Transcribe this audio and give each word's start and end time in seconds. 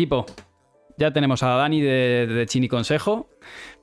Equipo, 0.00 0.24
ya 0.96 1.12
tenemos 1.12 1.42
a 1.42 1.48
Dani 1.56 1.82
de, 1.82 2.26
de 2.26 2.46
Chini 2.46 2.68
Consejo. 2.68 3.28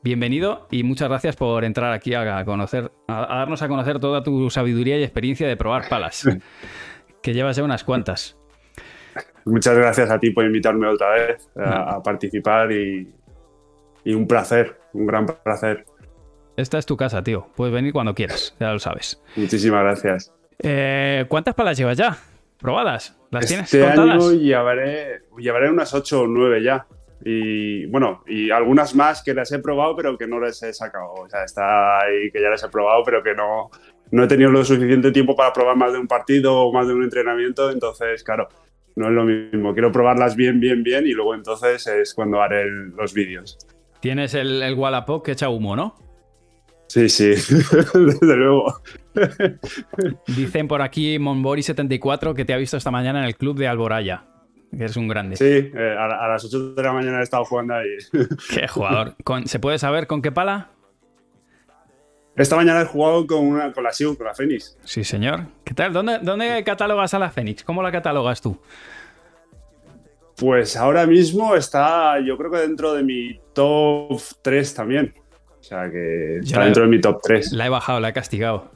Bienvenido 0.02 0.67
y 0.71 0.81
muchas 0.81 1.09
gracias 1.09 1.35
por 1.35 1.63
entrar 1.63 1.93
aquí 1.93 2.15
a 2.15 2.43
conocer, 2.43 2.91
a, 3.07 3.37
darnos 3.37 3.61
a 3.61 3.67
conocer 3.67 3.99
toda 3.99 4.23
tu 4.23 4.49
sabiduría 4.49 4.97
y 4.97 5.03
experiencia 5.03 5.47
de 5.47 5.55
probar 5.55 5.88
palas, 5.88 6.27
que 7.21 7.35
llevas 7.35 7.55
ya 7.57 7.63
unas 7.63 7.83
cuantas. 7.83 8.35
Muchas 9.45 9.77
gracias 9.77 10.09
a 10.09 10.19
ti 10.19 10.31
por 10.31 10.43
invitarme 10.43 10.88
otra 10.88 11.11
vez 11.11 11.47
a, 11.55 12.01
participar 12.01 12.72
y, 12.72 13.13
un 14.06 14.26
placer, 14.26 14.76
un 14.94 15.06
gran 15.06 15.28
placer. 15.28 15.86
Esta 16.56 16.80
es 16.80 16.88
tu 16.88 16.98
casa, 16.98 17.22
tío. 17.22 17.46
Puedes 17.56 17.76
venir 17.76 17.94
cuando 17.94 18.16
quieras, 18.16 18.56
ya 18.60 18.74
lo 18.74 18.80
sabes. 18.80 19.22
Muchísimas 19.36 19.84
gracias. 19.84 20.34
Eh, 20.64 21.26
¿Cuántas 21.30 21.54
palas 21.54 21.78
llevas 21.78 21.96
ya? 21.96 22.18
¿Probadas? 22.60 23.18
¿Las 23.32 23.46
tienes 23.46 23.74
este 23.74 23.86
contadas? 23.86 24.32
llevaré, 24.34 25.21
llevaré 25.38 25.70
unas 25.70 25.94
8 25.94 26.21
o 26.21 26.28
9 26.28 26.64
ya. 26.64 26.88
Y 27.24 27.86
bueno, 27.88 28.24
y 28.28 28.52
algunas 28.52 28.96
más 28.96 29.24
que 29.24 29.33
las 29.33 29.52
he 29.52 29.60
probado, 29.60 29.96
pero 29.96 30.18
que 30.18 30.28
no 30.28 30.39
les 30.39 30.61
he 30.64 30.74
sacado. 30.74 31.14
O 31.14 31.30
sea, 31.30 31.43
está 31.43 32.00
ahí 32.00 32.31
que 32.31 32.41
ya 32.41 32.49
las 32.49 32.63
he 32.63 32.70
probado, 32.70 33.03
pero 33.03 33.23
que 33.23 33.33
no, 33.33 33.70
no 34.11 34.23
he 34.23 34.27
tenido 34.27 34.52
lo 34.52 34.63
suficiente 34.63 35.11
tiempo 35.11 35.35
para 35.35 35.52
probar 35.52 35.75
más 35.75 35.93
de 35.93 35.99
un 35.99 36.07
partido 36.07 36.55
o 36.55 36.73
más 36.73 36.88
de 36.88 36.93
un 36.93 37.03
entrenamiento. 37.03 37.71
Entonces, 37.71 38.23
claro, 38.23 38.47
no 38.95 39.08
es 39.08 39.13
lo 39.13 39.23
mismo. 39.23 39.73
Quiero 39.73 39.91
probarlas 39.91 40.35
bien, 40.35 40.59
bien, 40.59 40.83
bien 40.83 41.05
y 41.05 41.11
luego 41.11 41.35
entonces 41.35 41.85
es 41.88 42.13
cuando 42.13 42.41
haré 42.41 42.66
los 42.69 43.13
vídeos. 43.13 43.58
Tienes 43.99 44.33
el, 44.33 44.61
el 44.61 44.75
Wallapop 44.75 45.25
que 45.25 45.31
echa 45.31 45.49
humo, 45.49 45.75
¿no? 45.75 46.06
Sí, 46.87 47.09
sí, 47.09 47.29
desde 47.93 48.35
luego. 48.35 48.81
Dicen 50.27 50.67
por 50.67 50.81
aquí 50.81 51.17
Monbori74 51.17 52.33
que 52.33 52.45
te 52.45 52.53
ha 52.53 52.57
visto 52.57 52.77
esta 52.77 52.91
mañana 52.91 53.19
en 53.19 53.25
el 53.25 53.35
club 53.35 53.57
de 53.57 53.67
Alboraya 53.67 54.25
que 54.71 54.83
eres 54.83 54.97
un 54.97 55.07
grande. 55.07 55.35
Sí, 55.35 55.45
eh, 55.45 55.95
a, 55.97 56.27
las 56.27 56.43
8 56.45 56.73
de 56.73 56.83
la 56.83 56.93
mañana 56.93 57.19
he 57.19 57.23
estado 57.23 57.45
jugando 57.45 57.75
ahí. 57.75 57.97
Qué 58.53 58.67
jugador. 58.67 59.15
¿Se 59.45 59.59
puede 59.59 59.79
saber 59.79 60.07
con 60.07 60.21
qué 60.21 60.31
pala? 60.31 60.71
Esta 62.35 62.55
mañana 62.55 62.81
he 62.81 62.85
jugado 62.85 63.25
con, 63.25 63.39
una, 63.39 63.73
con 63.73 63.83
la 63.83 63.91
Siu, 63.91 64.16
con 64.16 64.27
la 64.27 64.35
Fénix. 64.35 64.77
Sí, 64.83 65.03
señor. 65.03 65.47
¿Qué 65.63 65.73
tal? 65.73 65.91
¿Dónde, 65.91 66.19
¿Dónde 66.22 66.63
catalogas 66.63 67.13
a 67.16 67.19
la 67.19 67.31
Fénix? 67.31 67.63
¿Cómo 67.63 67.81
la 67.81 67.91
catalogas 67.91 68.41
tú? 68.41 68.61
Pues 70.35 70.77
ahora 70.77 71.07
mismo 71.07 71.55
está, 71.55 72.19
yo 72.19 72.38
creo 72.38 72.51
que 72.51 72.59
dentro 72.59 72.94
de 72.94 73.01
mi 73.01 73.39
top 73.53 74.22
3 74.44 74.73
también. 74.75 75.13
O 75.67 75.69
sea 75.69 75.91
que 75.91 76.37
está 76.37 76.63
dentro 76.63 76.83
de 76.83 76.89
mi 76.89 77.01
top 77.01 77.19
3. 77.21 77.51
La 77.51 77.65
he 77.65 77.69
bajado, 77.69 77.99
la 77.99 78.07
he 78.07 78.13
castigado. 78.13 78.71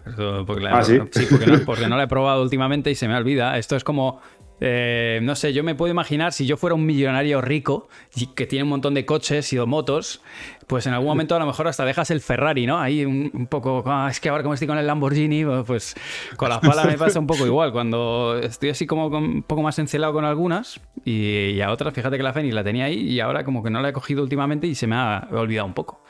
Porque 0.45 0.67
¿Ah, 0.69 0.83
sí? 0.83 0.99
sí 1.11 1.25
porque, 1.29 1.45
no, 1.47 1.59
porque 1.65 1.87
no 1.87 1.95
la 1.95 2.03
he 2.03 2.07
probado 2.07 2.43
últimamente 2.43 2.91
y 2.91 2.95
se 2.95 3.07
me 3.07 3.15
olvida. 3.15 3.57
Esto 3.57 3.77
es 3.77 3.85
como 3.85 4.19
eh, 4.63 5.19
no 5.23 5.35
sé, 5.35 5.53
yo 5.53 5.63
me 5.63 5.73
puedo 5.73 5.89
imaginar 5.89 6.33
si 6.33 6.45
yo 6.45 6.55
fuera 6.55 6.75
un 6.75 6.85
millonario 6.85 7.41
rico 7.41 7.89
y 8.15 8.27
que 8.27 8.45
tiene 8.45 8.61
un 8.61 8.69
montón 8.69 8.93
de 8.93 9.07
coches 9.07 9.51
y 9.53 9.57
de 9.57 9.65
motos, 9.65 10.21
pues 10.67 10.85
en 10.85 10.93
algún 10.93 11.07
momento 11.07 11.35
a 11.35 11.39
lo 11.39 11.47
mejor 11.47 11.67
hasta 11.67 11.83
dejas 11.83 12.11
el 12.11 12.21
Ferrari, 12.21 12.67
¿no? 12.67 12.79
Ahí 12.79 13.03
un, 13.03 13.47
poco, 13.47 13.83
ah, 13.87 14.07
es 14.11 14.19
que 14.19 14.29
ahora 14.29 14.43
como 14.43 14.53
estoy 14.53 14.67
con 14.67 14.77
el 14.77 14.85
Lamborghini, 14.85 15.45
pues 15.65 15.95
con 16.37 16.49
la 16.49 16.61
pala 16.61 16.83
me 16.83 16.95
pasa 16.95 17.19
un 17.19 17.25
poco 17.25 17.47
igual. 17.47 17.71
Cuando 17.71 18.37
estoy 18.39 18.69
así 18.69 18.85
como 18.85 19.07
un 19.07 19.41
poco 19.41 19.63
más 19.63 19.79
encelado 19.79 20.13
con 20.13 20.25
algunas 20.25 20.79
y, 21.05 21.59
a 21.59 21.71
otras, 21.71 21.91
fíjate 21.91 22.17
que 22.17 22.23
la 22.23 22.31
Fenix 22.31 22.53
la 22.53 22.63
tenía 22.63 22.85
ahí 22.85 22.99
y 22.99 23.19
ahora 23.19 23.43
como 23.43 23.63
que 23.63 23.71
no 23.71 23.81
la 23.81 23.89
he 23.89 23.93
cogido 23.93 24.21
últimamente 24.21 24.67
y 24.67 24.75
se 24.75 24.85
me 24.85 24.95
ha 24.95 25.27
olvidado 25.31 25.65
un 25.65 25.73
poco. 25.73 26.03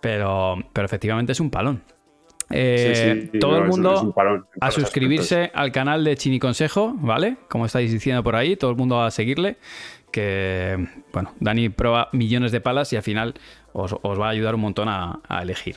Pero, 0.00 0.56
pero 0.72 0.86
efectivamente 0.86 1.32
es 1.32 1.40
un 1.40 1.50
palón. 1.50 1.82
Eh, 2.52 3.30
todo 3.40 3.58
el 3.58 3.68
mundo 3.68 4.12
a 4.60 4.70
suscribirse 4.72 5.52
al 5.54 5.70
canal 5.70 6.02
de 6.02 6.16
Chini 6.16 6.40
Consejo, 6.40 6.94
¿vale? 6.96 7.36
Como 7.48 7.66
estáis 7.66 7.92
diciendo 7.92 8.24
por 8.24 8.34
ahí, 8.34 8.56
todo 8.56 8.70
el 8.70 8.76
mundo 8.76 9.00
a 9.00 9.10
seguirle. 9.10 9.56
Que, 10.10 10.88
bueno, 11.12 11.32
Dani 11.38 11.68
prueba 11.68 12.08
millones 12.12 12.50
de 12.50 12.60
palas 12.60 12.92
y 12.92 12.96
al 12.96 13.04
final 13.04 13.34
os, 13.72 13.94
va 13.94 14.26
a 14.26 14.30
ayudar 14.30 14.56
un 14.56 14.62
montón 14.62 14.88
a, 14.88 15.20
elegir. 15.40 15.76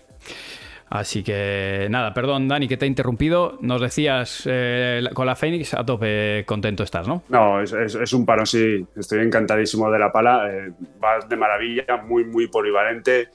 Así 0.90 1.24
que 1.24 1.88
nada, 1.90 2.14
perdón 2.14 2.48
Dani 2.48 2.68
que 2.68 2.78
te 2.78 2.86
he 2.86 2.88
interrumpido. 2.88 3.58
Nos 3.62 3.80
decías 3.80 4.44
eh, 4.45 5.04
con 5.14 5.28
la 5.28 5.36
Fénix 5.36 5.76
a 5.76 5.86
tope 5.86 6.44
contento 6.48 6.83
estás, 6.83 7.08
¿no? 7.08 7.23
No, 7.30 7.62
es, 7.62 8.14
un 8.14 8.26
palo, 8.26 8.45
sí. 8.48 8.83
Estoy 8.95 9.20
encantadísimo 9.20 9.92
de 9.92 10.00
la 10.00 10.12
pala. 10.12 10.52
Eh, 10.52 10.72
va 11.04 11.20
de 11.28 11.36
maravilla, 11.36 11.98
muy, 12.04 12.26
muy 12.26 12.48
polivalente. 12.48 13.30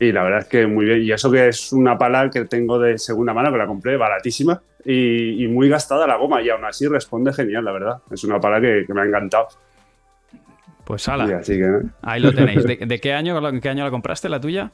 Y 0.00 0.12
la 0.12 0.22
verdad 0.22 0.40
es 0.40 0.46
que 0.46 0.66
muy 0.66 0.84
bien. 0.84 1.02
Y 1.02 1.12
eso 1.12 1.30
que 1.30 1.48
es 1.48 1.72
una 1.72 1.98
pala 1.98 2.30
que 2.30 2.44
tengo 2.44 2.78
de 2.78 2.98
segunda 2.98 3.34
mano, 3.34 3.50
que 3.50 3.58
la 3.58 3.66
compré 3.66 3.96
baratísima 3.96 4.60
y, 4.84 5.46
muy 5.48 5.68
gastada 5.68 6.06
la 6.06 6.16
goma. 6.16 6.40
Y 6.40 6.50
aún 6.50 6.64
así 6.64 6.86
responde 6.86 7.32
genial, 7.32 7.64
la 7.64 7.72
verdad. 7.72 7.98
Es 8.10 8.22
una 8.24 8.40
pala 8.40 8.60
que, 8.60 8.84
me 8.88 9.00
ha 9.00 9.04
encantado. 9.04 9.48
Pues 10.84 11.08
ala. 11.08 11.42
Ahí 12.02 12.20
lo 12.20 12.32
tenéis. 12.32 12.64
¿De, 12.64 13.00
qué, 13.00 13.12
año, 13.12 13.40
qué 13.60 13.68
año 13.68 13.84
la 13.84 13.90
compraste, 13.90 14.28
la 14.28 14.40
tuya? 14.40 14.70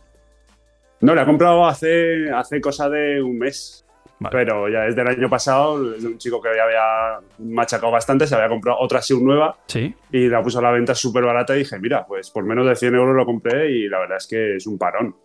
No, 1.00 1.14
la 1.14 1.22
he 1.22 1.26
comprado 1.26 1.66
hace, 1.66 2.30
hace 2.30 2.60
cosa 2.60 2.88
de 2.88 3.22
un 3.22 3.38
mes. 3.38 3.83
Pero 4.30 4.68
ya 4.68 4.82
desde 4.82 5.02
el 5.02 5.08
año 5.08 5.28
pasado, 5.28 5.74
un 5.74 6.18
chico 6.18 6.40
que 6.40 6.50
ya 6.54 6.64
había 6.64 7.20
machacado 7.38 7.92
bastante, 7.92 8.26
se 8.26 8.34
había 8.34 8.48
comprado 8.48 8.78
otra 8.80 9.02
SIU 9.02 9.20
nueva 9.24 9.56
¿Sí? 9.66 9.94
y 10.12 10.28
la 10.28 10.42
puso 10.42 10.58
a 10.58 10.62
la 10.62 10.70
venta 10.70 10.94
súper 10.94 11.24
barata 11.24 11.54
y 11.54 11.60
dije, 11.60 11.78
mira, 11.78 12.06
pues 12.06 12.30
por 12.30 12.44
menos 12.44 12.66
de 12.66 12.76
100 12.76 12.94
euros 12.94 13.16
lo 13.16 13.24
compré 13.24 13.70
y 13.70 13.88
la 13.88 14.00
verdad 14.00 14.18
es 14.18 14.26
que 14.26 14.56
es 14.56 14.66
un 14.66 14.78
parón, 14.78 15.16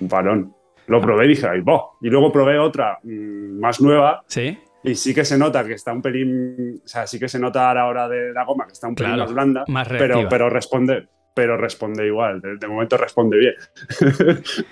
un 0.00 0.08
parón. 0.08 0.54
Lo 0.86 1.00
probé 1.00 1.26
y 1.26 1.28
dije, 1.28 1.46
ay, 1.46 1.60
boh. 1.60 1.96
Y 2.00 2.08
luego 2.08 2.32
probé 2.32 2.58
otra 2.58 2.98
mm, 3.02 3.60
más 3.60 3.80
nueva. 3.80 4.24
Sí. 4.26 4.58
Y 4.82 4.96
sí 4.96 5.14
que 5.14 5.24
se 5.24 5.38
nota 5.38 5.64
que 5.64 5.74
está 5.74 5.92
un 5.92 6.02
pelín, 6.02 6.80
o 6.84 6.88
sea, 6.88 7.06
sí 7.06 7.18
que 7.18 7.28
se 7.28 7.38
nota 7.38 7.70
a 7.70 7.74
la 7.74 7.86
hora 7.86 8.08
de 8.08 8.32
la 8.32 8.44
goma 8.44 8.66
que 8.66 8.72
está 8.72 8.88
un 8.88 8.96
pelín 8.96 9.16
más 9.16 9.32
blanda, 9.32 9.64
más 9.68 9.86
pero, 9.86 10.28
pero 10.28 10.50
responde, 10.50 11.06
pero 11.34 11.56
responde 11.56 12.04
igual, 12.04 12.40
de 12.40 12.66
momento 12.66 12.96
responde 12.96 13.38
bien. 13.38 13.54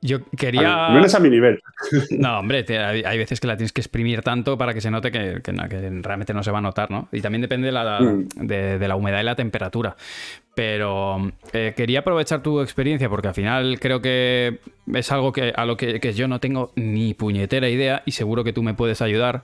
Yo 0.00 0.20
quería. 0.36 0.90
No 0.90 1.04
a 1.12 1.20
mi 1.20 1.30
nivel. 1.30 1.60
No, 2.10 2.38
hombre, 2.38 2.64
hay 2.78 3.18
veces 3.18 3.40
que 3.40 3.46
la 3.46 3.56
tienes 3.56 3.72
que 3.72 3.80
exprimir 3.80 4.22
tanto 4.22 4.56
para 4.56 4.74
que 4.74 4.80
se 4.80 4.90
note 4.90 5.10
que, 5.10 5.40
realmente 6.02 6.34
no 6.34 6.42
se 6.42 6.50
va 6.50 6.58
a 6.58 6.60
notar, 6.60 6.90
¿no? 6.90 7.08
Y 7.12 7.20
también 7.20 7.42
depende 7.42 7.66
de 7.66 7.72
la, 7.72 8.00
mm. 8.00 8.96
humedad 8.96 9.20
y 9.20 9.24
la 9.24 9.34
temperatura. 9.34 9.96
Pero 10.54 11.32
eh, 11.52 11.74
quería 11.76 12.00
aprovechar 12.00 12.42
tu 12.42 12.60
experiencia 12.60 13.08
porque 13.08 13.28
al 13.28 13.34
final 13.34 13.78
creo 13.80 14.00
que 14.00 14.58
es 14.92 15.12
algo 15.12 15.32
que, 15.32 15.52
a 15.54 15.64
lo 15.64 15.76
que, 15.76 16.12
yo 16.12 16.28
no 16.28 16.40
tengo 16.40 16.72
ni 16.76 17.14
puñetera 17.14 17.68
idea 17.68 18.02
y 18.06 18.12
seguro 18.12 18.44
que 18.44 18.52
tú 18.52 18.62
me 18.62 18.74
puedes 18.74 19.02
ayudar. 19.02 19.42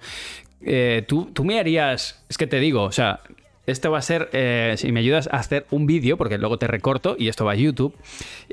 Eh, 0.61 1.05
tú, 1.07 1.31
tú 1.33 1.45
me 1.45 1.59
harías. 1.59 2.25
Es 2.29 2.39
que 2.39 2.47
te 2.47 2.59
digo, 2.59 2.83
o 2.83 2.93
sea, 2.93 3.21
esto 3.67 3.91
va 3.91 3.99
a 3.99 4.03
ser, 4.03 4.29
eh, 4.33 4.75
si 4.77 4.93
me 4.93 5.01
ayudas 5.01 5.29
a 5.33 5.39
hacer 5.39 5.67
un 5.71 5.87
vídeo, 5.87 6.17
porque 6.17 6.39
luego 6.39 6.59
te 6.59 6.67
recorto 6.67 7.17
y 7.19 7.29
esto 7.29 7.45
va 7.45 7.53
a 7.53 7.57
YouTube, 7.57 7.97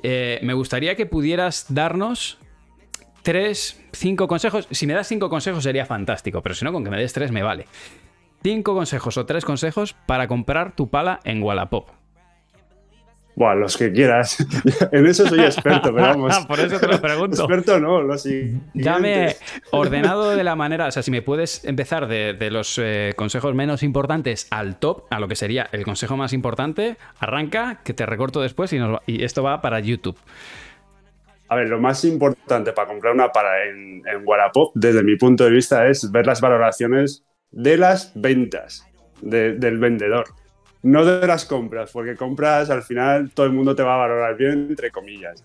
eh, 0.04 0.40
me 0.44 0.54
gustaría 0.54 0.96
que 0.96 1.06
pudieras 1.06 1.66
darnos 1.70 2.38
tres, 3.22 3.82
cinco 3.92 4.28
consejos. 4.28 4.68
Si 4.72 4.88
me 4.88 4.94
das 4.94 5.08
cinco 5.08 5.30
consejos 5.30 5.64
sería 5.64 5.86
fantástico, 5.86 6.42
pero 6.42 6.56
si 6.56 6.66
no, 6.66 6.74
con 6.74 6.84
que 6.84 6.90
me 6.90 6.98
des 6.98 7.14
tres 7.14 7.32
me 7.32 7.44
vale. 7.44 7.66
Cinco 8.44 8.74
consejos 8.74 9.18
o 9.18 9.26
tres 9.26 9.46
consejos 9.46 9.94
para 10.06 10.28
comprar 10.28 10.76
tu 10.76 10.90
pala 10.90 11.20
en 11.24 11.44
Wallapop. 11.44 12.00
Bueno, 13.41 13.62
los 13.62 13.75
que 13.75 13.91
quieras. 13.91 14.38
en 14.91 15.07
eso 15.07 15.28
soy 15.28 15.40
experto, 15.40 15.91
pero 15.91 16.09
vamos. 16.09 16.38
Por 16.47 16.59
eso 16.59 16.79
te 16.79 16.88
lo 16.88 17.02
pregunto. 17.02 17.41
experto 17.41 17.79
no, 17.79 18.00
lo 18.00 18.16
sí. 18.16 18.53
Dame 18.75 19.35
ordenado 19.72 20.35
de 20.35 20.44
la 20.44 20.56
manera, 20.56 20.85
o 20.85 20.91
sea, 20.91 21.02
si 21.02 21.09
me 21.09 21.24
puedes 21.24 21.66
empezar 21.66 22.07
de, 22.07 22.51
los 22.51 22.78
eh, 22.78 23.13
consejos 23.16 23.56
menos 23.56 23.81
importantes 23.81 24.46
al 24.51 24.78
top, 24.78 25.06
a 25.09 25.19
lo 25.19 25.28
que 25.28 25.35
sería 25.35 25.68
el 25.72 25.84
consejo 25.84 26.16
más 26.18 26.34
importante, 26.34 26.97
arranca, 27.18 27.80
que 27.84 27.96
te 27.96 28.06
recorto 28.06 28.41
después 28.41 28.74
y, 28.74 28.80
y 29.07 29.24
esto 29.24 29.41
va 29.41 29.59
para 29.59 29.80
YouTube. 29.80 30.19
A 31.47 31.56
ver, 31.56 31.68
lo 31.68 31.81
más 31.81 32.06
importante 32.06 32.74
para 32.74 32.90
comprar 32.90 33.16
una 33.16 33.30
para 33.30 33.66
en, 33.68 34.03
en 34.07 34.22
Wallapop, 34.24 34.72
desde 34.75 35.01
mi 35.01 35.16
punto 35.16 35.46
de 35.46 35.50
vista, 35.50 35.88
es 35.88 36.12
ver 36.12 36.28
las 36.28 36.41
valoraciones 36.41 37.25
de 37.50 37.78
las 37.78 38.12
ventas 38.13 38.88
del 39.24 39.80
vendedor 39.80 40.25
no 40.84 41.06
de 41.06 41.25
las 41.28 41.46
compras, 41.46 41.92
porque 41.92 42.16
compras 42.16 42.69
al 42.69 42.84
final 42.84 43.31
todo 43.33 43.45
el 43.45 43.51
mundo 43.51 43.75
te 43.75 43.83
va 43.83 43.95
a 43.95 43.98
valorar 43.98 44.36
bien, 44.36 44.68
entre 44.69 44.92
comillas. 44.92 45.44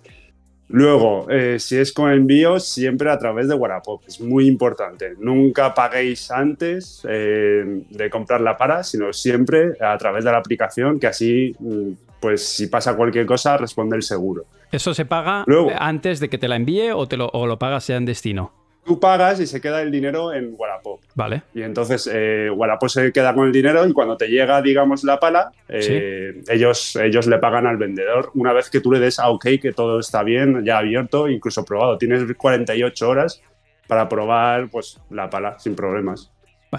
Luego, 0.69 1.31
eh, 1.31 1.59
si 1.61 1.77
es 1.77 1.93
con 1.93 2.11
envío, 2.11 2.59
siempre 2.59 3.11
a 3.11 3.19
través 3.19 3.47
de 3.47 3.55
Wallapop. 3.55 4.03
Es 4.07 4.21
muy 4.21 4.49
importante. 4.49 5.15
Nunca 5.19 5.73
paguéis 5.73 6.31
antes 6.31 7.07
eh, 7.09 7.85
de 7.89 8.11
comprar 8.11 8.41
la 8.41 8.57
para, 8.57 8.83
sino 8.83 9.13
siempre 9.13 9.75
a 9.81 9.97
través 9.97 10.25
de 10.25 10.33
la 10.33 10.39
aplicación, 10.39 10.99
que 10.99 11.07
así, 11.07 11.55
mm, 11.61 11.91
pues 12.21 12.49
si 12.49 12.67
pasa 12.67 12.97
cualquier 12.97 13.27
cosa, 13.27 13.57
responde 13.57 13.95
el 13.95 14.03
seguro. 14.03 14.45
¿Eso 14.73 14.93
se 14.93 15.05
paga 15.05 15.45
antes 15.79 16.19
de 16.19 16.29
que 16.29 16.39
te 16.39 16.49
la 16.49 16.57
envíe 16.57 16.91
o, 16.91 17.07
te 17.07 17.17
lo, 17.17 17.29
o 17.29 17.47
lo 17.47 17.59
pagas 17.61 17.87
ya 17.87 17.97
en 17.97 18.05
destino? 18.05 18.53
tú 18.87 19.01
pagas 19.01 19.41
y 19.41 19.47
se 19.47 19.61
queda 19.61 19.83
el 19.83 19.91
dinero 19.91 20.33
en 20.33 20.55
Wallapop. 20.57 21.01
Vale. 21.17 21.43
Y 21.55 21.63
entonces 21.63 22.09
eh, 22.13 22.49
Wallapop 22.55 22.89
se 22.89 23.11
queda 23.11 23.35
con 23.35 23.47
el 23.47 23.53
dinero 23.53 23.85
y 23.87 23.93
cuando 23.93 24.17
te 24.17 24.29
llega, 24.29 24.63
digamos, 24.63 25.03
la 25.03 25.19
pala, 25.19 25.51
eh, 25.69 26.43
ellos, 26.49 26.95
ellos 26.97 27.27
le 27.27 27.39
pagan 27.39 27.67
al 27.67 27.79
vendedor 27.79 28.31
una 28.35 28.53
vez 28.53 28.71
que 28.71 28.81
tú 28.81 28.93
le 28.93 29.01
des 29.01 29.19
a 29.19 29.31
OK 29.31 29.47
que 29.61 29.73
todo 29.75 29.99
está 29.99 30.23
bien, 30.23 30.65
ya 30.65 30.79
abierto, 30.79 31.29
incluso 31.29 31.65
probado. 31.65 31.97
Tienes 31.97 32.23
48 32.37 33.09
horas 33.09 33.43
para 33.89 34.09
probar 34.09 34.69
pues, 34.71 35.01
la 35.11 35.29
pala 35.31 35.59
sin 35.59 35.75
problemas. 35.75 36.31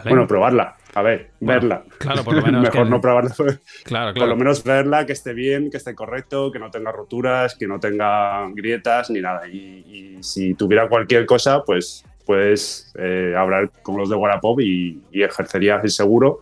Bueno, 0.04 0.28
probarla. 0.28 0.76
A 0.94 1.02
ver, 1.02 1.32
verla. 1.40 1.84
Claro, 1.98 2.24
por 2.24 2.36
lo 2.36 2.42
menos. 2.46 2.62
Mejor 2.62 2.90
no 2.90 3.02
probarla. 3.02 3.32
Claro, 3.36 3.58
claro. 3.84 4.14
Por 4.14 4.28
lo 4.28 4.36
menos 4.36 4.64
verla, 4.64 5.06
que 5.06 5.14
esté 5.14 5.34
bien, 5.34 5.70
que 5.70 5.78
esté 5.78 5.96
correcto, 5.96 6.52
que 6.52 6.60
no 6.60 6.70
tenga 6.70 6.92
roturas, 6.92 7.56
que 7.56 7.68
no 7.68 7.80
tenga 7.80 8.48
grietas 8.54 9.10
ni 9.10 9.22
nada. 9.22 9.48
Y, 9.48 10.18
si 10.22 10.54
tuviera 10.56 10.88
cualquier 10.90 11.26
cosa, 11.26 11.64
pues 11.64 12.04
puedes 12.28 12.94
eh, 13.00 13.34
hablar 13.36 13.72
con 13.82 13.98
los 13.98 14.10
de 14.10 14.16
Wallapop 14.16 14.60
y, 14.60 15.02
y 15.12 15.24
ejercerías 15.24 15.84
el 15.84 15.90
seguro 15.90 16.42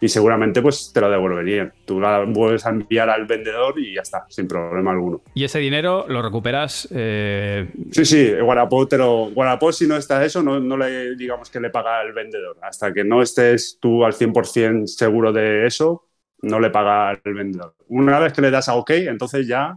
y 0.00 0.08
seguramente 0.08 0.60
pues 0.60 0.92
te 0.92 1.00
lo 1.00 1.10
devolverían. 1.10 1.72
Tú 1.84 2.00
la 2.00 2.24
vuelves 2.24 2.66
a 2.66 2.70
enviar 2.70 3.08
al 3.08 3.26
vendedor 3.26 3.78
y 3.78 3.94
ya 3.94 4.02
está, 4.02 4.26
sin 4.28 4.46
problema 4.46 4.92
alguno. 4.92 5.22
¿Y 5.34 5.44
ese 5.44 5.58
dinero 5.58 6.06
lo 6.08 6.22
recuperas? 6.22 6.88
Eh... 6.90 7.68
Sí, 7.90 8.04
sí, 8.04 8.32
Wallapop, 8.34 8.88
pero 8.90 9.24
Wallapop 9.24 9.72
si 9.72 9.86
no 9.86 9.96
está 9.96 10.24
eso, 10.24 10.42
no, 10.42 10.60
no, 10.60 10.76
le 10.76 11.16
digamos 11.16 11.50
que 11.50 11.60
le 11.60 11.70
paga 11.70 12.00
al 12.00 12.12
vendedor. 12.12 12.58
Hasta 12.62 12.92
que 12.92 13.04
no 13.04 13.22
estés 13.22 13.78
tú 13.80 14.04
al 14.04 14.12
100% 14.12 14.86
seguro 14.86 15.32
de 15.32 15.66
eso, 15.66 16.08
no 16.42 16.60
le 16.60 16.70
paga 16.70 17.08
al 17.08 17.20
vendedor. 17.24 17.74
Una 17.88 18.18
vez 18.18 18.32
que 18.32 18.42
le 18.42 18.50
das 18.50 18.68
a 18.68 18.74
OK, 18.74 18.90
entonces 18.90 19.46
ya, 19.46 19.74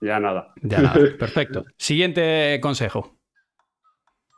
ya 0.00 0.20
nada. 0.20 0.52
Ya 0.60 0.82
nada, 0.82 1.00
perfecto. 1.18 1.64
Siguiente 1.78 2.58
consejo. 2.60 3.21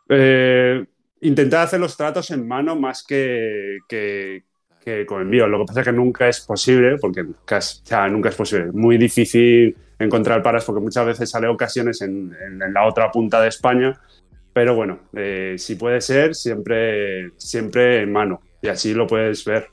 Eh, 0.09 0.85
intentar 1.21 1.65
hacer 1.65 1.81
los 1.81 1.97
tratos 1.97 2.31
en 2.31 2.47
mano 2.47 2.77
más 2.77 3.05
que, 3.05 3.79
que 3.89 4.45
con 5.07 5.23
envío. 5.23 5.47
Lo 5.47 5.61
que 5.61 5.65
pasa 5.65 5.81
es 5.81 5.87
que 5.87 5.93
nunca 5.93 6.29
es 6.29 6.41
posible, 6.41 6.99
porque 6.99 7.23
nunca 7.23 7.59
es 7.59 8.35
posible. 8.37 8.71
Muy 8.73 8.99
difícil 8.99 9.77
encontrar 9.99 10.43
paras 10.43 10.65
porque 10.65 10.81
muchas 10.81 11.07
veces 11.07 11.31
sale 11.31 11.47
ocasiones 11.47 12.03
en, 12.03 12.35
la 12.73 12.87
otra 12.87 13.11
punta 13.11 13.41
de 13.41 13.49
España. 13.49 13.99
Pero 14.53 14.75
bueno, 14.75 15.01
eh, 15.15 15.57
si 15.59 15.75
puede 15.75 16.01
ser, 16.01 16.35
siempre, 16.35 17.31
siempre 17.37 18.03
en 18.03 18.13
mano. 18.13 18.41
Y 18.63 18.69
así 18.69 18.95
lo 18.95 19.07
puedes 19.07 19.45
ver. 19.45 19.69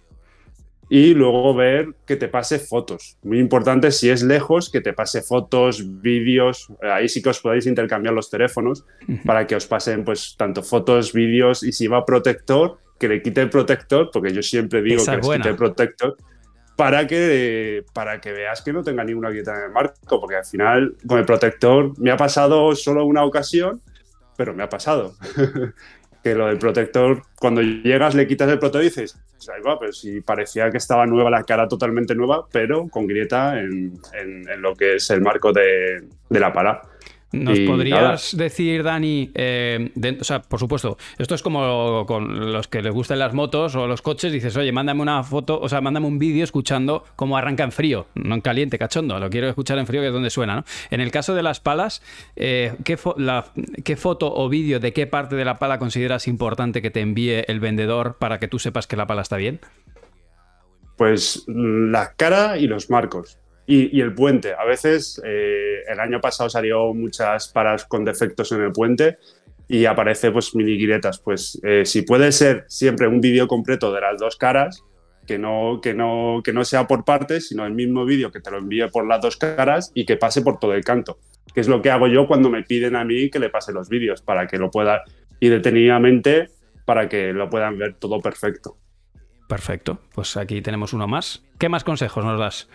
Y 0.94 1.14
luego 1.14 1.54
ver 1.54 1.96
que 2.06 2.18
te 2.18 2.28
pase 2.28 2.60
fotos. 2.60 3.18
Muy 3.24 3.40
importante, 3.40 3.94
si 3.94 4.10
es 4.10 4.24
lejos, 4.24 4.70
que 4.70 4.82
te 4.82 4.92
pase 4.92 5.22
fotos, 5.22 6.02
vídeos. 6.02 6.68
Ahí 6.82 7.08
sí 7.08 7.22
que 7.22 7.30
os 7.30 7.40
podéis 7.40 7.66
intercambiar 7.66 8.14
los 8.14 8.30
teléfonos 8.30 8.84
para 9.26 9.48
que 9.48 9.56
os 9.56 9.66
pasen 9.66 10.04
pues 10.04 10.36
tanto 10.38 10.62
fotos, 10.62 11.14
vídeos 11.14 11.64
y 11.64 11.72
si 11.72 11.88
va 11.88 12.04
protector, 12.06 12.78
que 13.00 13.08
le 13.08 13.22
quite 13.22 13.40
el 13.40 13.50
protector, 13.50 14.10
porque 14.12 14.34
yo 14.34 14.44
siempre 14.44 14.82
digo 14.82 15.06
que 15.06 15.12
le 15.12 15.22
quite 15.22 15.48
el 15.48 15.56
protector, 15.56 16.18
para 16.76 17.08
que, 17.08 17.86
para 17.94 18.20
que 18.20 18.34
veas 18.34 18.62
que 18.62 18.74
no 18.74 18.84
tenga 18.84 19.06
ninguna 19.06 19.30
grieta 19.30 19.58
en 19.58 19.64
el 19.64 19.72
marco, 19.72 20.20
porque 20.20 20.36
al 20.36 20.46
final 20.46 20.98
con 21.08 21.20
el 21.20 21.26
protector 21.26 21.98
me 22.02 22.12
ha 22.12 22.18
pasado 22.18 22.76
solo 22.76 23.06
una 23.06 23.24
ocasión, 23.24 23.82
pero 24.36 24.54
me 24.54 24.64
ha 24.64 24.68
pasado. 24.68 25.16
que 26.24 26.36
lo 26.36 26.48
del 26.48 26.58
protector, 26.58 27.24
cuando 27.40 27.62
llegas 27.62 28.16
le 28.16 28.28
quitas 28.28 28.50
el 28.50 28.60
protector 28.60 28.82
y 28.82 28.86
dices, 28.86 29.18
ahí 29.54 29.62
va, 29.62 29.80
pero 29.80 29.92
si 29.92 30.22
parecía 30.22 30.70
que 30.70 30.78
estaba 30.78 31.06
nueva, 31.06 31.30
la 31.30 31.44
cara 31.44 31.68
totalmente 31.68 32.16
nueva, 32.16 32.46
pero 32.52 32.88
con 32.88 33.08
grieta 33.08 33.60
en, 33.60 34.00
lo 34.58 34.76
que 34.76 34.96
es 34.96 35.10
el 35.10 35.22
marco 35.22 35.52
de, 35.52 36.04
de 36.30 36.40
la 36.40 36.54
pala. 36.54 36.82
¿Nos 37.32 37.60
podrías 37.62 38.36
decir, 38.36 38.84
Dani, 38.84 39.32
eh, 39.34 39.92
o 40.20 40.24
sea, 40.24 40.42
por 40.42 40.60
supuesto, 40.60 40.98
esto 41.18 41.36
es 41.36 41.42
como 41.42 42.06
con 42.06 42.52
los 42.52 42.68
que 42.68 42.82
les 42.82 42.94
gustan 42.94 43.20
las 43.20 43.34
motos 43.34 43.76
o 43.76 43.88
los 43.88 44.02
coches, 44.02 44.34
dices, 44.34 44.58
oye, 44.58 44.72
mándame 44.74 45.02
una 45.02 45.24
foto, 45.24 45.60
o 45.60 45.70
sea, 45.70 45.80
mándame 45.80 46.08
un 46.08 46.20
vídeo 46.20 46.44
escuchando 46.44 47.06
cómo 47.16 47.38
arranca 47.38 47.64
en 47.64 47.72
frío, 47.72 48.08
no 48.16 48.36
en 48.36 48.42
caliente, 48.42 48.78
cachondo, 48.78 49.18
lo 49.18 49.30
quiero 49.30 49.48
escuchar 49.48 49.78
en 49.78 49.88
frío 49.88 50.02
que 50.02 50.08
es 50.08 50.14
donde 50.14 50.30
suena, 50.30 50.56
¿no? 50.58 50.66
En 50.90 51.00
el 51.00 51.10
caso 51.12 51.34
de 51.34 51.44
las 51.44 51.62
palas, 51.62 52.02
eh, 52.36 52.74
¿qué, 52.84 52.98
¿qué 53.86 53.96
foto 53.96 54.34
o 54.34 54.50
vídeo 54.50 54.82
de 54.82 54.92
qué 54.92 55.08
parte 55.08 55.38
de 55.38 55.46
la 55.46 55.58
pala 55.58 55.80
consideras 55.80 56.28
importante 56.28 56.82
que 56.82 56.92
te 56.92 57.00
envíe 57.00 57.46
el 57.48 57.62
vendedor 57.62 58.18
para 58.20 58.40
que 58.40 58.50
tú 58.50 58.60
sepas 58.60 58.88
que 58.88 58.98
la 58.98 59.08
pala 59.08 59.22
está 59.22 59.38
bien? 59.38 59.62
Pues 60.98 61.46
la 61.48 62.14
cara 62.14 62.58
y 62.58 62.68
los 62.68 62.90
marcos. 62.90 63.41
Y, 63.68 64.02
el 64.02 64.14
puente. 64.14 64.54
A 64.54 64.66
veces, 64.66 65.22
eh, 65.24 65.84
el 65.88 66.00
año 66.00 66.20
pasado 66.20 66.50
salió 66.50 66.94
muchas 66.94 67.48
paras 67.50 67.86
con 67.86 68.04
defectos 68.04 68.52
en 68.52 68.62
el 68.62 68.72
puente 68.72 69.18
y 69.68 69.86
aparece 69.86 70.32
pues 70.32 70.54
mini 70.56 70.78
guiretas. 70.78 71.20
Pues 71.20 71.60
eh, 71.64 71.86
si 71.86 72.02
puede 72.02 72.32
ser 72.34 72.66
siempre 72.68 73.08
un 73.08 73.22
vídeo 73.22 73.48
completo 73.48 73.94
de 73.94 74.02
las 74.02 74.20
dos 74.20 74.36
caras, 74.36 74.84
que 75.26 75.38
no, 75.38 75.80
que, 75.82 75.94
no, 75.94 76.42
que 76.44 76.52
no 76.52 76.66
sea 76.66 76.88
por 76.88 77.06
partes, 77.06 77.48
sino 77.48 77.66
el 77.66 77.74
mismo 77.74 78.04
vídeo 78.04 78.32
que 78.32 78.42
te 78.42 78.52
lo 78.52 78.58
envíe 78.58 78.88
por 78.92 79.08
las 79.08 79.22
dos 79.22 79.38
caras 79.38 79.92
y 79.94 80.06
que 80.06 80.18
pase 80.18 80.42
por 80.42 80.60
todo 80.60 80.74
el 80.74 80.84
canto. 80.84 81.20
Que 81.54 81.62
es 81.62 81.68
lo 81.68 81.82
que 81.82 81.92
hago 81.92 82.08
yo 82.08 82.28
cuando 82.28 82.50
me 82.50 82.64
piden 82.64 82.96
a 82.96 83.06
mí 83.06 83.30
que 83.30 83.40
le 83.40 83.50
pase 83.50 83.72
los 83.72 83.88
vídeos, 83.88 84.22
para 84.22 84.48
que 84.48 84.58
lo 84.58 84.70
pueda 84.70 85.04
ir 85.40 85.52
detenidamente, 85.52 86.50
para 86.86 87.08
que 87.08 87.32
lo 87.32 87.50
puedan 87.50 87.78
ver 87.78 87.96
todo 87.96 88.20
perfecto. 88.20 88.78
Perfecto, 89.48 90.00
pues 90.14 90.38
aquí 90.38 90.62
tenemos 90.62 90.94
uno 90.94 91.08
más. 91.08 91.44
¿Qué 91.60 91.70
más 91.70 91.84
consejos 91.84 92.26
nos 92.26 92.40
das? 92.40 92.70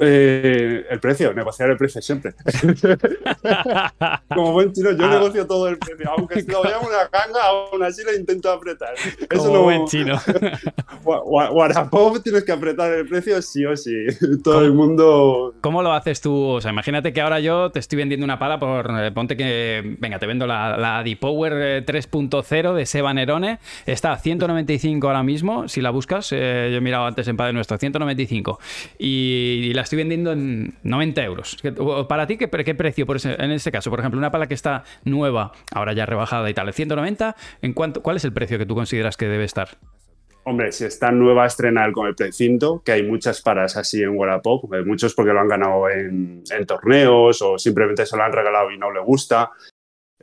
Eh, 0.00 0.86
el 0.90 0.98
precio, 0.98 1.32
negociar 1.32 1.70
el 1.70 1.76
precio 1.76 2.02
siempre. 2.02 2.34
Como 4.34 4.52
buen 4.52 4.72
chino, 4.72 4.90
yo 4.90 5.04
ah. 5.04 5.10
negocio 5.10 5.46
todo 5.46 5.68
el 5.68 5.78
precio. 5.78 6.10
Aunque 6.10 6.40
si 6.42 6.46
lo 6.50 6.62
vea 6.62 6.78
una 6.78 7.08
canga, 7.10 7.44
aún 7.44 7.82
así 7.82 8.02
le 8.04 8.16
intento 8.16 8.50
apretar. 8.50 8.94
Eso 9.30 9.44
Como 9.44 9.62
buen 9.62 9.86
chino. 9.86 10.20
Wallapop 11.04 12.22
tienes 12.22 12.44
que 12.44 12.52
apretar 12.52 12.92
el 12.92 13.06
precio 13.06 13.40
sí 13.40 13.64
o 13.64 13.76
sí. 13.76 13.94
Todo 14.42 14.64
el 14.64 14.72
mundo. 14.72 15.54
¿Cómo 15.60 15.82
lo 15.82 15.92
haces 15.92 16.20
tú? 16.20 16.34
O 16.34 16.60
sea, 16.60 16.72
imagínate 16.72 17.12
que 17.12 17.20
ahora 17.20 17.38
yo 17.38 17.70
te 17.70 17.78
estoy 17.78 17.98
vendiendo 17.98 18.24
una 18.24 18.38
pala 18.38 18.58
por. 18.58 18.90
Eh, 18.98 19.12
ponte 19.12 19.36
que. 19.36 19.96
Venga, 20.00 20.18
te 20.18 20.26
vendo 20.26 20.46
la, 20.46 20.76
la 20.76 21.02
D-Power 21.04 21.84
3.0 21.86 22.70
eh, 22.70 22.74
de 22.74 22.86
Seba 22.86 23.14
Nerone. 23.14 23.58
Está 23.86 24.12
a 24.12 24.18
195 24.18 25.06
ahora 25.06 25.22
mismo. 25.22 25.68
Si 25.68 25.80
la 25.80 25.90
buscas, 25.90 26.30
yo 26.30 26.36
he 26.36 26.80
mirado 26.80 27.06
antes 27.06 27.28
en 27.28 27.36
Padre 27.36 27.52
Nuestro, 27.52 27.78
195. 27.78 28.58
Y, 28.98 29.60
y 29.64 29.74
la 29.74 29.83
estoy 29.84 29.98
vendiendo 29.98 30.32
en 30.32 30.74
90 30.82 31.24
euros. 31.24 31.56
¿Para 32.08 32.26
ti 32.26 32.36
qué, 32.36 32.48
precio 32.48 33.06
por 33.06 33.18
en 33.24 33.50
este 33.52 33.70
caso? 33.70 33.90
Por 33.90 34.00
ejemplo, 34.00 34.18
una 34.18 34.30
pala 34.30 34.46
que 34.46 34.54
está 34.54 34.84
nueva, 35.04 35.52
ahora 35.72 35.92
ya 35.92 36.06
rebajada 36.06 36.50
y 36.50 36.54
tal, 36.54 36.72
190, 36.72 37.36
¿en 37.62 37.72
cuánto, 37.72 38.02
¿cuál 38.02 38.16
es 38.16 38.24
el 38.24 38.32
precio 38.32 38.58
que 38.58 38.66
tú 38.66 38.74
consideras 38.74 39.16
que 39.16 39.26
debe 39.26 39.44
estar? 39.44 39.78
Hombre, 40.46 40.72
si 40.72 40.84
está 40.84 41.10
nueva, 41.10 41.46
estrenar 41.46 41.92
con 41.92 42.06
el 42.06 42.14
precinto, 42.14 42.82
que 42.84 42.92
hay 42.92 43.02
muchas 43.02 43.40
paras 43.40 43.78
así 43.78 44.02
en 44.02 44.10
Wallapop, 44.10 44.70
muchos 44.84 45.14
porque 45.14 45.32
lo 45.32 45.40
han 45.40 45.48
ganado 45.48 45.88
en, 45.88 46.44
torneos 46.66 47.40
o 47.40 47.58
simplemente 47.58 48.04
se 48.04 48.14
lo 48.16 48.24
han 48.24 48.32
regalado 48.32 48.70
y 48.70 48.76
no 48.76 48.90
le 48.92 49.00
gusta. 49.00 49.50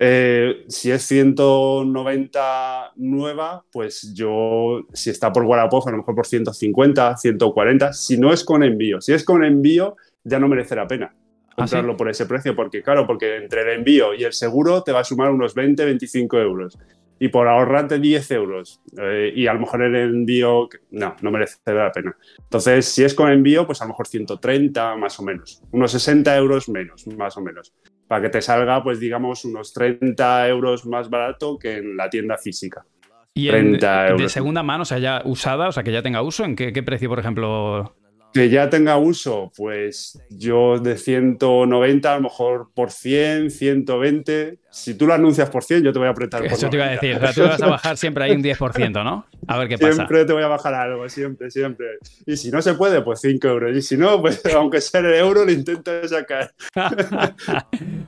Eh, 0.03 0.65
si 0.67 0.89
es 0.89 1.03
190 1.03 2.93
nueva, 2.95 3.63
pues 3.71 4.11
yo, 4.15 4.87
si 4.93 5.11
está 5.11 5.31
por 5.31 5.43
Wallapop, 5.43 5.87
a 5.87 5.91
lo 5.91 5.97
mejor 5.97 6.15
por 6.15 6.25
150, 6.25 7.17
140, 7.17 7.93
si 7.93 8.17
no 8.17 8.33
es 8.33 8.43
con 8.43 8.63
envío. 8.63 8.99
Si 8.99 9.13
es 9.13 9.23
con 9.23 9.43
envío, 9.43 9.95
ya 10.23 10.39
no 10.39 10.47
merece 10.47 10.75
la 10.75 10.87
pena 10.87 11.13
¿Ah, 11.51 11.53
comprarlo 11.55 11.95
por 11.95 12.09
ese 12.09 12.25
precio, 12.25 12.55
porque 12.55 12.81
claro, 12.81 13.05
porque 13.05 13.35
entre 13.35 13.61
el 13.61 13.77
envío 13.77 14.15
y 14.15 14.23
el 14.23 14.33
seguro 14.33 14.81
te 14.81 14.91
va 14.91 15.01
a 15.01 15.03
sumar 15.03 15.29
unos 15.29 15.53
20, 15.53 15.85
25 15.85 16.39
euros. 16.39 16.79
Y 17.19 17.27
por 17.27 17.47
ahorrarte 17.47 17.99
10 17.99 18.31
euros 18.31 18.81
eh, 18.99 19.31
y 19.35 19.45
a 19.45 19.53
lo 19.53 19.59
mejor 19.59 19.83
el 19.83 19.95
envío, 19.95 20.67
no, 20.89 21.15
no 21.21 21.29
merece 21.29 21.59
la 21.67 21.91
pena. 21.91 22.17
Entonces, 22.39 22.87
si 22.87 23.03
es 23.03 23.13
con 23.13 23.31
envío, 23.31 23.67
pues 23.67 23.79
a 23.81 23.85
lo 23.85 23.89
mejor 23.89 24.07
130 24.07 24.95
más 24.95 25.19
o 25.19 25.23
menos, 25.23 25.61
unos 25.69 25.91
60 25.91 26.35
euros 26.35 26.69
menos, 26.69 27.05
más 27.05 27.37
o 27.37 27.41
menos 27.41 27.71
para 28.11 28.23
que 28.23 28.29
te 28.29 28.41
salga, 28.41 28.83
pues 28.83 28.99
digamos, 28.99 29.45
unos 29.45 29.71
30 29.71 30.49
euros 30.49 30.85
más 30.85 31.09
barato 31.09 31.57
que 31.57 31.77
en 31.77 31.95
la 31.95 32.09
tienda 32.09 32.37
física. 32.37 32.85
¿Y 33.33 33.47
en, 33.47 33.79
de 33.79 34.27
segunda 34.27 34.63
mano, 34.63 34.81
o 34.81 34.85
sea, 34.85 34.99
ya 34.99 35.21
usada, 35.23 35.69
o 35.69 35.71
sea, 35.71 35.81
que 35.81 35.93
ya 35.93 36.01
tenga 36.01 36.21
uso? 36.21 36.43
¿En 36.43 36.57
qué, 36.57 36.73
qué 36.73 36.83
precio, 36.83 37.07
por 37.07 37.19
ejemplo, 37.19 37.95
que 38.33 38.49
ya 38.49 38.69
tenga 38.69 38.97
uso, 38.97 39.51
pues 39.55 40.21
yo 40.29 40.77
de 40.79 40.97
190 40.97 42.11
a 42.11 42.15
lo 42.17 42.21
mejor 42.23 42.71
por 42.73 42.91
100, 42.91 43.49
120. 43.49 44.59
Si 44.71 44.95
tú 44.95 45.05
lo 45.05 45.13
anuncias 45.13 45.49
por 45.49 45.63
100, 45.63 45.83
yo 45.83 45.91
te 45.91 45.99
voy 45.99 46.07
a 46.07 46.11
apretar 46.11 46.41
por 46.41 46.51
Eso 46.51 46.69
te 46.69 46.77
iba 46.77 46.85
a 46.85 46.91
decir, 46.91 47.15
o 47.15 47.19
sea, 47.19 47.33
tú 47.33 47.41
vas 47.41 47.61
a 47.61 47.67
bajar 47.69 47.97
siempre 47.97 48.23
ahí 48.23 48.31
un 48.31 48.43
10%, 48.43 49.03
¿no? 49.03 49.25
A 49.47 49.57
ver 49.57 49.67
qué 49.67 49.77
pasa. 49.77 49.93
Siempre 49.93 50.23
te 50.23 50.31
voy 50.33 50.43
a 50.43 50.47
bajar 50.47 50.73
algo, 50.73 51.09
siempre, 51.09 51.51
siempre. 51.51 51.87
Y 52.25 52.37
si 52.37 52.51
no 52.51 52.61
se 52.61 52.75
puede, 52.75 53.01
pues 53.01 53.19
5 53.19 53.47
euros. 53.47 53.75
Y 53.75 53.81
si 53.81 53.97
no, 53.97 54.21
pues 54.21 54.41
aunque 54.55 54.79
sea 54.79 55.01
el 55.01 55.13
euro, 55.15 55.43
lo 55.43 55.51
intento 55.51 55.91
sacar. 56.07 56.53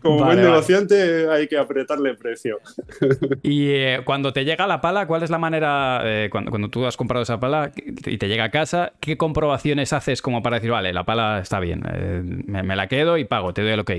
Como 0.02 0.24
buen 0.24 0.38
negociante 0.38 1.30
hay 1.30 1.48
que 1.48 1.58
apretarle 1.58 2.12
el 2.12 2.18
precio. 2.18 2.60
y 3.42 3.72
eh, 3.72 4.02
cuando 4.06 4.32
te 4.32 4.46
llega 4.46 4.68
la 4.68 4.80
pala, 4.80 5.06
¿cuál 5.06 5.24
es 5.24 5.30
la 5.30 5.38
manera, 5.38 6.02
eh, 6.06 6.30
cuando, 6.32 6.50
cuando 6.50 6.70
tú 6.70 6.86
has 6.86 6.96
comprado 6.96 7.24
esa 7.24 7.40
pala 7.40 7.72
y 7.76 8.18
te 8.18 8.28
llega 8.28 8.46
a 8.46 8.52
casa, 8.52 8.94
qué 9.00 9.18
comprobaciones 9.18 9.92
haces? 9.92 10.14
es 10.14 10.22
como 10.22 10.42
para 10.42 10.58
decir, 10.58 10.72
vale, 10.72 10.94
la 10.94 11.04
pala 11.04 11.40
está 11.40 11.60
bien, 11.60 11.84
eh, 11.92 12.22
me, 12.24 12.76
la 12.76 12.88
quedo 12.88 13.18
y 13.18 13.26
pago, 13.26 13.54
te 13.54 13.64
doy 13.64 13.72
el 13.72 13.80
ok? 13.82 13.92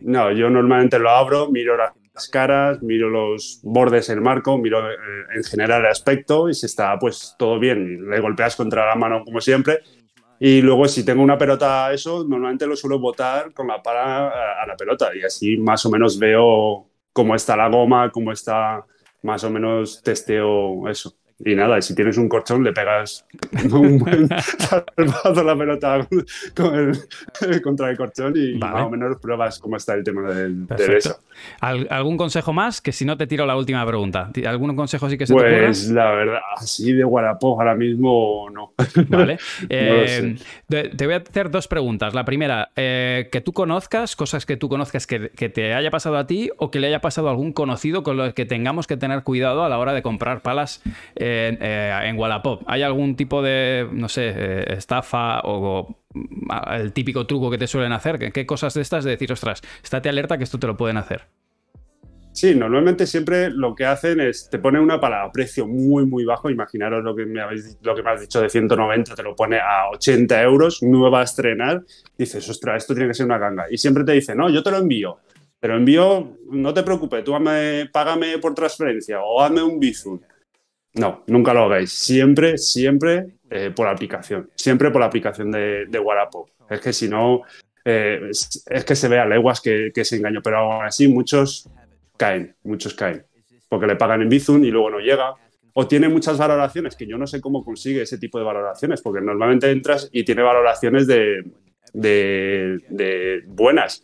No, 0.00 0.32
yo 0.32 0.48
normalmente 0.50 0.98
lo 0.98 1.10
abro, 1.10 1.50
miro 1.50 1.76
las 1.76 2.28
caras, 2.28 2.82
miro 2.82 3.08
los 3.08 3.60
bordes 3.62 4.08
del 4.08 4.20
marco, 4.20 4.58
miro 4.58 4.90
eh, 4.90 4.96
en 5.36 5.44
general 5.44 5.80
el 5.80 5.90
aspecto 5.90 6.48
y 6.48 6.54
si 6.54 6.66
está 6.66 6.98
pues 6.98 7.34
todo 7.38 7.58
bien, 7.58 8.08
le 8.08 8.20
golpeas 8.20 8.56
contra 8.56 8.86
la 8.86 8.94
mano 8.94 9.24
como 9.24 9.40
siempre. 9.40 9.80
Y 10.40 10.62
luego 10.62 10.86
si 10.86 11.04
tengo 11.04 11.22
una 11.22 11.36
pelota 11.36 11.92
eso, 11.92 12.24
normalmente 12.24 12.66
lo 12.66 12.76
suelo 12.76 12.98
botar 13.00 13.52
con 13.52 13.66
la 13.66 13.82
pala 13.82 14.28
a, 14.28 14.62
a 14.62 14.66
la 14.66 14.76
pelota 14.76 15.10
y 15.14 15.24
así 15.24 15.56
más 15.56 15.84
o 15.84 15.90
menos 15.90 16.18
veo 16.18 16.86
cómo 17.12 17.34
está 17.34 17.56
la 17.56 17.68
goma, 17.68 18.10
cómo 18.12 18.30
está, 18.30 18.84
más 19.22 19.42
o 19.42 19.50
menos 19.50 20.02
testeo 20.02 20.88
eso. 20.88 21.17
Y 21.44 21.54
nada, 21.54 21.80
si 21.80 21.94
tienes 21.94 22.18
un 22.18 22.28
corchón 22.28 22.64
le 22.64 22.72
pegas 22.72 23.24
un 23.72 23.98
buen 23.98 24.28
salvazo 24.28 25.40
a 25.40 25.44
la 25.44 25.56
pelota 25.56 26.08
contra 27.62 27.90
el 27.90 27.96
corchón 27.96 28.34
y 28.36 28.58
más 28.58 28.82
o 28.82 28.90
menos 28.90 29.20
pruebas 29.20 29.60
cómo 29.60 29.76
está 29.76 29.94
el 29.94 30.02
tema 30.02 30.28
del, 30.32 30.66
de 30.66 30.96
eso. 30.96 31.20
¿Algún 31.60 32.16
consejo 32.16 32.52
más? 32.52 32.80
Que 32.80 32.90
si 32.90 33.04
no 33.04 33.16
te 33.16 33.28
tiro 33.28 33.46
la 33.46 33.56
última 33.56 33.86
pregunta. 33.86 34.30
¿Algún 34.46 34.74
consejo 34.74 35.08
sí 35.08 35.16
que 35.16 35.26
se 35.26 35.32
pues, 35.32 35.44
te 35.44 35.50
ocurra? 35.50 35.66
Pues 35.66 35.90
la 35.90 36.10
verdad, 36.10 36.40
así 36.56 36.92
de 36.92 37.04
Wallapop 37.04 37.60
ahora 37.60 37.76
mismo 37.76 38.48
no. 38.52 38.72
Vale. 39.08 39.38
Eh, 39.70 40.36
te 40.68 41.04
voy 41.04 41.14
a 41.14 41.18
hacer 41.18 41.50
dos 41.50 41.68
preguntas. 41.68 42.14
La 42.14 42.24
primera, 42.24 42.70
eh, 42.76 43.28
que 43.30 43.40
tú 43.40 43.52
conozcas, 43.52 44.16
cosas 44.16 44.46
que 44.46 44.56
tú 44.56 44.68
conozcas 44.68 45.06
que, 45.06 45.30
que, 45.30 45.48
te 45.48 45.74
haya 45.74 45.90
pasado 45.90 46.16
a 46.16 46.26
ti 46.26 46.50
o 46.56 46.70
que 46.70 46.80
le 46.80 46.86
haya 46.86 47.00
pasado 47.00 47.28
a 47.28 47.30
algún 47.30 47.52
conocido 47.52 48.02
con 48.02 48.16
los 48.16 48.34
que 48.34 48.46
tengamos 48.46 48.86
que 48.86 48.96
tener 48.96 49.22
cuidado 49.22 49.64
a 49.64 49.68
la 49.68 49.78
hora 49.78 49.92
de 49.92 50.02
comprar 50.02 50.40
palas 50.40 50.82
eh, 51.16 51.27
en 51.28 52.18
Wallapop. 52.18 52.62
¿Hay 52.66 52.82
algún 52.82 53.16
tipo 53.16 53.42
de, 53.42 53.88
no 53.92 54.08
sé, 54.08 54.32
eh, 54.34 54.64
estafa 54.76 55.40
o, 55.44 56.02
el 56.72 56.92
típico 56.92 57.26
truco 57.26 57.50
que 57.50 57.58
te 57.58 57.66
suelen 57.66 57.92
hacer? 57.92 58.32
¿Qué, 58.32 58.46
cosas 58.46 58.74
de 58.74 58.82
estas 58.82 59.04
de 59.04 59.12
decir, 59.12 59.32
ostras, 59.32 59.62
estate 59.82 60.08
alerta 60.08 60.38
que 60.38 60.44
esto 60.44 60.58
te 60.58 60.66
lo 60.66 60.76
pueden 60.76 60.96
hacer? 60.96 61.22
Sí, 62.32 62.54
normalmente 62.54 63.06
siempre 63.06 63.50
lo 63.50 63.74
que 63.74 63.84
hacen 63.84 64.20
es 64.20 64.48
te 64.48 64.60
pone 64.60 64.78
una 64.78 65.00
para 65.00 65.24
a 65.24 65.32
precio 65.32 65.66
muy, 65.66 66.06
muy 66.06 66.24
bajo. 66.24 66.50
Imaginaros 66.50 67.02
lo 67.02 67.16
que, 67.16 67.26
me 67.26 67.40
habéis, 67.40 67.78
lo 67.82 67.96
que 67.96 68.02
me 68.02 68.10
has 68.10 68.20
dicho 68.20 68.40
de 68.40 68.48
190, 68.48 69.14
te 69.14 69.22
lo 69.22 69.34
pone 69.34 69.58
a 69.58 69.88
80 69.92 70.42
euros, 70.42 70.82
nueva 70.82 71.20
a 71.20 71.24
estrenar. 71.24 71.82
Dices, 72.16 72.48
ostras, 72.48 72.82
esto 72.82 72.94
tiene 72.94 73.08
que 73.08 73.14
ser 73.14 73.26
una 73.26 73.38
ganga. 73.38 73.66
Y 73.70 73.76
siempre 73.76 74.04
te 74.04 74.12
dice, 74.12 74.36
no, 74.36 74.48
yo 74.50 74.62
te 74.62 74.70
lo 74.70 74.76
envío. 74.76 75.18
Pero 75.60 75.76
envío, 75.76 76.38
no 76.50 76.72
te 76.72 76.84
preocupes, 76.84 77.24
tú 77.24 77.32
págame 77.92 78.38
por 78.38 78.54
transferencia 78.54 79.20
o 79.20 79.40
hazme 79.42 79.62
un 79.62 79.80
Bizum. 79.80 80.20
No, 80.98 81.22
nunca 81.26 81.54
lo 81.54 81.64
hagáis. 81.64 81.92
Siempre, 81.92 82.58
siempre 82.58 83.26
eh, 83.50 83.72
por 83.74 83.86
aplicación. 83.86 84.50
Siempre 84.54 84.90
por 84.90 85.00
la 85.00 85.06
aplicación 85.06 85.50
de, 85.50 85.86
de. 85.86 86.02
Es 86.70 86.80
que 86.80 86.92
si 86.92 87.08
no, 87.08 87.42
eh, 87.84 88.30
es, 88.30 88.84
que 88.84 88.96
se 88.96 89.08
ve 89.08 89.18
a 89.18 89.26
leguas 89.26 89.60
que, 89.60 89.92
se 90.04 90.16
engañó. 90.16 90.40
Pero 90.42 90.58
aún 90.58 90.84
así, 90.84 91.08
muchos 91.08 91.68
caen, 92.16 92.54
muchos 92.64 92.94
caen. 92.94 93.24
Porque 93.68 93.86
le 93.86 93.96
pagan 93.96 94.22
en 94.22 94.28
Bizum 94.28 94.64
y 94.64 94.70
luego 94.70 94.90
no 94.90 94.98
llega. 94.98 95.34
O 95.74 95.86
tiene 95.86 96.08
muchas 96.08 96.36
valoraciones, 96.36 96.96
que 96.96 97.06
yo 97.06 97.16
no 97.16 97.26
sé 97.26 97.40
cómo 97.40 97.64
consigue 97.64 98.02
ese 98.02 98.18
tipo 98.18 98.38
de 98.38 98.44
valoraciones, 98.44 99.00
porque 99.00 99.20
normalmente 99.20 99.70
entras 99.70 100.08
y 100.10 100.24
tiene 100.24 100.42
valoraciones 100.42 101.06
de, 101.06 101.44
de 101.92 103.42
buenas 103.46 104.02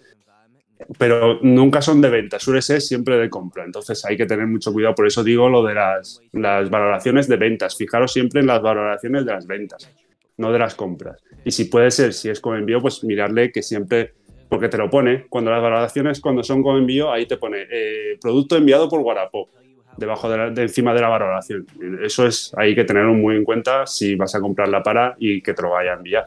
pero 0.98 1.38
nunca 1.42 1.80
son 1.80 2.00
de 2.00 2.10
venta, 2.10 2.38
suele 2.38 2.62
ser 2.62 2.80
siempre 2.80 3.16
de 3.16 3.30
compra. 3.30 3.64
Entonces 3.64 4.04
hay 4.04 4.16
que 4.16 4.26
tener 4.26 4.46
mucho 4.46 4.72
cuidado. 4.72 4.94
Por 4.94 5.06
eso 5.06 5.22
digo 5.22 5.48
lo 5.48 5.62
de 5.62 5.74
las, 5.74 6.20
valoraciones 6.32 7.28
de 7.28 7.36
ventas. 7.36 7.76
Fijaros 7.76 8.12
siempre 8.12 8.40
en 8.40 8.46
las 8.46 8.60
valoraciones 8.60 9.24
de 9.24 9.32
las 9.32 9.46
ventas, 9.46 9.90
no 10.36 10.52
de 10.52 10.58
las 10.58 10.74
compras. 10.74 11.22
Y 11.44 11.50
si 11.50 11.66
puede 11.66 11.90
ser, 11.90 12.12
si 12.12 12.28
es 12.28 12.40
con 12.40 12.56
envío, 12.56 12.80
pues 12.80 13.04
mirarle 13.04 13.52
que 13.52 13.62
siempre, 13.62 14.14
porque 14.48 14.68
te 14.68 14.78
lo 14.78 14.90
pone, 14.90 15.26
cuando 15.28 15.50
las 15.50 15.62
valoraciones, 15.62 16.20
cuando 16.20 16.42
son 16.42 16.62
con 16.62 16.76
envío, 16.76 17.12
ahí 17.12 17.26
te 17.26 17.36
pone 17.36 17.66
eh, 17.70 18.18
producto 18.20 18.56
enviado 18.56 18.88
por 18.88 19.02
Guarapó, 19.02 19.48
debajo 19.96 20.28
de, 20.28 20.50
de, 20.50 20.62
encima 20.62 20.92
de 20.92 21.00
la 21.00 21.08
valoración. 21.08 21.66
Eso 22.02 22.26
es, 22.26 22.52
hay 22.56 22.74
que 22.74 22.84
tenerlo 22.84 23.14
muy 23.14 23.36
en 23.36 23.44
cuenta 23.44 23.86
si 23.86 24.16
vas 24.16 24.34
a 24.34 24.40
comprar 24.40 24.68
la 24.68 24.82
para 24.82 25.14
y 25.18 25.40
que 25.40 25.54
te 25.54 25.62
lo 25.62 25.70
vaya 25.70 25.92
a 25.92 25.96
enviar. 25.96 26.24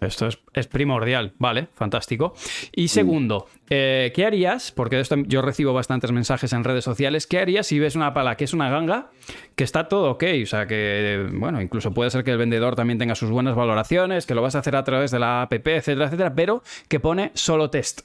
Esto 0.00 0.28
es, 0.52 0.66
primordial, 0.66 1.32
vale, 1.38 1.68
fantástico. 1.74 2.34
Y 2.72 2.88
segundo, 2.88 3.46
eh, 3.70 4.12
¿qué 4.14 4.26
harías? 4.26 4.70
Porque 4.72 4.96
de 4.96 5.02
esto 5.02 5.16
yo 5.26 5.40
recibo 5.40 5.72
bastantes 5.72 6.12
mensajes 6.12 6.52
en 6.52 6.64
redes 6.64 6.84
sociales. 6.84 7.26
¿Qué 7.26 7.38
harías 7.38 7.66
si 7.66 7.78
ves 7.78 7.96
una 7.96 8.12
pala 8.12 8.36
que 8.36 8.44
es 8.44 8.52
una 8.52 8.68
ganga, 8.68 9.10
que 9.54 9.64
está 9.64 9.88
todo 9.88 10.10
ok? 10.12 10.24
O 10.42 10.46
sea, 10.46 10.66
que, 10.66 11.26
bueno, 11.32 11.62
incluso 11.62 11.94
puede 11.94 12.10
ser 12.10 12.24
que 12.24 12.32
el 12.32 12.38
vendedor 12.38 12.76
también 12.76 12.98
tenga 12.98 13.14
sus 13.14 13.30
buenas 13.30 13.54
valoraciones, 13.54 14.26
que 14.26 14.34
lo 14.34 14.42
vas 14.42 14.54
a 14.56 14.58
hacer 14.58 14.76
a 14.76 14.84
través 14.84 15.10
de 15.10 15.20
la 15.20 15.42
app, 15.42 15.52
etcétera, 15.52 16.06
etcétera, 16.06 16.34
pero 16.34 16.62
que 16.88 17.00
pone 17.00 17.30
solo 17.34 17.70
test. 17.70 18.02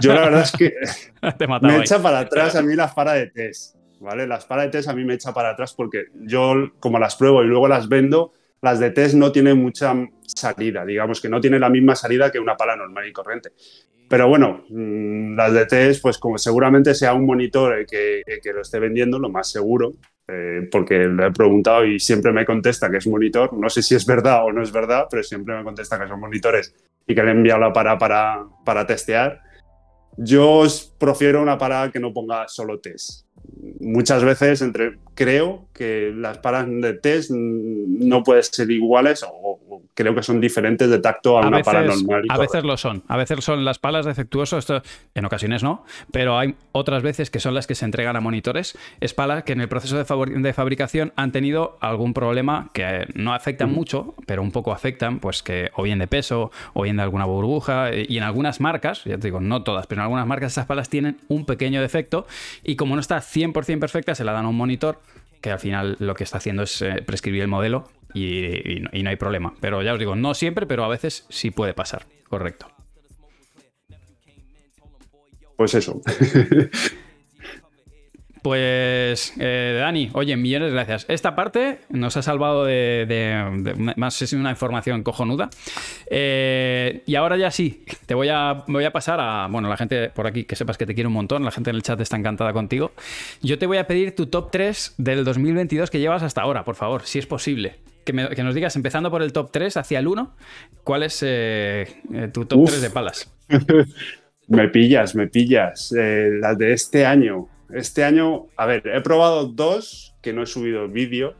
Yo 0.00 0.12
la 0.12 0.20
verdad 0.20 0.42
es 0.42 0.52
que 0.52 0.74
me 1.62 1.76
echa 1.78 2.02
para 2.02 2.20
atrás 2.20 2.56
a 2.56 2.62
mí 2.62 2.74
la 2.74 2.92
para 2.92 3.12
de 3.12 3.28
test. 3.28 3.77
¿Vale? 4.00 4.26
Las 4.26 4.46
para 4.46 4.62
de 4.62 4.68
test 4.68 4.88
a 4.88 4.94
mí 4.94 5.04
me 5.04 5.14
echa 5.14 5.32
para 5.32 5.50
atrás 5.50 5.74
porque 5.74 6.06
yo, 6.14 6.72
como 6.80 6.98
las 6.98 7.16
pruebo 7.16 7.42
y 7.42 7.46
luego 7.46 7.68
las 7.68 7.88
vendo, 7.88 8.32
las 8.60 8.80
de 8.80 8.90
test 8.90 9.14
no 9.14 9.30
tienen 9.32 9.58
mucha 9.58 9.94
salida, 10.26 10.84
digamos 10.84 11.20
que 11.20 11.28
no 11.28 11.40
tiene 11.40 11.58
la 11.58 11.70
misma 11.70 11.94
salida 11.94 12.30
que 12.30 12.38
una 12.38 12.56
pala 12.56 12.76
normal 12.76 13.06
y 13.06 13.12
corriente. 13.12 13.50
Pero 14.08 14.26
bueno, 14.28 14.64
mm, 14.70 15.36
las 15.36 15.52
de 15.52 15.66
test, 15.66 16.02
pues 16.02 16.18
como 16.18 16.38
seguramente 16.38 16.94
sea 16.94 17.12
un 17.12 17.26
monitor 17.26 17.78
el 17.78 17.86
que, 17.86 18.22
que 18.42 18.52
lo 18.52 18.62
esté 18.62 18.78
vendiendo, 18.78 19.18
lo 19.18 19.28
más 19.28 19.50
seguro, 19.50 19.92
eh, 20.26 20.66
porque 20.70 21.06
le 21.06 21.26
he 21.26 21.30
preguntado 21.30 21.84
y 21.84 22.00
siempre 22.00 22.32
me 22.32 22.46
contesta 22.46 22.90
que 22.90 22.96
es 22.96 23.06
monitor. 23.06 23.52
No 23.52 23.68
sé 23.68 23.82
si 23.82 23.94
es 23.94 24.06
verdad 24.06 24.44
o 24.44 24.52
no 24.52 24.62
es 24.62 24.72
verdad, 24.72 25.06
pero 25.10 25.22
siempre 25.22 25.54
me 25.54 25.62
contesta 25.62 25.98
que 25.98 26.08
son 26.08 26.20
monitores 26.20 26.74
y 27.06 27.14
que 27.14 27.22
le 27.22 27.28
he 27.28 27.32
enviado 27.32 27.60
la 27.60 27.72
para 27.72 27.98
para, 27.98 28.44
para 28.64 28.86
testear. 28.86 29.42
Yo 30.16 30.64
prefiero 30.98 31.42
una 31.42 31.58
para 31.58 31.90
que 31.92 32.00
no 32.00 32.12
ponga 32.12 32.48
solo 32.48 32.80
test 32.80 33.27
muchas 33.80 34.24
veces 34.24 34.62
entre 34.62 34.98
creo 35.14 35.66
que 35.72 36.12
las 36.14 36.38
palas 36.38 36.66
de 36.68 36.94
test 36.94 37.30
no 37.30 38.22
pueden 38.22 38.42
ser 38.42 38.70
iguales 38.70 39.24
o, 39.24 39.58
creo 39.98 40.14
que 40.14 40.22
son 40.22 40.40
diferentes 40.40 40.88
de 40.88 41.00
tacto 41.00 41.38
a, 41.38 41.48
una 41.48 41.56
veces, 41.56 42.04
normal. 42.04 42.22
a 42.28 42.38
veces 42.38 42.62
lo 42.62 42.76
son. 42.76 43.02
A 43.08 43.16
veces 43.16 43.42
son 43.44 43.64
las 43.64 43.80
palas 43.80 44.06
defectuosas, 44.06 44.60
esto 44.60 44.80
en 45.16 45.24
ocasiones 45.24 45.64
no, 45.64 45.84
pero 46.12 46.38
hay 46.38 46.54
otras 46.70 47.02
veces 47.02 47.30
que 47.30 47.40
son 47.40 47.52
las 47.52 47.66
que 47.66 47.74
se 47.74 47.84
entregan 47.84 48.14
a 48.14 48.20
monitores. 48.20 48.78
Es 49.00 49.12
palas 49.12 49.42
que 49.42 49.54
en 49.54 49.60
el 49.60 49.68
proceso 49.68 49.96
de, 49.96 50.52
fabricación 50.52 51.12
han 51.16 51.32
tenido 51.32 51.78
algún 51.80 52.14
problema 52.14 52.70
que 52.72 53.08
no 53.14 53.34
afectan 53.34 53.72
mucho, 53.72 54.14
pero 54.24 54.40
un 54.40 54.52
poco 54.52 54.70
afectan, 54.70 55.18
pues 55.18 55.42
que 55.42 55.72
o 55.74 55.82
bien 55.82 55.98
de 55.98 56.06
peso 56.06 56.52
o 56.74 56.82
bien 56.82 56.96
de 56.96 57.02
alguna 57.02 57.24
burbuja. 57.24 57.90
Y 57.92 58.18
en 58.18 58.22
algunas 58.22 58.60
marcas, 58.60 59.02
ya 59.02 59.18
te 59.18 59.26
digo, 59.26 59.40
no 59.40 59.64
todas, 59.64 59.88
pero 59.88 60.00
en 60.00 60.04
algunas 60.04 60.28
marcas 60.28 60.52
esas 60.52 60.66
palas 60.66 60.88
tienen 60.88 61.16
un 61.26 61.44
pequeño 61.44 61.82
defecto 61.82 62.28
y 62.62 62.76
como 62.76 62.94
no 62.94 63.00
está 63.00 63.18
100% 63.18 63.80
perfecta, 63.80 64.14
se 64.14 64.22
la 64.22 64.30
dan 64.30 64.44
a 64.44 64.48
un 64.48 64.56
monitor 64.56 65.00
que 65.40 65.50
al 65.50 65.58
final 65.58 65.96
lo 65.98 66.14
que 66.14 66.22
está 66.22 66.38
haciendo 66.38 66.62
es 66.62 66.82
eh, 66.82 67.02
prescribir 67.04 67.42
el 67.42 67.48
modelo 67.48 67.88
y, 68.26 69.02
no, 69.02 69.10
hay 69.10 69.16
problema. 69.16 69.54
Pero 69.60 69.82
ya 69.82 69.92
os 69.92 69.98
digo, 69.98 70.16
no 70.16 70.34
siempre, 70.34 70.66
pero 70.66 70.84
a 70.84 70.88
veces 70.88 71.26
sí 71.28 71.50
puede 71.50 71.74
pasar. 71.74 72.06
Correcto. 72.28 72.68
Pues 75.56 75.74
eso. 75.74 76.00
Pues, 78.42 79.34
eh, 79.38 79.76
Dani, 79.78 80.10
oye, 80.12 80.36
millones 80.36 80.68
de 80.68 80.74
gracias. 80.74 81.06
Esta 81.08 81.34
parte 81.34 81.80
nos 81.90 82.16
ha 82.16 82.22
salvado 82.22 82.64
de, 82.64 83.74
más 83.96 84.22
es 84.22 84.32
una 84.32 84.50
información 84.50 85.02
cojonuda. 85.02 85.50
Eh, 86.10 87.02
y 87.06 87.14
ahora 87.16 87.36
ya 87.36 87.50
sí, 87.50 87.84
te 88.06 88.14
voy 88.14 88.28
a, 88.28 88.64
voy 88.66 88.84
a 88.84 88.92
pasar 88.92 89.20
a, 89.20 89.48
bueno, 89.50 89.68
la 89.68 89.76
gente 89.76 90.10
por 90.10 90.26
aquí, 90.26 90.44
que 90.44 90.56
sepas 90.56 90.78
que 90.78 90.86
te 90.86 90.94
quiero 90.94 91.08
un 91.08 91.14
montón, 91.14 91.44
la 91.44 91.50
gente 91.50 91.70
en 91.70 91.76
el 91.76 91.82
chat 91.82 92.00
está 92.00 92.16
encantada 92.16 92.52
contigo. 92.52 92.92
Yo 93.42 93.58
te 93.58 93.66
voy 93.66 93.78
a 93.78 93.86
pedir 93.86 94.14
tu 94.14 94.26
top 94.26 94.50
3 94.50 94.94
del 94.98 95.24
2022 95.24 95.90
que 95.90 95.98
llevas 95.98 96.22
hasta 96.22 96.42
ahora, 96.42 96.64
por 96.64 96.76
favor, 96.76 97.02
si 97.04 97.18
es 97.18 97.26
posible. 97.26 97.76
Que, 98.12 98.42
nos 98.42 98.54
digas, 98.54 98.74
empezando 98.76 99.10
por 99.10 99.22
el 99.22 99.32
top 99.32 99.50
3 99.52 99.76
hacia 99.76 99.98
el 99.98 100.06
1, 100.06 100.34
¿cuál 100.82 101.02
es 101.02 101.22
eh, 101.26 101.86
tu 102.32 102.46
top 102.46 102.66
3 102.66 102.80
de 102.80 102.90
palas? 102.90 103.32
me 104.48 104.68
pillas, 104.68 105.14
me 105.14 105.26
pillas. 105.26 105.92
las 105.92 106.56
de 106.56 106.72
este 106.72 107.04
año. 107.04 107.48
Este 107.72 108.04
año, 108.04 108.46
a 108.56 108.64
ver, 108.64 108.82
he 108.86 109.00
probado 109.02 109.46
dos 109.46 110.14
que 110.22 110.32
no 110.32 110.42
he 110.42 110.46
subido 110.46 110.88
vídeo 110.88 111.34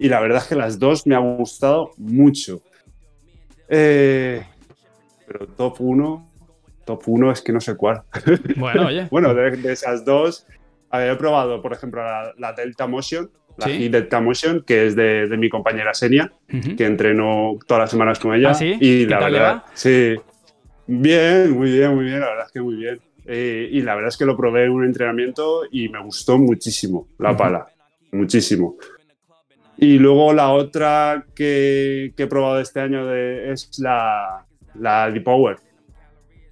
y 0.00 0.08
la 0.08 0.20
verdad 0.20 0.42
es 0.42 0.48
que 0.48 0.56
las 0.56 0.78
dos 0.78 1.06
me 1.06 1.14
han 1.14 1.36
gustado 1.36 1.92
mucho. 1.96 2.60
Eh, 3.68 4.44
pero 5.26 5.46
top 5.46 5.76
1, 5.78 6.30
top 6.84 7.02
1 7.06 7.32
es 7.32 7.40
que 7.40 7.52
no 7.52 7.60
sé 7.60 7.76
cuál. 7.76 8.02
Bueno, 8.56 8.86
oye. 8.88 9.06
bueno, 9.10 9.32
de, 9.34 9.72
esas 9.72 10.04
dos, 10.04 10.46
a 10.90 10.98
ver, 10.98 11.12
he 11.12 11.16
probado, 11.16 11.62
por 11.62 11.72
ejemplo, 11.72 12.02
la, 12.36 12.52
Delta 12.52 12.86
Motion, 12.86 13.30
la 13.56 13.66
Delta 13.66 14.20
Motion, 14.20 14.62
que 14.66 14.86
es 14.86 14.96
de, 14.96 15.34
mi 15.38 15.48
compañera 15.48 15.94
Senia, 15.94 16.32
que 16.48 16.84
entreno 16.84 17.58
todas 17.66 17.82
las 17.82 17.90
semanas 17.90 18.18
con 18.18 18.34
ella. 18.34 18.50
¿Ah, 18.50 18.54
sí? 18.54 18.76
Y 18.80 19.06
la 19.06 19.20
verdad, 19.20 19.62
sí. 19.74 20.16
Bien, 20.86 21.50
muy 21.52 21.72
bien, 21.72 21.94
muy 21.94 22.04
bien, 22.04 22.20
la 22.20 22.26
verdad 22.26 22.46
es 22.46 22.52
que 22.52 22.60
muy 22.60 22.76
bien. 22.76 23.00
Eh, 23.26 23.68
y 23.72 23.80
la 23.80 23.94
verdad 23.94 24.08
es 24.08 24.16
que 24.18 24.26
lo 24.26 24.36
probé 24.36 24.64
en 24.64 24.72
un 24.72 24.84
entrenamiento 24.84 25.62
y 25.70 25.88
me 25.88 26.02
gustó 26.02 26.38
muchísimo 26.38 27.08
la 27.18 27.36
pala, 27.36 27.66
muchísimo. 28.12 28.76
Y 29.76 29.98
luego 29.98 30.32
la 30.32 30.52
otra 30.52 31.24
que, 31.34 32.12
que 32.16 32.24
he 32.24 32.26
probado 32.26 32.60
este 32.60 32.80
año 32.80 33.06
de, 33.06 33.50
es 33.50 33.78
la, 33.78 34.44
la 34.74 35.10
D-Power, 35.10 35.56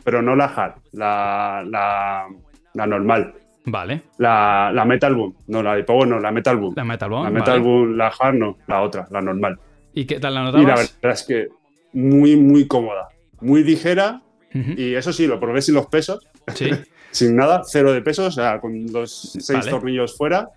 pero 0.02 0.22
no 0.22 0.34
la 0.34 0.46
hard, 0.46 0.74
la, 0.92 1.62
la, 1.68 2.26
la 2.72 2.86
normal. 2.86 3.34
Vale. 3.64 4.02
La, 4.18 4.70
la, 4.74 4.84
Metal 4.84 5.14
Boom, 5.14 5.36
no, 5.46 5.62
la 5.62 5.76
D-Power 5.76 6.08
no, 6.08 6.18
la 6.18 6.32
Metal 6.32 6.56
Boom. 6.56 6.74
La 6.76 6.84
Metal 6.84 7.08
Boom. 7.08 7.24
La 7.24 7.30
Metal 7.30 7.60
Boom, 7.60 7.96
la 7.96 8.08
hard 8.08 8.34
no, 8.34 8.58
la 8.66 8.82
otra, 8.82 9.06
la 9.10 9.20
normal. 9.20 9.58
¿Y 9.94 10.04
qué 10.04 10.18
tal 10.18 10.34
la 10.34 10.42
notabas? 10.44 10.62
Y 10.62 10.66
la 10.66 10.74
verdad 10.74 11.20
es 11.20 11.22
que 11.22 11.48
muy, 11.92 12.36
muy 12.36 12.66
cómoda, 12.66 13.08
muy 13.40 13.62
ligera. 13.64 14.22
Y 14.54 14.94
eso 14.94 15.14
sí, 15.14 15.26
lo 15.26 15.40
probé 15.40 15.62
sin 15.62 15.74
los 15.74 15.86
pesos, 15.86 16.26
Sí. 16.54 16.68
sin 17.10 17.36
nada, 17.36 17.62
cero 17.64 17.92
de 17.92 18.02
peso, 18.02 18.26
o 18.26 18.30
sea, 18.30 18.60
con 18.60 18.84
los 18.92 19.32
seis 19.32 19.60
Vale. 19.60 19.70
tornillos 19.70 20.16
fuera. 20.16 20.48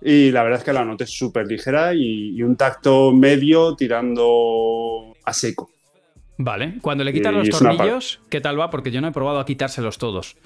Y 0.00 0.30
la 0.32 0.42
verdad 0.42 0.58
es 0.58 0.64
que 0.64 0.72
la 0.72 0.84
nota 0.84 1.04
es 1.04 1.10
súper 1.10 1.46
ligera 1.46 1.94
y, 1.94 2.36
y 2.36 2.42
un 2.42 2.56
tacto 2.56 3.12
medio 3.12 3.76
tirando 3.76 5.14
a 5.24 5.32
seco. 5.32 5.70
Vale, 6.36 6.78
cuando 6.80 7.02
le 7.02 7.12
quitas 7.12 7.32
los 7.32 7.48
tornillos, 7.48 8.20
¿qué 8.30 8.40
tal 8.40 8.58
va? 8.58 8.70
Porque 8.70 8.92
yo 8.92 9.00
no 9.00 9.08
he 9.08 9.12
probado 9.12 9.40
a 9.40 9.44
quitárselos 9.44 9.98
todos. 9.98 10.36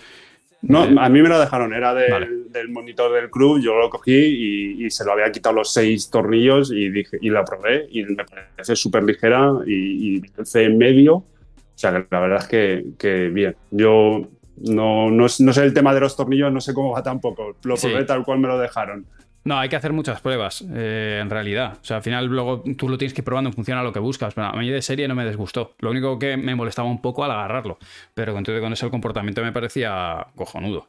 No, 0.63 0.83
a 1.01 1.09
mí 1.09 1.21
me 1.23 1.29
lo 1.29 1.41
dejaron, 1.41 1.75
era 1.75 1.93
del, 1.93 2.11
Vale. 2.11 2.29
del 2.51 2.69
monitor 2.69 3.13
del 3.13 3.31
club, 3.31 3.61
yo 3.61 3.77
lo 3.77 3.91
cogí 3.91 4.13
y, 4.15 4.87
y 4.87 4.91
se 4.91 5.05
lo 5.05 5.13
había 5.13 5.31
quitado 5.33 5.57
los 5.57 5.73
seis 5.73 6.09
tornillos 6.09 6.71
y 6.73 6.89
dije 6.89 7.19
y 7.21 7.31
la 7.31 7.45
probé 7.45 7.87
y 7.91 8.05
me 8.05 8.25
parece 8.25 8.77
súper 8.77 9.03
ligera 9.03 9.51
y, 9.67 10.19
y 10.19 10.23
en 10.55 10.79
medio. 10.79 11.15
O 11.17 11.27
sea, 11.75 11.91
que 11.93 12.07
la 12.11 12.21
verdad 12.21 12.39
es 12.43 12.47
que, 12.49 12.85
que 12.97 13.29
bien. 13.31 13.57
Yo 13.73 14.29
no, 14.59 15.11
no, 15.11 15.27
no 15.41 15.53
sé 15.53 15.65
el 15.65 15.75
tema 15.75 15.93
de 15.95 16.01
los 16.01 16.17
tornillos, 16.17 16.53
no 16.53 16.61
sé 16.61 16.73
cómo 16.75 16.93
va 16.93 17.03
tampoco. 17.03 17.57
Lo 17.65 17.77
Sí. 17.77 17.89
probé 17.89 18.05
tal 18.05 18.25
cual 18.25 18.39
me 18.39 18.47
lo 18.47 18.57
dejaron. 18.59 19.05
No, 19.45 19.59
hay 19.59 19.69
que 19.69 19.75
hacer 19.77 19.93
muchas 19.93 20.21
pruebas, 20.21 20.65
eh, 20.73 21.19
en 21.21 21.29
realidad. 21.29 21.79
O 21.83 21.85
sea, 21.85 21.97
al 21.97 22.03
final 22.05 22.27
luego 22.27 22.63
tú 22.77 22.89
lo 22.89 22.97
tienes 22.97 23.13
que 23.13 23.23
ir 23.23 23.25
probando 23.25 23.51
en 23.51 23.55
función 23.55 23.77
a 23.77 23.83
lo 23.83 23.93
que 23.93 23.99
buscas. 23.99 24.35
Pero 24.35 24.47
a 24.47 24.53
mí 24.57 24.71
de 24.71 24.81
serie 24.83 25.09
no 25.09 25.15
me 25.17 25.27
disgustó. 25.27 25.75
Lo 25.81 25.91
único 25.91 26.19
que 26.19 26.37
me 26.37 26.55
molestaba 26.55 26.89
un 26.89 27.03
poco 27.03 27.25
al 27.25 27.33
agarrarlo. 27.33 27.79
Pero 28.15 28.33
con 28.35 28.45
todo 28.45 28.61
con 28.61 28.73
eso 28.73 28.87
el 28.87 28.93
comportamiento 28.93 29.43
me 29.43 29.51
parecía 29.53 30.27
cojonudo. 30.37 30.89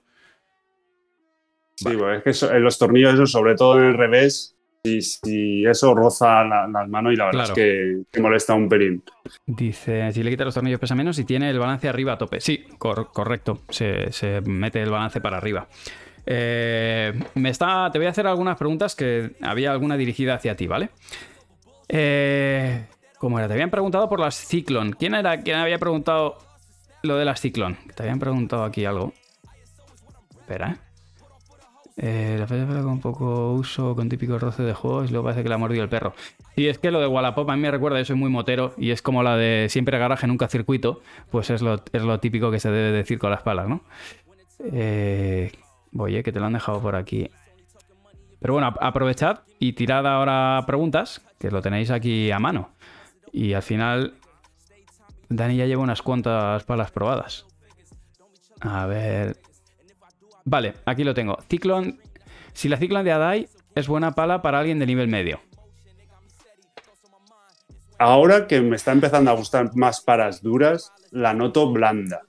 Sí, 1.76 1.90
pues 1.98 2.18
es 2.18 2.24
que 2.24 2.30
eso- 2.30 2.54
en 2.54 2.64
los 2.64 2.78
tornillos, 2.78 3.14
eso, 3.16 3.26
sobre 3.26 3.56
todo 3.56 3.80
en 3.80 3.86
el 3.86 3.98
revés, 3.98 4.56
si, 4.84 5.02
si 5.02 5.66
eso 5.66 5.96
roza 5.96 6.44
la- 6.44 6.68
las 6.68 6.88
manos 6.88 7.14
y 7.14 7.16
la 7.16 7.26
verdad 7.26 7.46
Claro. 7.46 7.54
es 7.54 7.56
que, 7.56 8.02
que 8.12 8.22
molesta 8.22 8.54
un 8.54 8.70
pelín. 8.70 9.04
Dice, 9.48 10.12
si 10.12 10.22
le 10.22 10.30
quitas 10.30 10.46
los 10.46 10.54
tornillos 10.54 10.80
pesa 10.80 10.94
menos 10.94 11.18
y 11.18 11.26
tiene 11.26 11.50
el 11.50 11.58
balance 11.58 11.90
arriba 11.90 12.14
a 12.14 12.18
tope. 12.20 12.40
Sí, 12.42 12.66
cor- 12.78 13.10
correcto. 13.12 13.62
Se, 13.70 14.12
se 14.12 14.42
mete 14.42 14.82
el 14.84 14.92
balance 14.92 15.20
para 15.22 15.38
arriba. 15.38 15.68
Eh, 16.26 17.14
me 17.36 17.50
está, 17.50 17.90
te 17.92 18.00
voy 18.00 18.08
a 18.08 18.12
hacer 18.12 18.28
algunas 18.28 18.58
preguntas 18.58 18.96
que 18.96 19.36
había 19.42 19.72
alguna 19.72 19.98
dirigida 19.98 20.36
hacia 20.36 20.56
ti, 20.56 20.68
¿vale? 20.68 20.90
Eh, 21.90 22.86
¿Cómo 23.18 23.40
era? 23.40 23.48
Te 23.48 23.54
habían 23.54 23.70
preguntado 23.70 24.10
por 24.10 24.20
las 24.20 24.36
Cyclone. 24.48 24.94
¿Quién 24.94 25.16
era 25.16 25.40
quien 25.42 25.58
había 25.58 25.80
preguntado 25.80 26.38
lo 27.04 27.18
de 27.18 27.26
las 27.26 27.42
Cyclone? 27.42 27.78
Te 27.96 28.04
habían 28.04 28.20
preguntado 28.20 28.64
aquí 28.64 28.86
algo. 28.86 29.14
Espera, 30.40 30.72
¿eh? 30.72 30.94
Eh, 31.96 32.38
la 32.40 32.48
fecha 32.48 32.66
con 32.82 33.00
poco 33.00 33.54
uso, 33.54 33.96
con 33.96 34.10
típico 34.10 34.40
roce 34.40 34.64
de 34.64 34.74
juegos, 34.74 35.12
luego 35.12 35.26
parece 35.26 35.44
que 35.44 35.50
la 35.50 35.56
ha 35.56 35.60
mordido 35.60 35.84
el 35.84 35.90
perro. 35.90 36.14
Y 36.56 36.68
es 36.68 36.80
que 36.80 36.90
lo 36.90 37.00
de 37.00 37.08
Wallapop 37.08 37.50
a 37.50 37.56
mí 37.56 37.62
me 37.62 37.70
recuerda, 37.70 38.00
yo 38.00 38.06
soy 38.06 38.16
muy 38.16 38.32
motero, 38.32 38.74
y 38.78 38.90
es 38.90 39.02
como 39.04 39.22
la 39.22 39.38
de 39.38 39.68
siempre 39.70 40.00
garaje, 40.00 40.26
nunca 40.26 40.48
circuito, 40.48 41.02
pues 41.30 41.52
es 41.52 41.62
lo, 41.62 41.76
es 41.92 42.02
lo 42.02 42.20
típico 42.20 42.50
que 42.50 42.60
se 42.60 42.72
debe 42.72 42.92
decir 42.92 43.20
con 43.20 43.30
las 43.30 43.44
palas, 43.44 43.68
¿no? 43.68 43.84
Eh, 44.72 45.52
voy, 45.94 46.18
eh, 46.18 46.24
que 46.24 46.32
te 46.34 46.40
lo 46.40 46.46
han 46.48 46.54
dejado 46.54 46.82
por 46.82 46.96
aquí. 46.96 47.30
Pero 48.40 48.54
bueno, 48.54 48.68
ap- 48.68 48.78
aprovechad 48.82 49.40
y 49.60 49.74
tirad 49.74 50.06
ahora 50.06 50.62
preguntas, 50.68 51.22
que 51.40 51.50
lo 51.50 51.62
tenéis 51.62 51.90
aquí 51.92 52.30
a 52.32 52.40
mano. 52.40 52.72
Y 53.32 53.54
al 53.54 53.64
final, 53.64 54.16
Dani 55.30 55.56
ya 55.56 55.66
lleva 55.66 55.82
unas 55.82 56.02
cuantas 56.02 56.64
palas 56.66 56.92
probadas. 56.92 57.46
A 58.60 58.86
ver. 58.86 59.38
Vale, 60.46 60.74
aquí 60.86 61.04
lo 61.04 61.14
tengo. 61.14 61.38
Ciclone. 61.50 61.98
Si 62.54 62.68
la 62.68 62.78
Ciclone 62.78 63.04
de 63.06 63.12
Adai 63.14 63.50
es 63.76 63.88
buena 63.88 64.12
pala 64.12 64.42
para 64.42 64.60
alguien 64.60 64.80
de 64.80 64.86
nivel 64.86 65.08
medio. 65.08 65.40
Ahora 67.98 68.48
que 68.48 68.60
me 68.62 68.76
está 68.76 68.92
empezando 68.92 69.32
a 69.32 69.36
gustar 69.36 69.76
más 69.76 70.02
paras 70.02 70.42
duras, 70.42 70.92
la 71.12 71.34
noto 71.34 71.72
blanda. 71.72 72.22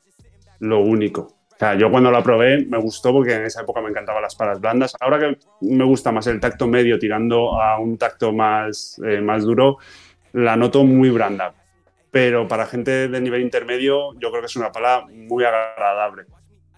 Lo 0.60 0.80
único. 0.80 1.33
O 1.54 1.58
sea, 1.58 1.74
yo 1.74 1.90
cuando 1.90 2.10
la 2.10 2.22
probé 2.22 2.66
me 2.66 2.78
gustó 2.78 3.12
porque 3.12 3.34
en 3.34 3.44
esa 3.44 3.62
época 3.62 3.80
me 3.80 3.90
encantaban 3.90 4.22
las 4.22 4.34
paras 4.34 4.60
blandas. 4.60 4.94
Ahora 5.00 5.20
que 5.20 5.38
me 5.60 5.84
gusta 5.84 6.10
más 6.10 6.26
el 6.26 6.40
tacto 6.40 6.66
medio 6.66 6.98
tirando 6.98 7.60
a 7.60 7.78
un 7.78 7.96
tacto 7.96 8.32
más, 8.32 9.00
eh, 9.04 9.20
más 9.20 9.44
duro, 9.44 9.78
la 10.32 10.56
noto 10.56 10.84
muy 10.84 11.10
blanda. 11.10 11.54
Pero 12.10 12.48
para 12.48 12.66
gente 12.66 13.08
de 13.08 13.20
nivel 13.20 13.42
intermedio, 13.42 14.14
yo 14.14 14.30
creo 14.30 14.40
que 14.40 14.46
es 14.46 14.56
una 14.56 14.72
pala 14.72 15.04
muy 15.12 15.44
agradable. 15.44 16.24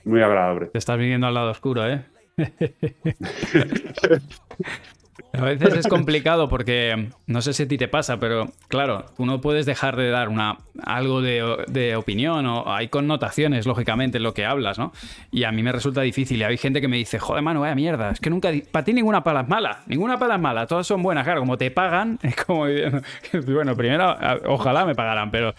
Muy 0.05 0.23
agradable. 0.23 0.67
Te 0.67 0.79
estás 0.79 0.99
viniendo 0.99 1.27
al 1.27 1.35
lado 1.35 1.51
oscuro, 1.51 1.89
¿eh? 1.89 2.05
A 5.33 5.43
veces 5.43 5.75
es 5.75 5.87
complicado 5.87 6.49
porque 6.49 7.09
no 7.27 7.43
sé 7.43 7.53
si 7.53 7.65
a 7.65 7.69
ti 7.69 7.79
te 7.79 7.89
pasa, 7.89 8.19
pero 8.19 8.51
claro, 8.69 9.07
tú 9.17 9.27
no 9.27 9.41
puedes 9.41 9.67
dejar 9.67 9.97
de 9.97 10.11
dar 10.11 10.29
una, 10.29 10.59
algo 10.83 11.21
de, 11.21 11.65
de 11.69 11.97
opinión 11.97 12.47
o 12.47 12.73
hay 12.73 12.89
connotaciones, 12.89 13.67
lógicamente, 13.67 14.19
en 14.19 14.25
lo 14.25 14.35
que 14.35 14.45
hablas, 14.45 14.79
¿no? 14.79 14.93
Y 15.31 15.45
a 15.45 15.53
mí 15.53 15.63
me 15.63 15.73
resulta 15.73 16.01
difícil. 16.03 16.41
Y 16.41 16.45
hay 16.45 16.57
gente 16.57 16.81
que 16.81 16.89
me 16.89 16.97
dice, 16.97 17.19
joder, 17.19 17.43
mano, 17.43 17.61
vaya 17.61 17.75
mierda, 17.75 18.11
es 18.11 18.21
que 18.21 18.31
nunca, 18.31 18.51
para 18.71 18.85
ti 18.85 18.93
ninguna 18.93 19.23
pala 19.23 19.43
es 19.43 19.49
mala, 19.49 19.81
ninguna 19.87 20.19
pala 20.19 20.37
es 20.37 20.41
mala, 20.41 20.67
todas 20.67 20.87
son 20.87 21.03
buenas. 21.03 21.25
Claro, 21.25 21.41
como 21.41 21.57
te 21.57 21.71
pagan, 21.71 22.19
es 22.23 22.37
como, 22.37 22.67
bueno, 23.47 23.77
primero, 23.77 24.17
ojalá 24.47 24.85
me 24.85 24.95
pagaran, 24.95 25.31
pero 25.31 25.55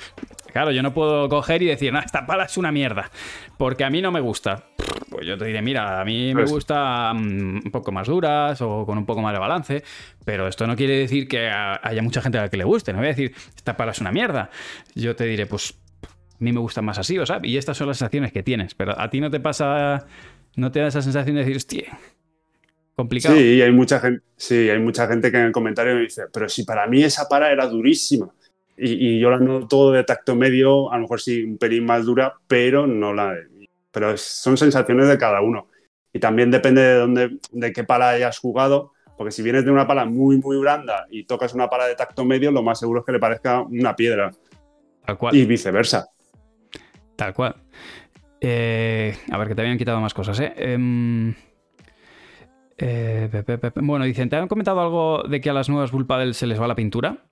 claro, 0.58 0.72
yo 0.72 0.82
no 0.82 0.92
puedo 0.92 1.30
coger 1.30 1.62
y 1.62 1.68
decir, 1.68 1.94
no, 1.94 2.00
esta 2.00 2.26
pala 2.26 2.46
es 2.46 2.58
una 2.58 2.72
mierda, 2.72 3.12
porque 3.60 3.84
a 3.84 3.92
mí 3.92 4.02
no 4.02 4.12
me 4.12 4.20
gusta. 4.22 4.64
Pues 5.08 5.24
yo 5.28 5.38
te 5.38 5.46
diré, 5.46 5.62
mira, 5.62 6.02
a 6.02 6.04
mí 6.04 6.34
me 6.34 6.42
Pues- 6.42 6.52
gusta 6.52 7.14
mm, 7.14 7.62
un 7.66 7.72
poco 7.72 7.92
más 7.92 8.08
duras 8.08 8.60
o 8.64 8.84
con 8.84 8.98
un 8.98 9.06
poco 9.06 9.22
más 9.22 9.34
de 9.34 9.40
balance, 9.40 9.84
pero 10.26 10.48
esto 10.48 10.66
no 10.66 10.76
quiere 10.76 10.98
decir 10.98 11.28
que 11.28 11.48
haya 11.48 12.02
mucha 12.02 12.24
gente 12.24 12.40
a 12.40 12.42
la 12.42 12.50
que 12.50 12.58
le 12.58 12.64
guste. 12.64 12.92
No 12.92 12.98
voy 12.98 13.06
a 13.06 13.10
decir, 13.10 13.36
esta 13.56 13.78
pala 13.78 13.92
es 13.92 14.02
una 14.02 14.12
mierda. 14.12 14.50
Yo 14.96 15.16
te 15.16 15.26
diré, 15.26 15.46
pues 15.46 15.76
a 16.04 16.38
mí 16.40 16.52
me 16.52 16.60
gusta 16.60 16.82
más 16.82 16.98
así, 16.98 17.20
o 17.20 17.26
sea, 17.28 17.40
y 17.44 17.58
estas 17.58 17.78
son 17.78 17.86
las 17.90 17.98
sensaciones 18.00 18.32
que 18.32 18.42
tienes, 18.42 18.74
pero 18.74 19.00
a 19.00 19.12
ti 19.12 19.22
no 19.22 19.30
te 19.30 19.40
pasa, 19.40 20.08
no 20.56 20.72
te 20.72 20.80
da 20.80 20.88
esa 20.88 21.04
sensación 21.04 21.36
de 21.36 21.42
decir, 21.44 21.58
hostia, 21.58 22.00
complicado. 22.96 23.36
Sí, 23.36 23.62
hay 23.62 23.72
mucha 23.72 24.00
gente, 24.00 24.24
sí, 24.36 24.70
hay 24.72 24.80
mucha 24.80 25.06
gente 25.08 25.30
que 25.30 25.38
en 25.38 25.44
el 25.46 25.52
comentario 25.52 25.94
me 25.94 26.02
dice, 26.02 26.24
pero 26.34 26.50
si 26.50 26.64
para 26.64 26.88
mí 26.88 27.04
esa 27.04 27.28
para 27.30 27.52
era 27.52 27.68
durísima. 27.68 28.30
Y, 28.78 29.16
y 29.16 29.20
yo 29.20 29.30
la 29.32 29.40
noto 29.40 29.92
de 29.92 30.04
tacto 30.04 30.36
medio, 30.36 30.92
a 30.92 30.96
lo 30.98 31.02
mejor 31.02 31.20
sí 31.20 31.44
un 31.44 31.58
pelín 31.58 31.86
más 31.86 32.06
dura, 32.06 32.36
pero 32.48 32.86
no 32.88 33.14
la. 33.14 33.36
Pero 33.92 34.16
son 34.18 34.56
sensaciones 34.58 35.08
de 35.08 35.18
cada 35.18 35.42
uno. 35.42 35.68
Y 36.14 36.20
también 36.20 36.52
depende 36.52 36.82
de 36.82 36.94
dónde, 36.96 37.38
de 37.52 37.74
qué 37.74 37.84
pala 37.84 38.10
hayas 38.10 38.38
jugado, 38.40 38.94
porque 39.18 39.32
si 39.32 39.42
vienes 39.42 39.66
de 39.66 39.72
una 39.72 39.88
pala 39.88 40.06
muy, 40.06 40.38
muy 40.38 40.58
blanda 40.58 41.08
y 41.10 41.24
tocas 41.26 41.54
una 41.54 41.70
pala 41.70 41.88
de 41.88 41.96
tacto 41.96 42.24
medio, 42.24 42.52
lo 42.52 42.62
más 42.62 42.80
seguro 42.80 43.00
es 43.00 43.06
que 43.06 43.12
le 43.12 43.20
parezca 43.20 43.62
una 43.62 43.96
piedra. 43.96 44.32
Tal 45.06 45.18
cual. 45.18 45.36
Y 45.36 45.46
viceversa. 45.46 46.08
Tal 47.16 47.34
cual. 47.34 47.56
Eh, 48.40 49.16
a 49.32 49.38
ver, 49.40 49.48
que 49.48 49.56
te 49.56 49.62
habían 49.62 49.78
quitado 49.80 50.00
más 50.00 50.14
cosas, 50.14 50.40
¿eh? 50.40 50.54
Em, 50.56 51.34
eh, 52.78 53.28
pe- 53.32 53.44
pe- 53.44 53.58
pe- 53.58 53.72
pe- 53.72 53.82
bueno, 53.82 54.06
dicen, 54.06 54.30
¿te 54.30 54.36
han 54.36 54.48
comentado 54.48 54.82
algo 54.82 55.24
de 55.24 55.42
que 55.42 55.50
a 55.50 55.54
las 55.54 55.70
nuevas 55.70 55.92
Bull 55.92 56.06
Paddle 56.06 56.34
se 56.36 56.46
les 56.46 56.62
va 56.62 56.68
la 56.68 56.76
pintura? 56.76 57.26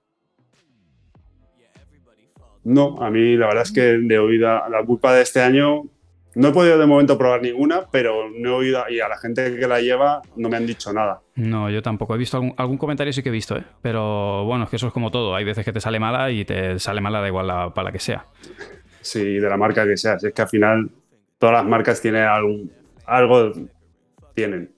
No, 2.66 2.96
a 3.00 3.12
mí 3.12 3.36
la 3.36 3.46
verdad 3.46 3.62
es 3.62 3.70
que 3.70 3.80
de 3.80 4.18
oída 4.18 4.68
la 4.68 4.84
culpa 4.84 5.14
de 5.14 5.22
este 5.22 5.40
año 5.40 5.84
no 6.34 6.48
he 6.48 6.52
podido 6.52 6.76
de 6.76 6.84
momento 6.84 7.16
probar 7.16 7.40
ninguna, 7.40 7.86
pero 7.92 8.28
no 8.28 8.48
he 8.48 8.52
oído 8.52 8.84
y 8.90 8.98
a 8.98 9.06
la 9.06 9.16
gente 9.18 9.56
que 9.56 9.68
la 9.68 9.80
lleva 9.80 10.20
no 10.34 10.48
me 10.48 10.56
han 10.56 10.66
dicho 10.66 10.92
nada. 10.92 11.20
No, 11.36 11.70
yo 11.70 11.80
tampoco. 11.80 12.16
He 12.16 12.18
visto 12.18 12.38
algún, 12.38 12.54
algún 12.56 12.76
comentario, 12.76 13.12
sí 13.12 13.22
que 13.22 13.28
he 13.28 13.32
visto, 13.32 13.56
¿eh? 13.56 13.62
Pero 13.82 14.44
bueno, 14.46 14.64
es 14.64 14.70
que 14.70 14.76
eso 14.76 14.88
es 14.88 14.92
como 14.92 15.12
todo. 15.12 15.36
Hay 15.36 15.44
veces 15.44 15.64
que 15.64 15.72
te 15.72 15.80
sale 15.80 16.00
mala 16.00 16.28
y 16.32 16.44
te 16.44 16.80
sale 16.80 17.00
mala 17.00 17.20
da 17.20 17.28
igual 17.28 17.46
la, 17.46 17.72
para 17.72 17.86
la 17.86 17.92
que 17.92 18.00
sea. 18.00 18.26
Sí, 19.00 19.22
de 19.22 19.48
la 19.48 19.56
marca 19.56 19.86
que 19.86 19.96
sea. 19.96 20.18
Si 20.18 20.26
es 20.26 20.34
que 20.34 20.42
al 20.42 20.48
final 20.48 20.90
todas 21.38 21.54
las 21.54 21.64
marcas 21.66 22.02
tienen 22.02 22.24
algún, 22.24 22.72
algo 23.06 23.52
tienen. 24.34 24.72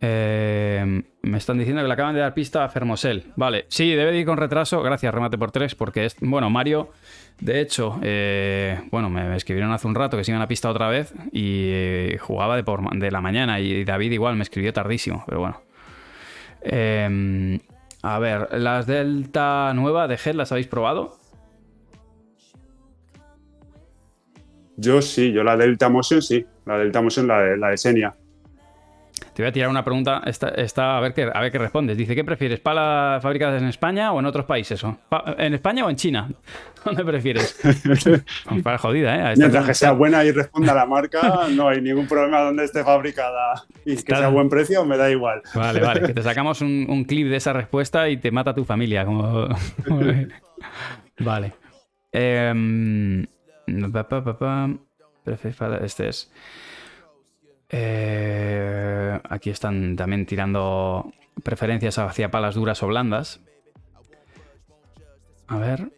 Eh, 0.00 1.02
me 1.22 1.38
están 1.38 1.58
diciendo 1.58 1.82
que 1.82 1.88
le 1.88 1.94
acaban 1.94 2.14
de 2.14 2.20
dar 2.20 2.34
pista 2.34 2.64
a 2.64 2.68
Fermosel. 2.68 3.24
Vale, 3.36 3.66
sí, 3.68 3.90
debe 3.90 4.12
de 4.12 4.18
ir 4.18 4.26
con 4.26 4.36
retraso. 4.36 4.82
Gracias, 4.82 5.12
remate 5.12 5.38
por 5.38 5.50
tres, 5.50 5.74
porque 5.74 6.04
es. 6.04 6.16
Bueno, 6.20 6.50
Mario, 6.50 6.90
de 7.40 7.60
hecho, 7.60 7.98
eh, 8.02 8.80
bueno, 8.90 9.10
me, 9.10 9.34
escribieron 9.36 9.72
hace 9.72 9.86
un 9.86 9.94
rato 9.94 10.16
que 10.16 10.24
se 10.24 10.30
iban 10.30 10.42
a 10.42 10.48
pista 10.48 10.70
otra 10.70 10.88
vez 10.88 11.12
y 11.32 11.68
eh, 11.70 12.18
jugaba 12.20 12.56
de, 12.56 12.64
por, 12.64 12.96
de 12.96 13.10
la 13.10 13.20
mañana 13.20 13.60
y 13.60 13.84
David 13.84 14.12
igual 14.12 14.36
me 14.36 14.42
escribió 14.42 14.72
tardísimo, 14.72 15.24
pero 15.26 15.40
bueno. 15.40 15.60
A 18.02 18.18
ver, 18.20 18.48
las 18.58 18.86
Delta 18.86 19.72
nueva 19.74 20.06
de 20.06 20.14
Head, 20.14 20.34
¿las 20.34 20.52
habéis 20.52 20.68
probado? 20.68 21.18
Yo 24.76 25.02
sí, 25.02 25.32
yo 25.32 25.42
la 25.42 25.56
Delta 25.56 25.88
Motion 25.88 26.22
sí. 26.22 26.46
La 26.64 26.78
Delta 26.78 27.02
Motion, 27.02 27.26
la 27.26 27.40
de, 27.40 27.56
la 27.56 27.70
de 27.70 27.76
Xenia. 27.76 28.14
Te 29.34 29.42
voy 29.42 29.48
a 29.48 29.52
tirar 29.52 29.68
una 29.68 29.84
pregunta, 29.84 30.22
esta, 30.26 30.48
esta, 30.48 30.96
a, 30.96 31.00
ver 31.00 31.14
qué, 31.14 31.30
a 31.32 31.40
ver 31.40 31.52
qué 31.52 31.58
respondes. 31.58 31.96
Dice, 31.96 32.14
¿qué 32.14 32.24
prefieres? 32.24 32.60
¿Palas 32.60 33.22
fabricadas 33.22 33.60
en 33.62 33.68
España 33.68 34.12
o 34.12 34.20
en 34.20 34.26
otros 34.26 34.44
países? 34.44 34.82
o? 34.84 34.98
¿En 35.38 35.54
España 35.54 35.84
o 35.84 35.90
en 35.90 35.96
China? 35.96 36.28
¿Dónde 36.84 37.04
prefieres? 37.04 37.58
Para 38.62 38.78
jodida, 38.78 39.16
¿eh? 39.16 39.20
A 39.20 39.32
esta- 39.32 39.40
Mientras 39.40 39.66
que 39.66 39.74
sea 39.74 39.92
buena 39.92 40.24
y 40.24 40.32
responda 40.32 40.72
a 40.72 40.76
la 40.76 40.86
marca, 40.86 41.48
no 41.50 41.68
hay 41.68 41.80
ningún 41.80 42.06
problema 42.06 42.40
donde 42.40 42.64
esté 42.64 42.84
fabricada 42.84 43.64
y 43.84 43.96
que 43.96 44.14
sea 44.14 44.28
buen 44.28 44.48
precio, 44.48 44.84
me 44.84 44.96
da 44.96 45.10
igual. 45.10 45.42
Vale, 45.54 45.80
vale, 45.80 46.00
que 46.06 46.14
te 46.14 46.22
sacamos 46.24 46.60
un, 46.60 46.86
un 46.88 47.04
clip 47.04 47.28
de 47.28 47.36
esa 47.36 47.52
respuesta 47.52 48.08
y 48.08 48.16
te 48.16 48.30
mata 48.30 48.54
tu 48.54 48.64
familia. 48.64 49.04
Como... 49.04 49.48
vale. 51.20 51.54
Em, 52.12 53.26
pa, 53.92 54.06
Este 55.82 56.08
es. 56.08 56.30
Eh, 57.70 59.20
aquí 59.28 59.50
están 59.50 59.96
también 59.96 60.26
tirando 60.26 61.12
preferencias 61.42 61.98
hacia 61.98 62.30
palas 62.30 62.54
duras 62.54 62.82
o 62.82 62.86
blandas. 62.88 63.40
A 65.46 65.58
ver. 65.58 65.90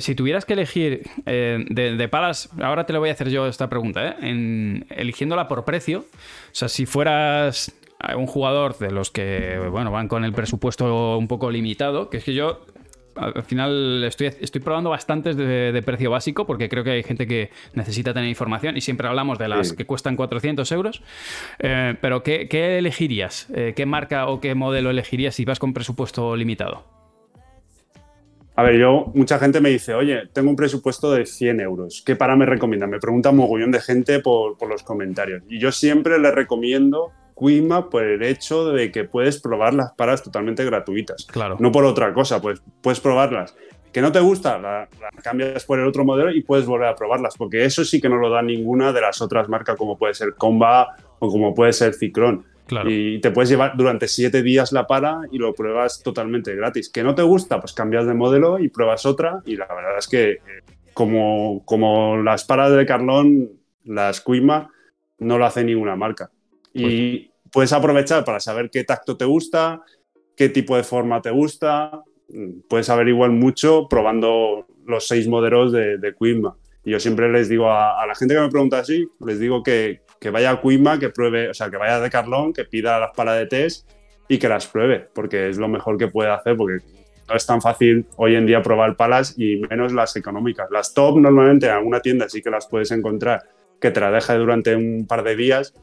si 0.00 0.14
tuvieras 0.14 0.44
que 0.44 0.52
elegir 0.52 1.02
eh, 1.24 1.64
de, 1.68 2.08
palas, 2.08 2.50
ahora 2.62 2.84
te 2.86 2.92
lo 2.92 3.00
voy 3.00 3.08
a 3.08 3.12
hacer 3.12 3.30
yo 3.30 3.46
esta 3.46 3.68
pregunta, 3.68 4.16
¿eh? 4.20 4.84
Eligiéndola 4.90 5.48
por 5.48 5.64
precio, 5.64 6.00
o 6.00 6.54
sea, 6.54 6.68
si 6.68 6.86
fueras 6.86 7.74
un 8.14 8.26
jugador 8.26 8.78
de 8.78 8.90
los 8.90 9.10
que, 9.10 9.58
bueno, 9.70 9.90
van 9.90 10.08
con 10.08 10.24
el 10.24 10.32
presupuesto 10.32 11.16
un 11.16 11.28
poco 11.28 11.50
limitado, 11.50 12.10
que 12.10 12.18
es 12.18 12.24
que 12.24 12.34
yo 12.34 12.60
al 13.16 13.42
final 13.42 14.04
estoy, 14.04 14.28
estoy 14.40 14.60
probando 14.60 14.90
bastantes 14.90 15.36
de, 15.36 15.82
precio 15.84 16.10
básico 16.10 16.46
porque 16.46 16.68
creo 16.68 16.84
que 16.84 16.90
hay 16.90 17.02
gente 17.02 17.26
que 17.26 17.50
necesita 17.74 18.12
tener 18.12 18.28
información 18.28 18.76
y 18.76 18.80
siempre 18.80 19.08
hablamos 19.08 19.38
de 19.38 19.48
las 19.48 19.72
que 19.72 19.86
cuestan 19.86 20.16
400 20.16 20.70
euros. 20.72 21.02
Eh, 21.58 21.94
pero 22.00 22.22
¿qué, 22.22 22.78
elegirías? 22.78 23.48
Eh, 23.54 23.72
¿Qué 23.76 23.86
marca 23.86 24.26
o 24.26 24.40
qué 24.40 24.54
modelo 24.54 24.90
elegirías 24.90 25.34
si 25.34 25.44
vas 25.44 25.58
con 25.58 25.72
presupuesto 25.72 26.36
limitado? 26.36 26.84
A 28.58 28.62
ver, 28.62 28.78
yo, 28.78 29.12
mucha 29.14 29.38
gente 29.38 29.60
me 29.60 29.68
dice, 29.68 29.92
oye, 29.92 30.28
tengo 30.32 30.48
un 30.48 30.56
presupuesto 30.56 31.12
de 31.12 31.26
100 31.26 31.60
euros. 31.60 32.02
¿Qué 32.04 32.16
para 32.16 32.36
me 32.36 32.46
recomienda? 32.46 32.86
Me 32.86 32.98
pregunta 32.98 33.28
un 33.28 33.36
mogollón 33.36 33.70
de 33.70 33.80
gente 33.80 34.20
por, 34.20 34.56
por 34.56 34.70
los 34.70 34.82
comentarios. 34.82 35.42
Y 35.46 35.58
yo 35.58 35.70
siempre 35.72 36.18
le 36.18 36.30
recomiendo 36.30 37.12
Quima 37.38 37.90
por 37.90 38.02
el 38.02 38.22
hecho 38.22 38.72
de 38.72 38.90
que 38.90 39.04
puedes 39.04 39.40
probar 39.40 39.74
las 39.74 39.92
paras 39.92 40.22
totalmente 40.22 40.64
gratuitas. 40.64 41.26
Claro. 41.26 41.56
No 41.60 41.70
por 41.70 41.84
otra 41.84 42.14
cosa, 42.14 42.40
pues 42.40 42.62
puedes 42.80 43.00
probarlas. 43.00 43.54
Que 43.92 44.00
no 44.00 44.12
te 44.12 44.20
gusta, 44.20 44.58
la, 44.58 44.88
cambias 45.22 45.64
por 45.64 45.78
el 45.78 45.86
otro 45.86 46.04
modelo 46.04 46.30
y 46.30 46.42
puedes 46.42 46.66
volver 46.66 46.88
a 46.88 46.94
probarlas, 46.94 47.34
porque 47.36 47.64
eso 47.64 47.84
sí 47.84 48.00
que 48.00 48.08
no 48.08 48.16
lo 48.16 48.30
da 48.30 48.42
ninguna 48.42 48.92
de 48.92 49.00
las 49.00 49.20
otras 49.22 49.48
marcas, 49.48 49.76
como 49.76 49.96
puede 49.96 50.14
ser 50.14 50.34
Comba 50.34 50.96
o 51.18 51.30
como 51.30 51.54
puede 51.54 51.72
ser 51.72 51.94
Ciclón. 51.94 52.44
Claro. 52.66 52.90
Y 52.90 53.20
te 53.20 53.30
puedes 53.30 53.48
llevar 53.48 53.76
durante 53.76 54.08
siete 54.08 54.42
días 54.42 54.72
la 54.72 54.86
para 54.86 55.20
y 55.30 55.38
lo 55.38 55.54
pruebas 55.54 56.02
totalmente 56.02 56.54
gratis. 56.54 56.90
Que 56.90 57.04
no 57.04 57.14
te 57.14 57.22
gusta, 57.22 57.60
pues 57.60 57.72
cambias 57.72 58.06
de 58.06 58.14
modelo 58.14 58.58
y 58.58 58.68
pruebas 58.68 59.06
otra. 59.06 59.40
Y 59.46 59.56
la 59.56 59.66
verdad 59.66 59.98
es 59.98 60.08
que, 60.08 60.30
eh, 60.32 60.40
como, 60.92 61.62
como 61.64 62.16
las 62.16 62.44
paras 62.44 62.72
de 62.72 62.84
Carlón, 62.84 63.50
las 63.84 64.20
Quima, 64.20 64.70
no 65.18 65.38
lo 65.38 65.46
hace 65.46 65.64
ninguna 65.64 65.96
marca. 65.96 66.30
Y 66.76 67.30
puedes 67.50 67.72
aprovechar 67.72 68.24
para 68.24 68.40
saber 68.40 68.70
qué 68.70 68.84
tacto 68.84 69.16
te 69.16 69.24
gusta, 69.24 69.82
qué 70.36 70.48
tipo 70.48 70.76
de 70.76 70.82
forma 70.82 71.22
te 71.22 71.30
gusta. 71.30 72.02
Puedes 72.68 72.90
averiguar 72.90 73.30
mucho 73.30 73.88
probando 73.88 74.66
los 74.86 75.08
seis 75.08 75.26
modelos 75.28 75.72
de, 75.72 75.98
de 75.98 76.14
Y 76.84 76.90
yo 76.90 77.00
siempre 77.00 77.30
les 77.30 77.48
digo 77.48 77.70
a, 77.70 78.04
la 78.06 78.14
gente 78.14 78.34
que 78.34 78.40
me 78.40 78.50
pregunta 78.50 78.78
así, 78.78 79.06
les 79.24 79.38
digo 79.40 79.62
que, 79.62 80.00
vaya 80.32 80.50
a 80.50 80.60
Quima, 80.60 80.98
que 80.98 81.10
pruebe, 81.10 81.50
o 81.50 81.54
sea, 81.54 81.70
que 81.70 81.76
vaya 81.76 82.00
de 82.00 82.10
Carlón, 82.10 82.52
que 82.52 82.64
pida 82.64 82.98
las 82.98 83.10
palas 83.16 83.38
de 83.38 83.46
test 83.46 83.88
y 84.28 84.38
que 84.38 84.48
las 84.48 84.66
pruebe, 84.66 85.08
porque 85.14 85.48
es 85.48 85.56
lo 85.56 85.68
mejor 85.68 85.98
que 85.98 86.08
puede 86.08 86.30
hacer, 86.30 86.56
porque 86.56 86.84
no 87.28 87.34
es 87.34 87.46
tan 87.46 87.60
fácil 87.60 88.06
hoy 88.16 88.36
en 88.36 88.46
día 88.46 88.62
probar 88.62 88.96
palas 88.96 89.34
y 89.36 89.56
menos 89.56 89.92
las 89.92 90.16
económicas. 90.16 90.68
Las 90.70 90.94
top 90.94 91.18
normalmente 91.18 91.66
en 91.66 91.72
alguna 91.72 92.00
tienda 92.00 92.28
sí 92.28 92.42
que 92.42 92.50
las 92.50 92.66
puedes 92.66 92.90
encontrar, 92.90 93.42
que 93.80 93.90
te 93.90 94.00
la 94.00 94.10
deja 94.10 94.36
durante 94.36 94.74
un 94.74 95.06
par 95.06 95.22
de 95.22 95.36
días, 95.36 95.74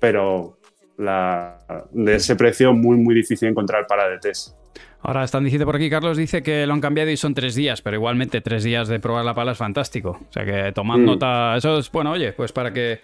pero 0.00 0.58
la, 0.98 1.58
de 1.92 2.16
ese 2.16 2.34
precio 2.34 2.72
muy, 2.72 2.96
muy 2.96 3.14
difícil 3.14 3.48
encontrar 3.48 3.86
para 3.86 4.08
de 4.08 4.18
test. 4.18 4.56
Ahora 5.02 5.24
están 5.24 5.44
diciendo 5.44 5.64
por 5.64 5.76
aquí, 5.76 5.88
Carlos 5.88 6.16
dice 6.16 6.42
que 6.42 6.66
lo 6.66 6.74
han 6.74 6.80
cambiado 6.80 7.10
y 7.10 7.16
son 7.16 7.32
tres 7.32 7.54
días, 7.54 7.80
pero 7.80 7.96
igualmente 7.96 8.40
tres 8.40 8.64
días 8.64 8.86
de 8.88 9.00
probar 9.00 9.24
la 9.24 9.34
pala 9.34 9.52
es 9.52 9.58
fantástico. 9.58 10.20
O 10.28 10.32
sea 10.32 10.44
que 10.44 10.72
tomad 10.72 10.98
mm. 10.98 11.04
nota, 11.04 11.56
eso 11.56 11.78
es 11.78 11.90
bueno, 11.90 12.10
oye, 12.12 12.32
pues 12.32 12.52
para 12.52 12.72
que 12.72 13.00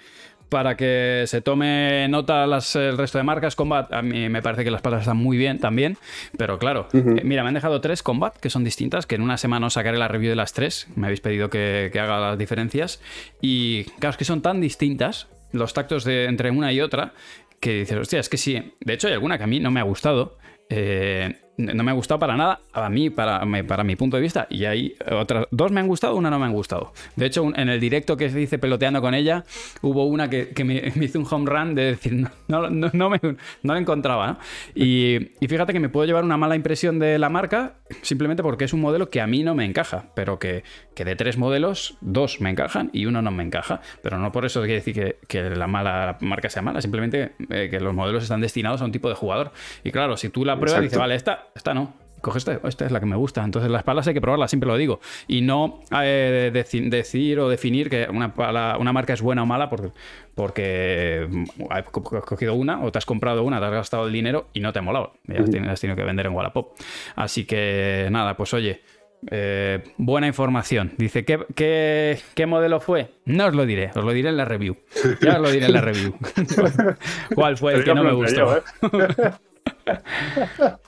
para 0.49 0.77
que 0.77 1.25
se 1.27 1.41
tome 1.41 2.07
nota 2.09 2.47
las, 2.47 2.77
el 2.77 2.97
resto 2.97 3.19
de 3.19 3.25
marcas. 3.25 3.57
Combat, 3.57 3.93
a 3.93 4.03
mí 4.03 4.29
me 4.29 4.43
parece 4.43 4.63
que 4.63 4.71
las 4.71 4.83
palas 4.83 5.01
están 5.01 5.17
muy 5.17 5.37
bien 5.37 5.59
también, 5.59 5.97
pero 6.37 6.59
claro, 6.59 6.87
eh, 6.93 7.23
mira, 7.25 7.43
me 7.43 7.49
han 7.49 7.55
dejado 7.55 7.81
tres 7.81 8.03
Combat 8.03 8.37
que 8.37 8.51
son 8.51 8.63
distintas, 8.63 9.07
que 9.07 9.17
en 9.17 9.23
una 9.23 9.39
semana 9.39 9.67
os 9.67 9.73
sacaré 9.73 9.99
la 9.99 10.07
review 10.07 10.31
de 10.31 10.37
las 10.37 10.53
tres. 10.53 10.89
Me 10.95 11.07
habéis 11.07 11.21
pedido 11.21 11.51
que, 11.51 11.91
que 11.93 11.99
haga 11.99 12.21
las 12.21 12.39
diferencias. 12.39 13.01
Y 13.41 13.85
claro, 13.99 14.11
es 14.11 14.17
que 14.19 14.25
son 14.25 14.43
tan 14.43 14.61
distintas 14.61 15.29
los 15.57 15.75
tactos 15.75 16.05
de, 16.05 16.25
entre 16.25 16.51
una 16.51 16.73
y 16.73 16.81
otra 16.81 17.15
que 17.61 17.81
dices, 17.81 17.97
hostia, 17.97 18.21
es 18.21 18.29
que 18.29 18.37
sí. 18.37 18.75
De 18.81 18.95
hecho, 18.95 19.09
hay 19.09 19.15
alguna 19.15 19.39
que 19.39 19.45
a 19.45 19.47
mí 19.47 19.61
no 19.61 19.71
me 19.71 19.81
ha 19.81 19.85
gustado. 19.85 20.39
Eh, 20.69 21.41
no 21.57 21.83
me 21.83 21.91
ha 21.91 21.95
gustado 21.95 22.19
para 22.19 22.37
nada, 22.37 22.61
a 22.73 22.89
mí, 22.89 23.11
para, 23.11 23.43
para 23.67 23.85
mi 23.85 23.97
punto 23.97 24.17
de 24.17 24.23
vista. 24.23 24.47
Y 24.51 24.65
hay 24.65 24.97
otras 25.11 25.47
dos 25.51 25.73
me 25.73 25.81
han 25.81 25.89
gustado, 25.89 26.17
una 26.17 26.31
no 26.31 26.39
me 26.39 26.47
han 26.47 26.53
gustado. 26.53 26.93
De 27.17 27.27
hecho, 27.27 27.51
en 27.55 27.69
el 27.69 27.81
directo 27.81 28.17
que 28.17 28.31
se 28.31 28.39
dice 28.39 28.59
peloteando 28.59 29.01
con 29.01 29.15
ella, 29.15 29.45
hubo 29.83 30.07
una 30.07 30.29
que, 30.29 30.53
me, 30.65 30.93
hizo 31.05 31.19
un 31.19 31.27
home 31.29 31.51
run 31.51 31.75
de 31.75 31.83
decir, 31.85 32.13
no, 32.15 32.31
no, 32.49 32.91
no, 32.93 33.11
me, 33.11 33.21
no 33.63 33.75
la 33.75 33.79
encontraba. 33.79 34.39
Y, 34.75 35.31
y, 35.41 35.49
fíjate 35.49 35.73
que 35.73 35.81
me 35.81 35.89
puedo 35.89 36.07
llevar 36.07 36.25
una 36.25 36.37
mala 36.37 36.57
impresión 36.57 36.99
de 36.99 37.19
la 37.19 37.29
marca 37.29 37.75
simplemente 38.03 38.43
porque 38.43 38.65
es 38.65 38.73
un 38.73 38.81
modelo 38.81 39.11
que 39.11 39.21
a 39.21 39.27
mí 39.27 39.43
no 39.43 39.55
me 39.55 39.65
encaja, 39.65 40.07
pero 40.15 40.39
que, 40.39 40.65
que 40.95 41.05
de 41.05 41.17
tres 41.17 41.39
modelos, 41.39 41.97
dos 42.01 42.41
me 42.41 42.51
encajan 42.51 42.91
y 42.93 43.07
uno 43.07 43.23
no 43.23 43.31
me 43.31 43.43
encaja. 43.43 43.81
Pero 44.03 44.19
no 44.19 44.33
por 44.33 44.45
eso 44.45 44.61
quiere 44.61 44.77
decir 44.77 44.95
que, 44.95 45.17
que 45.29 45.43
la 45.51 45.67
mala 45.67 46.19
marca 46.21 46.51
sea 46.51 46.63
mala, 46.63 46.81
simplemente 46.81 47.33
eh, 47.51 47.69
que 47.71 47.81
los 47.81 47.95
modelos 47.95 48.23
están 48.23 48.41
destinados 48.41 48.83
a 48.83 48.85
un 48.85 48.93
tipo 48.93 49.09
de 49.09 49.15
jugador. 49.15 49.53
Y 49.85 49.91
claro, 49.91 50.17
si 50.17 50.29
tú 50.29 50.45
la 50.45 50.59
pruebas 50.59 50.83
dices, 50.83 50.99
vale, 50.99 51.15
esta 51.15 51.46
esta, 51.55 51.75
no. 51.75 52.07
Coge 52.21 52.39
esta, 52.39 52.61
esta 52.65 52.87
es 52.87 52.93
la 52.93 52.99
que 52.99 53.07
me 53.07 53.17
gusta. 53.17 53.45
Entonces 53.45 53.71
las 53.71 53.83
palas 53.83 54.07
hay 54.09 54.15
que 54.15 54.21
probarlas, 54.21 54.51
siempre 54.51 54.67
lo 54.67 54.77
digo. 54.77 55.01
Y 55.29 55.43
no 55.43 55.81
eh, 55.93 56.51
decir 56.53 57.39
o 57.39 57.49
definir 57.49 57.91
que 57.91 58.09
una, 58.11 58.33
una 58.79 58.93
marca 58.93 59.13
es 59.13 59.23
buena 59.23 59.43
o 59.43 59.47
mala 59.47 59.69
porque, 59.69 59.91
porque 60.35 61.29
has 61.71 61.85
cogido 61.85 62.55
una 62.55 62.83
o 62.83 62.91
te 62.91 62.99
has 62.99 63.07
comprado 63.07 63.45
una, 63.45 63.61
te 63.61 63.67
has 63.67 63.73
gastado 63.73 64.07
el 64.07 64.13
dinero 64.13 64.49
y 64.55 64.61
no 64.61 64.73
te 64.73 64.79
ha 64.79 64.83
molado. 64.83 65.13
Ya 65.25 65.41
has 65.71 65.81
tenido 65.81 65.97
que 65.97 66.05
vender 66.05 66.27
en 66.27 66.33
Wallapop. 66.33 66.73
Así 67.15 67.45
que 67.45 68.09
nada, 68.11 68.37
pues 68.37 68.55
oye. 68.55 68.81
Eh, 69.31 69.83
buena 69.97 70.27
información. 70.27 70.93
Dice, 70.99 71.25
¿qué, 71.25 72.19
¿qué, 72.35 72.47
modelo 72.47 72.81
fue? 72.81 73.13
No 73.25 73.47
os 73.47 73.55
lo 73.55 73.67
diré, 73.67 73.91
os 73.95 74.05
lo 74.05 74.13
diré 74.13 74.29
en 74.29 74.37
la 74.37 74.45
review. 74.45 74.77
Ya 75.21 75.37
os 75.37 75.41
lo 75.41 75.51
diré 75.51 75.67
en 75.67 75.73
la 75.73 75.81
review. 75.81 76.15
¿Cuál 77.35 77.57
fue 77.57 77.75
el 77.75 77.85
que 77.85 77.95
no 77.95 78.05
me 78.05 78.13
gustó? 78.13 78.63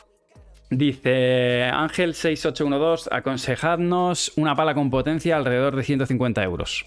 Dice 0.71 1.65
Ángel 1.65 2.15
6812, 2.15 3.09
aconsejadnos 3.11 4.33
una 4.37 4.55
pala 4.55 4.75
con 4.75 4.91
potencia 4.91 5.37
alrededor 5.37 5.75
de 5.77 5.83
150 5.83 6.43
euros. 6.45 6.87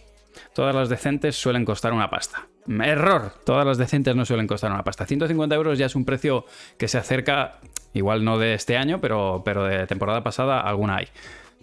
Todas 0.53 0.75
las 0.75 0.87
decentes 0.89 1.35
suelen 1.35 1.65
costar 1.65 1.91
una 1.91 2.09
pasta. 2.09 2.47
Error, 2.67 3.33
todas 3.43 3.65
las 3.65 3.79
decentes 3.79 4.15
no 4.15 4.23
suelen 4.23 4.45
costar 4.45 4.71
una 4.71 4.83
pasta. 4.83 5.05
150 5.07 5.55
euros 5.55 5.79
ya 5.79 5.87
es 5.87 5.95
un 5.95 6.05
precio 6.05 6.45
que 6.77 6.87
se 6.87 6.99
acerca, 6.99 7.59
igual 7.93 8.23
no 8.23 8.37
de 8.37 8.53
este 8.53 8.77
año, 8.77 9.01
pero, 9.01 9.41
pero 9.43 9.65
de 9.65 9.87
temporada 9.87 10.21
pasada 10.23 10.61
alguna 10.61 10.97
hay. 10.97 11.07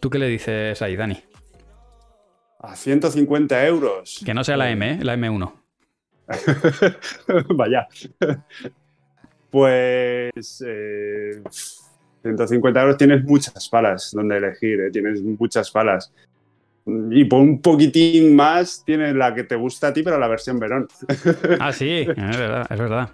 ¿Tú 0.00 0.10
qué 0.10 0.18
le 0.18 0.26
dices 0.26 0.82
ahí, 0.82 0.96
Dani? 0.96 1.22
A 2.60 2.74
150 2.74 3.66
euros. 3.66 4.20
Que 4.24 4.34
no 4.34 4.42
sea 4.42 4.56
la 4.56 4.70
M, 4.70 4.90
¿eh? 4.90 4.98
la 5.04 5.16
M1. 5.16 5.52
Vaya. 7.54 7.86
Pues... 9.50 10.64
Eh, 10.66 11.42
150 12.22 12.80
euros 12.80 12.96
tienes 12.96 13.24
muchas 13.24 13.68
palas 13.68 14.10
donde 14.12 14.36
elegir, 14.36 14.80
¿eh? 14.80 14.90
tienes 14.90 15.22
muchas 15.22 15.70
palas. 15.70 16.12
Y 17.10 17.24
por 17.24 17.40
un 17.40 17.60
poquitín 17.60 18.34
más 18.34 18.82
tienes 18.84 19.14
la 19.14 19.34
que 19.34 19.44
te 19.44 19.56
gusta 19.56 19.88
a 19.88 19.92
ti, 19.92 20.02
pero 20.02 20.18
la 20.18 20.26
versión 20.26 20.58
Verón. 20.58 20.88
Ah, 21.60 21.72
sí, 21.72 22.06
es 22.08 22.16
verdad, 22.16 22.66
es 22.70 22.78
verdad. 22.78 23.10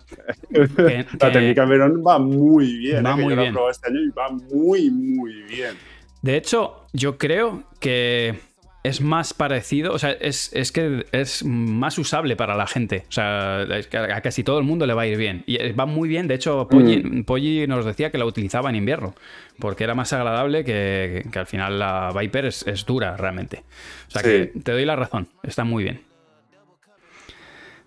la 1.21 1.33
técnica 1.33 1.65
Verón 1.65 2.03
va 2.07 2.19
muy 2.19 2.77
bien. 2.77 3.05
Va 3.05 3.13
¿eh? 3.13 3.17
muy 3.17 3.35
bien. 3.35 3.55
este 3.71 3.89
año 3.89 4.01
y 4.01 4.11
va 4.11 4.31
muy, 4.31 4.91
muy 4.91 5.43
bien. 5.43 5.75
De 6.23 6.37
hecho, 6.37 6.85
yo 6.93 7.19
creo 7.19 7.65
que 7.81 8.39
es 8.85 9.01
más 9.01 9.33
parecido, 9.33 9.95
o 9.95 9.99
sea, 9.99 10.11
es, 10.11 10.51
que 10.73 11.07
es 11.11 11.43
más 11.43 11.99
usable 11.99 12.37
para 12.37 12.55
la 12.55 12.67
gente. 12.67 13.05
O 13.09 13.13
sea, 13.13 13.63
a 13.63 14.21
casi 14.21 14.45
todo 14.45 14.59
el 14.59 14.65
mundo 14.65 14.87
le 14.87 14.93
va 14.93 15.03
a 15.03 15.07
ir 15.07 15.17
bien. 15.17 15.43
Y 15.47 15.73
va 15.73 15.87
muy 15.87 16.07
bien, 16.07 16.29
de 16.29 16.35
hecho, 16.35 16.69
Poggi, 16.69 17.67
mm. 17.67 17.69
nos 17.69 17.87
decía 17.87 18.11
que 18.11 18.19
la 18.19 18.27
utilizaba 18.27 18.69
en 18.69 18.77
invierno, 18.77 19.15
porque 19.59 19.85
era 19.85 19.95
más 19.95 20.13
agradable 20.13 20.65
que, 20.65 21.25
al 21.35 21.47
final 21.47 21.79
la 21.79 22.13
Viper 22.15 22.45
es, 22.45 22.85
dura 22.87 23.17
realmente. 23.17 23.65
O 24.09 24.11
sea 24.11 24.23
que 24.23 24.53
te 24.63 24.73
doy 24.73 24.85
la 24.85 24.97
razón, 24.97 25.29
está 25.43 25.65
muy 25.65 25.83
bien. 25.85 26.03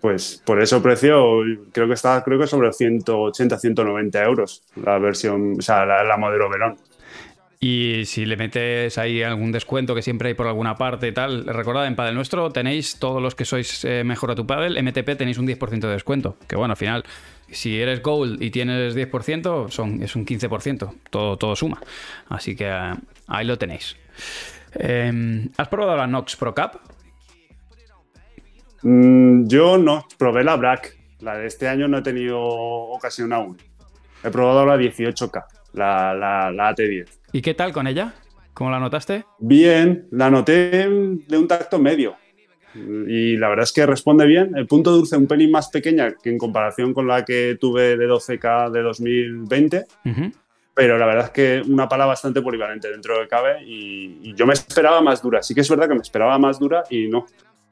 Pues 0.00 0.42
por 0.44 0.60
eso 0.60 0.82
precio, 0.82 1.42
creo 1.72 1.86
que 1.86 1.94
está 1.94 2.22
creo 2.24 2.40
que 2.40 2.46
sobre 2.48 2.72
180, 2.72 3.56
190 3.56 4.24
euros 4.24 4.64
la 4.76 4.98
versión, 4.98 5.56
o 5.58 5.62
sea, 5.62 5.86
la, 5.86 6.02
la 6.02 6.16
modelo 6.16 6.50
Verón. 6.50 6.76
Y 7.60 8.04
si 8.04 8.24
le 8.24 8.36
metes 8.36 8.98
ahí 8.98 9.22
algún 9.22 9.50
descuento 9.50 9.94
que 9.94 10.02
siempre 10.02 10.28
hay 10.28 10.34
por 10.34 10.46
alguna 10.46 10.76
parte 10.76 11.08
y 11.08 11.12
tal, 11.12 11.44
recordad, 11.44 11.86
en 11.86 11.96
Padel 11.96 12.14
Nuestro 12.14 12.50
tenéis, 12.50 12.98
todos 13.00 13.20
los 13.20 13.34
que 13.34 13.44
sois 13.44 13.84
eh, 13.84 14.04
mejor 14.04 14.30
a 14.30 14.36
tu 14.36 14.46
Padel, 14.46 14.80
MTP 14.80 15.16
tenéis 15.16 15.38
un 15.38 15.46
10% 15.46 15.80
de 15.80 15.88
descuento. 15.88 16.36
Que 16.46 16.54
bueno, 16.54 16.72
al 16.72 16.76
final, 16.76 17.04
si 17.50 17.80
eres 17.80 18.00
Gold 18.00 18.40
y 18.40 18.50
tienes 18.50 18.94
10%, 18.94 19.70
son, 19.70 20.02
es 20.02 20.14
un 20.14 20.24
15%. 20.24 20.94
Todo, 21.10 21.36
todo 21.36 21.56
suma. 21.56 21.80
Así 22.28 22.54
que 22.54 22.68
eh, 22.68 22.94
ahí 23.26 23.44
lo 23.44 23.58
tenéis. 23.58 23.96
Em, 24.74 25.48
¿Has 25.56 25.66
probado 25.66 25.96
la 25.96 26.06
Nox 26.06 26.36
Pro 26.36 26.54
Cup? 26.54 26.78
Mm, 28.82 29.48
yo 29.48 29.78
no, 29.78 30.06
probé 30.16 30.44
la 30.44 30.54
Black. 30.54 30.96
La 31.20 31.36
de 31.36 31.48
este 31.48 31.66
año 31.66 31.88
no 31.88 31.98
he 31.98 32.02
tenido 32.02 32.40
ocasión 32.40 33.32
aún. 33.32 33.56
He 34.22 34.30
probado 34.30 34.64
la 34.64 34.76
18K, 34.76 35.44
la, 35.72 36.14
la, 36.14 36.52
la 36.52 36.70
AT10. 36.70 37.17
¿Y 37.32 37.42
qué 37.42 37.54
tal 37.54 37.72
con 37.72 37.86
ella? 37.86 38.14
¿Cómo 38.54 38.70
la 38.70 38.80
notaste? 38.80 39.24
Bien, 39.38 40.06
la 40.10 40.30
noté 40.30 40.88
de 40.88 41.38
un 41.38 41.46
tacto 41.48 41.78
medio. 41.78 42.16
Y 42.74 43.36
la 43.36 43.48
verdad 43.48 43.64
es 43.64 43.72
que 43.72 43.86
responde 43.86 44.26
bien. 44.26 44.56
El 44.56 44.66
punto 44.66 44.90
dulce 44.92 45.16
un 45.16 45.26
pelín 45.26 45.50
más 45.50 45.68
pequeña 45.68 46.12
que 46.22 46.30
en 46.30 46.38
comparación 46.38 46.92
con 46.94 47.06
la 47.06 47.24
que 47.24 47.56
tuve 47.60 47.96
de 47.96 48.06
12K 48.08 48.70
de 48.70 48.82
2020. 48.82 49.84
Ujú. 50.04 50.32
Pero 50.74 50.96
la 50.96 51.06
verdad 51.06 51.24
es 51.26 51.30
que 51.30 51.62
una 51.70 51.88
pala 51.88 52.06
bastante 52.06 52.40
polivalente 52.40 52.88
dentro 52.90 53.18
de 53.18 53.26
cabe. 53.28 53.64
Y, 53.64 54.18
y 54.22 54.34
yo 54.34 54.46
me 54.46 54.52
esperaba 54.54 55.00
más 55.00 55.22
dura. 55.22 55.42
Sí 55.42 55.54
que 55.54 55.62
es 55.62 55.68
verdad 55.70 55.88
que 55.88 55.94
me 55.94 56.00
esperaba 56.02 56.38
más 56.38 56.58
dura 56.58 56.84
y 56.90 57.08
no. 57.08 57.26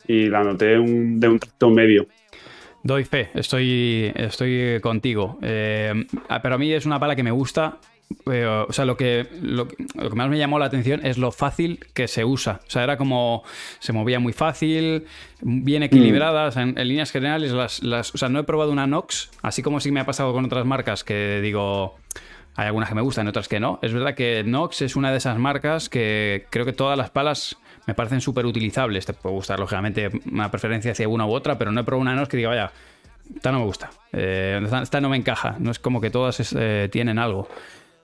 Y 0.08 0.28
la 0.28 0.42
noté 0.44 0.78
un- 0.78 1.18
de 1.20 1.28
un 1.28 1.38
tacto 1.38 1.70
medio. 1.70 2.06
Doy 2.82 3.04
fe, 3.04 3.30
estoy, 3.34 4.12
estoy 4.14 4.80
contigo. 4.80 5.38
Eh, 5.42 5.92
ah, 6.28 6.40
pero 6.40 6.54
a 6.54 6.58
mí 6.58 6.72
es 6.72 6.86
una 6.86 6.98
pala 7.00 7.16
que 7.16 7.22
me 7.24 7.32
gusta. 7.32 7.78
Eh, 8.30 8.46
o 8.46 8.72
sea, 8.72 8.84
lo 8.84 8.96
que, 8.96 9.26
lo, 9.42 9.68
que- 9.68 9.76
lo 9.94 10.10
que 10.10 10.16
más 10.16 10.28
me 10.28 10.38
llamó 10.38 10.58
la 10.58 10.66
atención 10.66 11.04
es 11.04 11.18
lo 11.18 11.32
fácil 11.32 11.80
que 11.94 12.08
se 12.08 12.24
usa. 12.24 12.60
O 12.66 12.70
sea, 12.70 12.84
era 12.84 12.96
como. 12.96 13.42
Se 13.78 13.92
movía 13.92 14.20
muy 14.20 14.32
fácil, 14.32 15.04
bien 15.42 15.82
equilibrada. 15.82 16.46
O 16.46 16.52
sea, 16.52 16.62
en, 16.62 16.78
en 16.78 16.88
líneas 16.88 17.10
generales, 17.10 17.52
las, 17.52 17.82
las- 17.82 18.14
o 18.14 18.18
sea, 18.18 18.28
no 18.28 18.38
he 18.38 18.44
probado 18.44 18.70
una 18.72 18.86
Nox, 18.86 19.30
así 19.42 19.62
como 19.62 19.80
sí 19.80 19.90
me 19.90 20.00
ha 20.00 20.06
pasado 20.06 20.32
con 20.32 20.44
otras 20.44 20.64
marcas 20.66 21.04
que 21.04 21.40
digo. 21.42 21.96
Hay 22.58 22.66
algunas 22.68 22.88
que 22.88 22.94
me 22.94 23.02
gustan 23.02 23.26
y 23.26 23.28
otras 23.28 23.48
que 23.48 23.60
no. 23.60 23.78
Es 23.82 23.92
verdad 23.92 24.14
que 24.14 24.42
Nox 24.42 24.80
es 24.80 24.96
una 24.96 25.10
de 25.10 25.18
esas 25.18 25.38
marcas 25.38 25.90
que 25.90 26.46
creo 26.48 26.64
que 26.64 26.72
todas 26.72 26.96
las 26.96 27.10
palas 27.10 27.56
me 27.86 27.92
parecen 27.92 28.22
súper 28.22 28.46
utilizables. 28.46 29.04
Te 29.04 29.12
puede 29.12 29.34
gustar, 29.34 29.58
lógicamente, 29.60 30.10
una 30.32 30.50
preferencia 30.50 30.92
hacia 30.92 31.06
una 31.06 31.26
u 31.26 31.32
otra, 31.32 31.58
pero 31.58 31.70
no 31.70 31.82
he 31.82 31.84
probado 31.84 32.00
una 32.00 32.14
Nox 32.14 32.30
que 32.30 32.38
diga, 32.38 32.48
vaya, 32.48 32.72
esta 33.34 33.52
no 33.52 33.58
me 33.58 33.64
gusta. 33.66 33.90
Eh, 34.12 34.58
esta, 34.64 34.80
esta 34.82 35.00
no 35.02 35.10
me 35.10 35.18
encaja. 35.18 35.56
No 35.58 35.70
es 35.70 35.78
como 35.78 36.00
que 36.00 36.08
todas 36.08 36.40
es- 36.40 36.54
eh, 36.58 36.88
tienen 36.90 37.18
algo. 37.18 37.46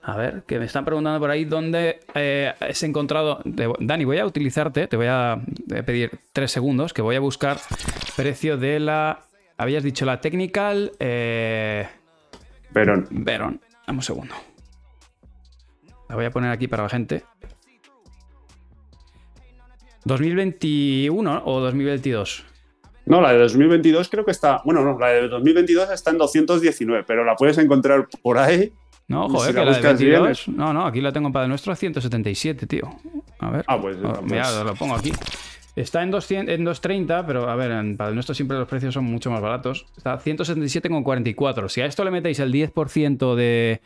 A 0.05 0.17
ver, 0.17 0.43
que 0.45 0.59
me 0.59 0.65
están 0.65 0.83
preguntando 0.83 1.17
por 1.21 1.31
ahí 1.31 1.45
dónde 1.45 2.01
eh, 2.13 2.53
has 2.59 2.83
encontrado. 2.83 3.39
Dani, 3.45 4.03
voy 4.03 4.17
a 4.17 4.25
utilizarte, 4.25 4.87
te 4.87 4.97
voy 4.97 5.07
a, 5.07 5.41
pedir 5.85 6.19
tres 6.33 6.51
segundos, 6.51 6.93
que 6.93 7.01
voy 7.01 7.15
a 7.15 7.21
buscar 7.21 7.57
precio 8.17 8.57
de 8.57 8.81
la. 8.81 9.21
Habías 9.57 9.81
dicho 9.81 10.05
la 10.05 10.19
Technical 10.19 10.91
eh, 10.99 11.87
Pero 12.73 13.05
Veron. 13.11 13.61
Dame 13.87 13.99
un 13.99 14.03
segundo. 14.03 14.35
La 16.09 16.15
voy 16.15 16.25
a 16.25 16.31
poner 16.31 16.51
aquí 16.51 16.67
para 16.67 16.83
la 16.83 16.89
gente. 16.89 17.23
¿2021 20.03 21.43
o 21.45 21.59
2022? 21.61 22.45
no, 23.05 23.21
la 23.21 23.31
de 23.31 23.39
2022 23.39 24.09
creo 24.09 24.25
que 24.25 24.31
está. 24.31 24.61
Bueno, 24.65 24.83
no, 24.83 24.99
la 24.99 25.09
de 25.09 25.29
2022 25.29 25.91
está 25.91 26.11
en 26.11 26.17
219, 26.17 27.05
pero 27.07 27.23
la 27.23 27.37
puedes 27.37 27.57
encontrar 27.57 28.09
por 28.21 28.37
ahí. 28.37 28.73
No, 29.07 29.27
Si 29.29 29.35
joder, 29.35 29.53
la 29.55 29.59
que 29.61 29.65
la 29.65 29.71
de 29.71 29.77
buscas 29.77 29.99
bien, 29.99 30.11
22. 30.23 30.47
No, 30.49 30.73
no, 30.73 30.85
aquí 30.85 31.01
la 31.01 31.11
tengo 31.11 31.31
para 31.31 31.45
el 31.45 31.49
nuestro 31.49 31.73
a 31.73 31.75
177, 31.75 32.65
tío. 32.67 32.89
A 33.39 33.49
ver. 33.51 33.65
Ah, 33.67 33.79
pues, 33.79 33.97
Oh, 34.03 34.21
Mira, 34.23 34.63
lo 34.63 34.73
pongo 34.75 34.95
aquí. 34.95 35.11
Está 35.75 36.03
en, 36.03 36.11
200, 36.11 36.53
en 36.53 36.63
230, 36.63 37.25
pero 37.25 37.49
a 37.49 37.55
ver, 37.55 37.71
en 37.71 37.97
para 37.97 38.09
el 38.09 38.13
nuestro 38.15 38.35
siempre 38.35 38.57
los 38.59 38.67
precios 38.67 38.93
son 38.93 39.05
mucho 39.05 39.31
más 39.31 39.41
baratos. 39.41 39.87
Está 39.97 40.13
a 40.13 40.19
177,44. 40.19 41.67
Si 41.67 41.81
a 41.81 41.87
esto 41.87 42.03
le 42.03 42.11
metéis 42.11 42.39
el 42.39 42.51
10% 42.53 43.33
de, 43.35 43.81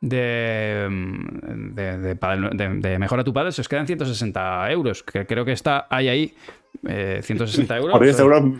de, 0.00 0.88
de, 1.74 1.98
de, 1.98 2.14
de- 2.54 2.68
de 2.88 2.98
mejora 2.98 3.24
tu 3.24 3.32
padre, 3.32 3.50
se 3.52 3.60
os 3.60 3.68
quedan 3.68 3.86
160 3.88 4.70
euros. 4.70 5.02
Que 5.02 5.26
creo 5.26 5.44
que 5.44 5.52
está 5.52 5.86
ahí, 5.90 6.08
ahí. 6.08 6.34
eh, 6.88 7.20
160 7.22 7.76
euros. 7.78 7.92
Por 7.92 8.04
10 8.04 8.18
Eh, 8.18 8.22
euros, 8.22 8.42
el 8.44 8.52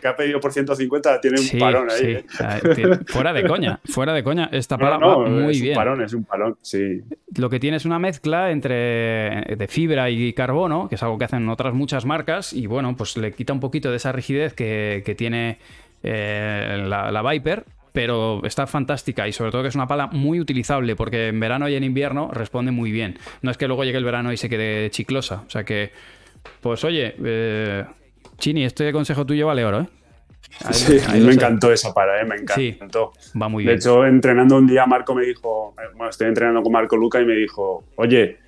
que 0.00 0.06
ha 0.08 0.14
pedido 0.14 0.40
por 0.40 0.52
150 0.52 1.20
tiene 1.20 1.38
un 1.40 1.44
Sí, 1.46 1.58
parón 1.58 1.88
ahí. 1.90 1.98
sí. 1.98 2.06
¿eh? 2.12 2.24
Ah, 2.40 2.58
Fuera 3.06 3.32
de 3.32 3.46
coña, 3.46 3.80
fuera 3.86 4.12
de 4.12 4.22
coña. 4.22 4.48
Esta 4.52 4.76
pala 4.78 4.98
no, 4.98 5.20
va 5.22 5.28
muy 5.28 5.52
es 5.54 5.60
bien. 5.60 5.72
un 5.72 5.76
parón, 5.76 6.02
es 6.02 6.12
un 6.12 6.24
parón, 6.24 6.56
sí. 6.62 7.00
Lo 7.36 7.48
que 7.50 7.58
tiene 7.60 7.76
es 7.78 7.84
una 7.84 7.98
mezcla 7.98 8.50
entre 8.50 9.56
de 9.56 9.66
fibra 9.68 10.10
y 10.10 10.32
carbono, 10.32 10.88
que 10.88 10.94
es 10.96 11.02
algo 11.02 11.18
que 11.18 11.24
hacen 11.24 11.48
otras 11.48 11.74
muchas 11.74 12.04
marcas, 12.04 12.52
y 12.52 12.66
bueno, 12.66 12.94
pues 12.96 13.16
le 13.16 13.32
quita 13.32 13.52
un 13.52 13.60
poquito 13.60 13.90
de 13.90 13.96
esa 13.96 14.12
rigidez 14.12 14.54
que, 14.54 15.02
que 15.04 15.14
tiene 15.14 15.58
eh, 16.02 16.82
la, 16.86 17.10
la 17.10 17.22
Viper, 17.30 17.64
pero 17.92 18.40
está 18.44 18.66
fantástica 18.66 19.26
y 19.26 19.32
sobre 19.32 19.50
todo 19.50 19.62
que 19.62 19.68
es 19.68 19.74
una 19.74 19.88
pala 19.88 20.06
muy 20.06 20.38
utilizable 20.40 20.94
porque 20.94 21.28
en 21.28 21.40
verano 21.40 21.68
y 21.68 21.74
en 21.74 21.82
invierno 21.84 22.30
responde 22.32 22.70
muy 22.70 22.92
bien. 22.92 23.18
No 23.42 23.50
es 23.50 23.58
que 23.58 23.66
luego 23.66 23.82
llegue 23.84 23.98
el 23.98 24.04
verano 24.04 24.32
y 24.32 24.36
se 24.36 24.48
quede 24.48 24.88
chiclosa, 24.90 25.42
o 25.46 25.50
sea 25.50 25.64
que, 25.64 25.90
pues 26.60 26.84
oye, 26.84 27.14
eh, 27.24 27.84
Chini, 28.40 28.64
este 28.64 28.90
consejo 28.92 29.24
tuyo 29.24 29.46
vale 29.46 29.64
oro, 29.64 29.80
¿eh? 29.82 29.88
Ahí- 30.64 30.74
Sí, 30.74 30.98
ahí 31.08 31.20
me 31.20 31.32
encantó 31.34 31.72
esa 31.72 31.94
para, 31.94 32.20
¿eh? 32.20 32.24
me 32.24 32.38
Sí. 32.54 32.68
encantó. 32.74 33.12
Va 33.40 33.48
muy 33.48 33.62
De 33.64 33.68
bien. 33.70 33.78
hecho, 33.78 34.04
entrenando 34.04 34.56
un 34.56 34.66
día, 34.66 34.84
Marco 34.86 35.14
me 35.14 35.24
dijo, 35.24 35.74
eh, 35.78 35.86
bueno, 35.94 36.10
estoy 36.10 36.26
entrenando 36.28 36.62
con 36.62 36.72
Marco 36.72 36.96
Luca 36.96 37.20
y 37.20 37.24
me 37.26 37.34
dijo, 37.34 37.84
oye, 37.96 38.38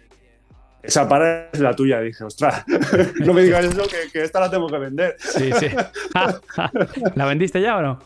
esa 0.83 1.09
para 1.09 1.48
es 1.52 1.61
la 1.61 1.76
tuya. 1.76 2.00
dije, 2.00 2.24
ostras, 2.24 2.64
no 3.20 3.33
me 3.33 3.42
digas 3.44 3.64
eso, 3.66 3.83
que, 3.83 4.11
que 4.12 4.24
esta 4.24 4.40
la 4.40 4.50
tengo 4.50 4.66
que 4.66 4.78
vender. 4.78 5.14
Sí, 5.18 5.50
sí. 5.52 5.68
¿La 7.14 7.26
vendiste 7.26 7.61
ya 7.61 7.76
o 7.76 7.83
no? 7.83 7.98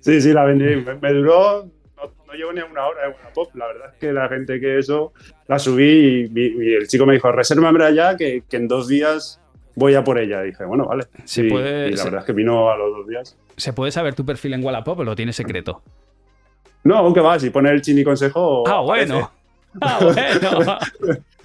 Sí, 0.00 0.20
sí, 0.20 0.32
la 0.32 0.44
vendí. 0.44 0.76
Me, 0.82 0.94
me 0.94 1.12
duró, 1.12 1.66
no, 1.96 2.12
no 2.26 2.32
llevo 2.32 2.52
ni 2.52 2.60
una 2.62 2.86
hora 2.86 3.02
de 3.02 3.08
Wallapop. 3.14 3.54
La 3.54 3.66
verdad 3.68 3.90
es 3.92 3.98
que 3.98 4.12
la 4.12 4.28
gente 4.28 4.58
que 4.58 4.78
eso, 4.78 5.12
la 5.46 5.58
subí 5.58 6.30
y 6.34 6.74
el 6.74 6.88
chico 6.88 7.06
me 7.06 7.12
dijo, 7.14 7.30
resérvamela 7.30 7.90
ya, 7.90 8.16
que, 8.16 8.42
que 8.48 8.56
en 8.56 8.66
dos 8.66 8.88
días 8.88 9.39
voy 9.74 9.94
a 9.94 10.04
por 10.04 10.18
ella. 10.18 10.42
dije, 10.42 10.64
bueno, 10.64 10.86
vale. 10.86 11.04
Se 11.24 11.46
y, 11.46 11.50
puede- 11.50 11.88
y 11.88 11.90
la 11.92 11.96
se- 11.96 12.04
verdad 12.04 12.20
es 12.20 12.26
que 12.26 12.32
vino 12.32 12.70
a 12.70 12.76
los 12.76 12.96
dos 12.96 13.06
días. 13.08 13.36
¿Se 13.56 13.72
puede 13.72 13.92
saber 13.92 14.14
tu 14.14 14.24
perfil 14.24 14.54
en 14.54 14.64
Wallapop 14.64 14.98
o 15.00 15.04
lo 15.04 15.14
tienes 15.16 15.36
secreto? 15.36 15.82
No, 16.84 17.12
que 17.12 17.20
va, 17.20 17.38
si 17.38 17.50
pone 17.50 17.70
el 17.70 17.82
chini 17.82 18.04
consejo. 18.04 18.64
Ah, 18.68 18.80
bueno. 18.80 19.30
Ah, 19.80 19.98
bueno. 20.02 20.78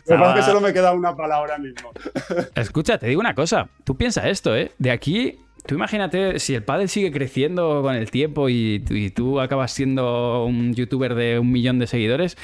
Lo 0.08 0.34
que 0.34 0.40
Ah. 0.40 0.42
solo 0.42 0.60
me 0.60 0.74
queda 0.74 0.94
una 0.94 1.16
palabra 1.16 1.60
mismo. 1.60 1.92
Escucha, 2.56 2.98
te 2.98 3.06
digo 3.08 3.20
una 3.22 3.36
cosa. 3.36 3.70
Tú 3.84 3.96
piensa 3.98 4.28
esto, 4.28 4.56
¿eh? 4.56 4.72
De 4.80 4.90
aquí, 4.90 5.38
tú 5.68 5.76
imagínate 5.76 6.40
si 6.40 6.56
el 6.56 6.64
pádel 6.64 6.90
sigue 6.90 7.12
creciendo 7.12 7.84
con 7.84 7.94
el 7.94 8.10
tiempo 8.10 8.50
y, 8.50 8.84
y 8.90 9.12
tú 9.12 9.40
acabas 9.40 9.72
siendo 9.74 10.44
un 10.46 10.74
youtuber 10.74 11.14
de 11.14 11.38
un 11.38 11.52
millón 11.52 11.78
de 11.78 11.86
seguidores. 11.86 12.36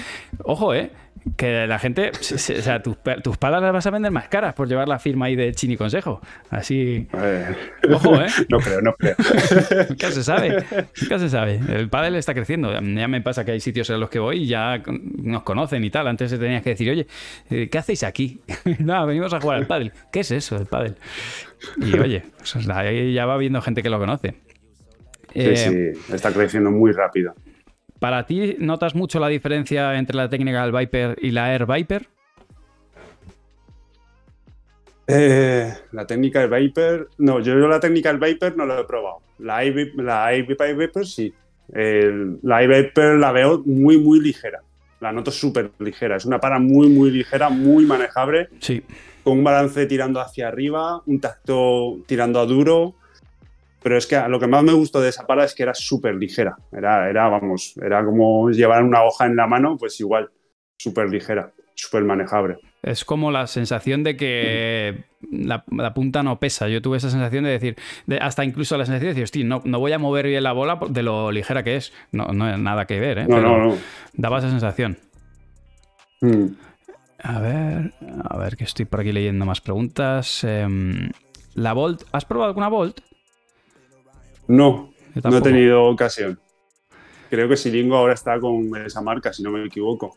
Ojo, 0.44 0.76
¿eh? 0.76 0.92
Que 1.38 1.68
la 1.68 1.78
gente, 1.78 2.12
se- 2.20 2.40
se- 2.40 2.58
o 2.58 2.62
sea, 2.64 2.82
tus, 2.82 2.98
tus 3.24 3.38
palas 3.38 3.62
las 3.62 3.72
vas 3.72 3.86
a 3.86 3.92
vender 3.92 4.12
más 4.12 4.28
caras 4.28 4.56
por 4.56 4.68
llevar 4.68 4.88
la 4.88 4.98
firma 4.98 5.28
ahí 5.28 5.36
de 5.36 5.52
Chini 5.54 5.78
Consejo. 5.78 6.20
Así, 6.50 7.08
Eh, 7.14 7.56
ojo, 7.92 8.16
¿eh? 8.20 8.26
no 8.50 8.58
creo, 8.58 8.82
no 8.82 8.94
creo. 8.94 9.16
Nunca 9.90 10.10
se 10.12 10.24
sabe, 10.24 10.64
nunca 11.00 11.20
se 11.20 11.30
sabe. 11.30 11.60
El 11.70 11.90
pádel 11.90 12.16
está 12.16 12.34
creciendo. 12.34 12.72
Ya 12.74 13.08
me 13.08 13.22
pasa 13.22 13.46
que 13.46 13.52
hay 13.52 13.60
sitios 13.60 13.90
en 13.92 14.00
los 14.00 14.10
que 14.10 14.18
voy 14.18 14.44
y 14.44 14.48
ya 14.48 14.82
nos 15.22 15.44
conocen 15.44 15.84
y 15.84 15.92
tal. 15.92 16.08
Antes 16.08 16.32
te 16.32 16.40
tenías 16.40 16.64
que 16.64 16.72
decir, 16.72 16.90
oye, 16.90 17.06
eh, 17.52 17.70
¿qué 17.70 17.78
hacéis 17.78 18.04
aquí? 18.04 18.42
no, 18.80 19.06
venimos 19.06 19.32
a 19.34 19.40
jugar 19.40 19.58
al 19.58 19.68
pádel. 19.68 19.92
¿Qué 20.12 20.22
es 20.22 20.32
eso, 20.32 20.58
el 20.58 20.66
pádel? 20.66 20.96
Y 21.78 22.00
oye, 22.00 22.24
pues 22.40 22.68
ahí 22.70 23.14
ya 23.14 23.28
va 23.28 23.38
viendo 23.38 23.62
gente 23.62 23.84
que 23.84 23.90
lo 23.92 24.00
conoce. 24.00 24.34
Eh, 25.36 25.56
Sí, 25.56 25.70
sí, 26.04 26.14
está 26.16 26.32
creciendo 26.34 26.72
muy 26.72 26.92
rápido. 26.92 27.36
¿Para 28.02 28.26
ti 28.26 28.56
notas 28.58 28.96
mucho 28.96 29.20
la 29.20 29.28
diferencia 29.28 29.96
entre 29.96 30.16
la 30.18 30.28
técnica 30.28 30.64
del 30.66 30.72
Viper 30.76 31.20
y 31.22 31.30
la 31.30 31.54
Air 31.54 31.68
Viper? 31.68 32.08
Eh, 35.06 35.72
la 35.92 36.08
técnica 36.08 36.40
del 36.40 36.50
Viper. 36.50 37.10
No, 37.20 37.40
yo, 37.42 37.54
la 37.68 37.80
técnica 37.80 38.12
del 38.12 38.20
Viper 38.20 38.58
no 38.58 38.66
lo 38.66 38.80
he 38.80 38.86
probado. 38.86 39.18
La 39.38 39.64
la 39.64 40.34
iVip- 40.34 40.76
Viper 40.78 41.06
sí. 41.06 41.32
El- 41.72 42.40
la 42.42 42.64
iViper 42.64 43.20
la 43.20 43.32
veo 43.32 43.62
muy, 43.68 44.00
muy 44.00 44.20
ligera. 44.20 44.62
La 45.00 45.12
noto 45.12 45.30
súper 45.30 45.70
ligera. 45.78 46.16
Es 46.16 46.26
una 46.26 46.40
para 46.40 46.58
muy, 46.58 46.90
muy 46.90 47.12
ligera, 47.12 47.50
muy 47.50 47.86
manejable, 47.86 48.50
Sí. 48.62 48.82
con 49.24 49.38
un 49.38 49.44
balance 49.44 49.86
tirando 49.86 50.20
hacia 50.20 50.48
arriba, 50.48 51.04
un 51.06 51.20
tacto 51.20 52.00
tirando 52.08 52.40
a 52.40 52.48
duro. 52.48 52.96
Pero 53.84 53.98
es 53.98 54.06
que 54.06 54.20
lo 54.30 54.40
que 54.40 54.48
más 54.48 54.64
me 54.64 54.74
gustó 54.74 55.02
de 55.02 55.10
esa 55.10 55.26
pala 55.26 55.44
es 55.44 55.56
que 55.56 55.64
era 55.64 55.74
súper 55.74 56.16
ligera. 56.16 56.56
Era, 56.72 57.10
era, 57.10 57.28
vamos, 57.30 57.74
era 57.82 58.04
como 58.06 58.50
llevar 58.52 58.84
una 58.84 59.04
hoja 59.04 59.26
en 59.26 59.36
la 59.36 59.48
mano, 59.48 59.76
pues 59.78 60.00
igual, 60.00 60.30
súper 60.78 61.10
ligera, 61.10 61.52
súper 61.74 62.04
manejable. 62.04 62.58
Es 62.84 63.06
como 63.06 63.32
la 63.32 63.46
sensación 63.48 64.04
de 64.04 64.18
que 64.18 65.04
la, 65.32 65.64
la 65.72 65.94
punta 65.94 66.22
no 66.24 66.40
pesa. 66.40 66.68
Yo 66.68 66.82
tuve 66.82 66.98
esa 66.98 67.10
sensación 67.12 67.44
de 67.44 67.52
decir, 67.52 67.76
de- 68.08 68.18
hasta 68.18 68.44
incluso 68.44 68.78
la 68.78 68.86
sensación 68.86 69.08
de 69.08 69.14
decir, 69.14 69.24
hostia, 69.24 69.46
no, 69.46 69.62
no 69.66 69.80
voy 69.80 69.92
a 69.94 70.00
mover 70.00 70.26
bien 70.28 70.44
la 70.44 70.52
bola 70.52 70.80
de 70.90 71.04
lo 71.04 71.32
ligera 71.32 71.64
que 71.64 71.76
es. 71.76 71.92
No, 72.12 72.26
no 72.28 72.46
hay 72.46 72.60
nada 72.60 72.86
que 72.86 73.00
ver, 73.00 73.20
¿eh? 73.20 73.26
No, 73.28 73.36
Pero 73.36 73.50
no, 73.50 73.66
no. 73.68 73.78
Daba 74.14 74.40
esa 74.40 74.50
sensación. 74.50 74.98
Mm. 76.22 76.46
A 77.24 77.40
ver, 77.40 77.94
a 78.30 78.38
ver, 78.38 78.58
que 78.58 78.64
estoy 78.64 78.86
por 78.86 79.00
aquí 79.00 79.12
leyendo 79.12 79.46
más 79.46 79.62
preguntas. 79.62 80.44
Em, 80.44 81.12
la 81.54 81.74
Volt, 81.74 82.04
¿has 82.12 82.26
probado 82.26 82.50
alguna 82.50 82.68
Volt? 82.68 83.02
No, 84.48 84.94
no 85.24 85.38
he 85.38 85.42
tenido 85.42 85.86
ocasión. 85.86 86.40
Creo 87.30 87.48
que 87.48 87.56
Silingo 87.56 87.96
ahora 87.96 88.14
está 88.14 88.40
con 88.40 88.76
esa 88.76 89.02
marca, 89.02 89.32
si 89.32 89.42
no 89.44 89.52
me 89.52 89.66
equivoco. 89.66 90.16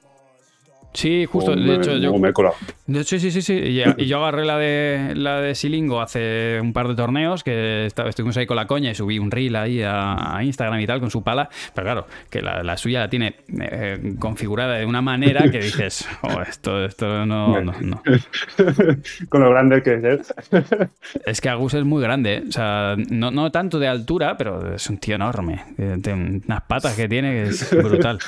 Sí, 0.94 1.26
justo. 1.26 1.50
O 1.52 1.57
de 1.57 1.61
me- 1.61 1.74
hecho, 1.74 1.96
yo. 1.96 2.12
o 2.12 2.18
me 2.18 2.28
he 2.28 2.33
colado. 2.33 2.54
de 2.87 3.00
hecho, 3.00 3.18
sí, 3.18 3.30
sí, 3.33 3.42
sí. 3.42 3.52
Y, 3.98 4.07
yo 4.07 4.18
agarré 4.24 4.44
la 4.44 4.57
de 4.59 5.12
la 5.16 5.40
de 5.40 5.54
Silingo 5.57 6.00
hace 6.00 6.59
un 6.62 6.72
par 6.72 6.87
de 6.87 6.94
torneos 6.94 7.42
que 7.42 7.85
estaba- 7.87 8.09
estuvimos 8.09 8.37
ahí 8.37 8.46
con 8.46 8.54
la 8.57 8.66
coña 8.68 8.90
y 8.92 8.94
subí 8.94 9.18
un 9.18 9.30
reel 9.33 9.57
ahí 9.57 9.83
a, 9.83 10.37
a 10.37 10.44
Instagram 10.44 10.80
y 10.80 10.87
tal 10.87 11.00
con 11.00 11.11
su 11.11 11.22
pala. 11.24 11.48
Pero 11.74 11.85
claro, 11.85 12.07
que 12.30 12.42
la, 12.42 12.62
la 12.62 12.76
suya 12.76 13.00
la 13.00 13.11
tiene 13.11 13.35
eh, 13.61 14.14
configurada 14.20 14.74
de 14.76 14.87
una 14.87 15.02
manera 15.02 15.50
que 15.50 15.59
dices, 15.59 16.07
oh, 16.22 16.40
esto, 16.42 16.85
esto 16.85 17.26
no, 17.26 17.61
no, 17.61 17.72
no. 17.80 18.02
Con 19.28 19.42
lo 19.42 19.50
grande 19.50 19.83
que 19.83 19.94
es. 19.94 20.33
Es 21.26 21.40
que 21.40 21.48
Agus 21.48 21.74
es 21.74 21.85
muy 21.85 22.02
grande, 22.02 22.35
¿eh? 22.37 22.42
o 22.48 22.52
sea, 22.52 22.94
no, 23.11 23.30
no 23.30 23.50
tanto 23.50 23.78
de 23.78 23.88
altura, 23.88 24.37
pero 24.37 24.74
es 24.74 24.88
un 24.88 24.98
tío 24.98 25.16
enorme. 25.16 25.64
Eh, 25.78 25.98
Tiene 26.02 26.40
unas 26.46 26.62
patas 26.62 26.94
que 26.94 27.09
tiene 27.09 27.33
que 27.33 27.42
es 27.50 27.70
brutal. 27.76 28.18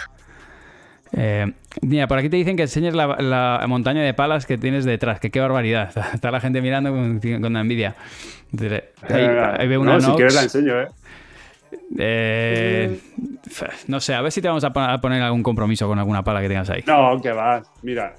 Eh, 1.13 1.51
mira, 1.83 2.07
por 2.09 2.19
aquí 2.19 2.29
te 2.29 2.37
dicen 2.37 2.57
que 2.57 2.63
enseñes 2.63 2.95
la, 2.95 3.07
la 3.21 3.65
montaña 3.69 4.03
de 4.03 4.13
palas 4.15 4.45
que 4.47 4.59
tienes 4.59 4.85
detrás, 4.85 5.21
que 5.21 5.31
qué 5.31 5.41
barbaridad. 5.41 5.89
Está, 5.89 6.11
está 6.15 6.31
la 6.31 6.41
gente 6.41 6.61
mirando 6.61 6.91
con, 6.91 7.21
con 7.41 7.57
envidia. 7.57 7.95
Ahí, 9.09 9.25
ahí 9.59 9.69
veo 9.69 9.81
una 9.81 9.95
no, 9.95 10.01
si 10.01 10.07
Nox. 10.07 10.17
quieres 10.17 10.35
la 10.35 10.43
enseño, 10.43 10.81
¿eh? 10.83 10.89
Eh, 11.99 12.99
no 13.87 14.01
sé, 14.01 14.15
a 14.15 14.21
ver 14.23 14.33
si 14.33 14.41
te 14.43 14.49
vamos 14.49 14.65
a 14.65 14.73
pon- 14.73 14.89
a 14.91 15.01
poner 15.01 15.23
algún 15.23 15.43
compromiso 15.43 15.87
con 15.87 15.99
alguna 15.99 16.23
pala 16.23 16.41
que 16.41 16.49
tengas 16.49 16.69
ahí. 16.71 16.83
No, 16.87 17.21
que 17.21 17.33
va. 17.33 17.63
Mira, 17.83 18.15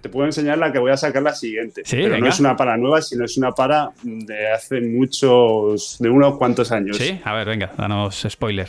te 0.00 0.08
puedo 0.08 0.26
enseñar 0.26 0.58
la 0.58 0.72
que 0.72 0.78
voy 0.78 0.90
a 0.92 0.96
sacar 0.96 1.22
la 1.22 1.34
siguiente. 1.34 1.82
Sí, 1.84 1.96
pero 1.96 2.10
venga. 2.14 2.20
no 2.26 2.28
es 2.28 2.40
una 2.40 2.56
pala 2.56 2.76
nueva, 2.76 3.00
sino 3.02 3.24
es 3.24 3.36
una 3.36 3.52
pala 3.52 3.90
de 4.02 4.50
hace 4.52 4.80
muchos, 4.80 5.96
de 5.98 6.08
unos 6.10 6.36
cuantos 6.36 6.70
años. 6.72 6.96
Sí, 6.96 7.20
a 7.24 7.32
ver, 7.34 7.46
venga, 7.46 7.72
danos 7.76 8.26
spoiler. 8.28 8.68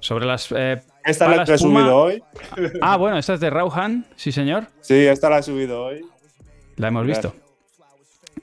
Sobre 0.00 0.26
las 0.26 0.50
eh, 0.56 0.82
Esta 1.04 1.28
la 1.28 1.44
que 1.44 1.54
he 1.54 1.58
subido 1.58 1.96
hoy. 1.96 2.22
Ah, 2.80 2.96
bueno, 2.96 3.18
esta 3.18 3.34
es 3.34 3.40
de 3.40 3.50
Rauhan, 3.50 4.06
sí 4.16 4.32
señor. 4.32 4.66
Sí, 4.80 4.94
esta 5.06 5.28
la 5.30 5.38
he 5.38 5.42
subido 5.42 5.84
hoy. 5.84 6.04
La 6.76 6.88
hemos 6.88 7.06
visto. 7.06 7.34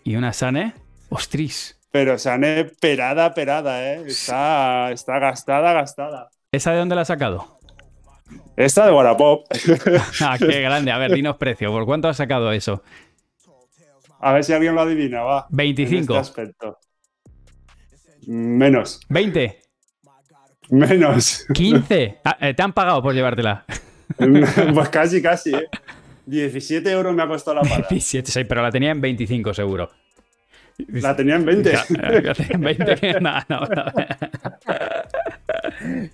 Y 0.03 0.15
una 0.15 0.33
Sane. 0.33 0.73
Ostris. 1.09 1.79
Pero 1.91 2.19
Sané 2.19 2.65
perada, 2.65 3.33
perada, 3.33 3.93
¿eh? 3.93 4.03
Está, 4.05 4.91
está 4.91 5.17
gastada, 5.17 5.73
gastada. 5.73 6.29
¿Esa 6.51 6.71
de 6.71 6.79
dónde 6.79 6.95
la 6.95 7.01
has 7.01 7.07
sacado? 7.07 7.59
Esta 8.55 8.85
de 8.85 8.91
Wallapop. 8.91 9.45
Ah, 10.21 10.37
qué 10.37 10.61
grande. 10.61 10.91
A 10.91 10.97
ver, 10.97 11.13
dinos 11.13 11.37
precio. 11.39 11.71
¿Por 11.71 11.85
cuánto 11.85 12.07
has 12.07 12.17
sacado 12.17 12.51
eso? 12.51 12.83
A 14.19 14.33
ver 14.33 14.43
si 14.43 14.53
alguien 14.53 14.75
lo 14.75 14.81
adivina, 14.81 15.21
va. 15.21 15.47
25. 15.49 15.95
En 15.95 16.01
este 16.01 16.17
aspecto. 16.17 16.77
Menos. 18.27 18.99
20. 19.09 19.61
Menos. 20.69 21.45
15. 21.53 22.19
Ah, 22.23 22.37
eh, 22.41 22.53
te 22.53 22.61
han 22.61 22.73
pagado 22.73 23.01
por 23.01 23.13
llevártela. 23.13 23.65
pues 24.73 24.89
casi, 24.89 25.21
casi, 25.21 25.53
¿eh? 25.53 25.67
17 26.25 26.91
euros 26.91 27.15
me 27.15 27.23
ha 27.23 27.27
costado 27.27 27.57
la 27.57 27.61
pala. 27.63 27.87
17, 27.89 28.31
sí, 28.31 28.43
pero 28.43 28.61
la 28.61 28.71
tenía 28.71 28.91
en 28.91 29.01
25 29.01 29.53
seguro. 29.53 29.89
La 30.87 31.15
tenía 31.15 31.35
en 31.35 31.45
20. 31.45 31.71
Ya, 31.71 31.85
eh, 31.89 32.21
la 32.21 32.33
tenía 32.33 32.55
en 32.55 32.61
20. 32.61 33.19
No, 33.21 33.33
no, 33.49 33.59
no. 33.61 33.83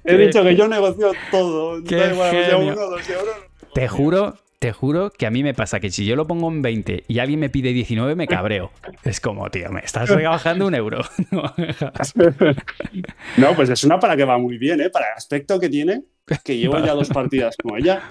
He 0.04 0.18
dicho 0.18 0.44
que 0.44 0.56
yo 0.56 0.68
negocio 0.68 1.12
todo. 1.32 1.84
Qué 1.84 1.96
Da 1.98 2.14
igual, 2.14 2.36
uno, 2.60 2.76
dos 2.76 3.10
euros. 3.10 3.36
Te 3.74 3.88
juro, 3.88 4.38
te 4.66 4.74
juro 4.74 5.12
que 5.12 5.28
a 5.28 5.30
mí 5.30 5.44
me 5.44 5.54
pasa 5.54 5.80
que 5.80 5.92
si 5.92 6.08
yo 6.08 6.16
lo 6.16 6.26
pongo 6.26 6.50
en 6.50 6.64
20 6.64 7.04
y 7.08 7.20
alguien 7.20 7.40
me 7.40 7.52
pide 7.52 7.72
19, 7.72 8.16
me 8.16 8.26
cabreo. 8.26 8.72
Es 9.04 9.20
como, 9.20 9.48
tío, 9.52 9.70
me 9.70 9.82
estás 9.82 10.10
rebajando 10.10 10.66
un 10.66 10.74
euro. 10.74 11.02
No, 13.38 13.54
pues 13.56 13.70
es 13.70 13.84
una 13.84 14.00
pala 14.00 14.18
que 14.18 14.26
va 14.26 14.40
muy 14.40 14.58
bien, 14.58 14.82
¿eh? 14.82 14.90
Para 14.90 15.10
el 15.10 15.18
aspecto 15.18 15.60
que 15.60 15.70
tiene, 15.70 16.02
que 16.44 16.58
llevo 16.58 16.80
ya 16.80 16.94
dos 16.94 17.10
partidas 17.10 17.56
con 17.62 17.78
ella. 17.78 18.02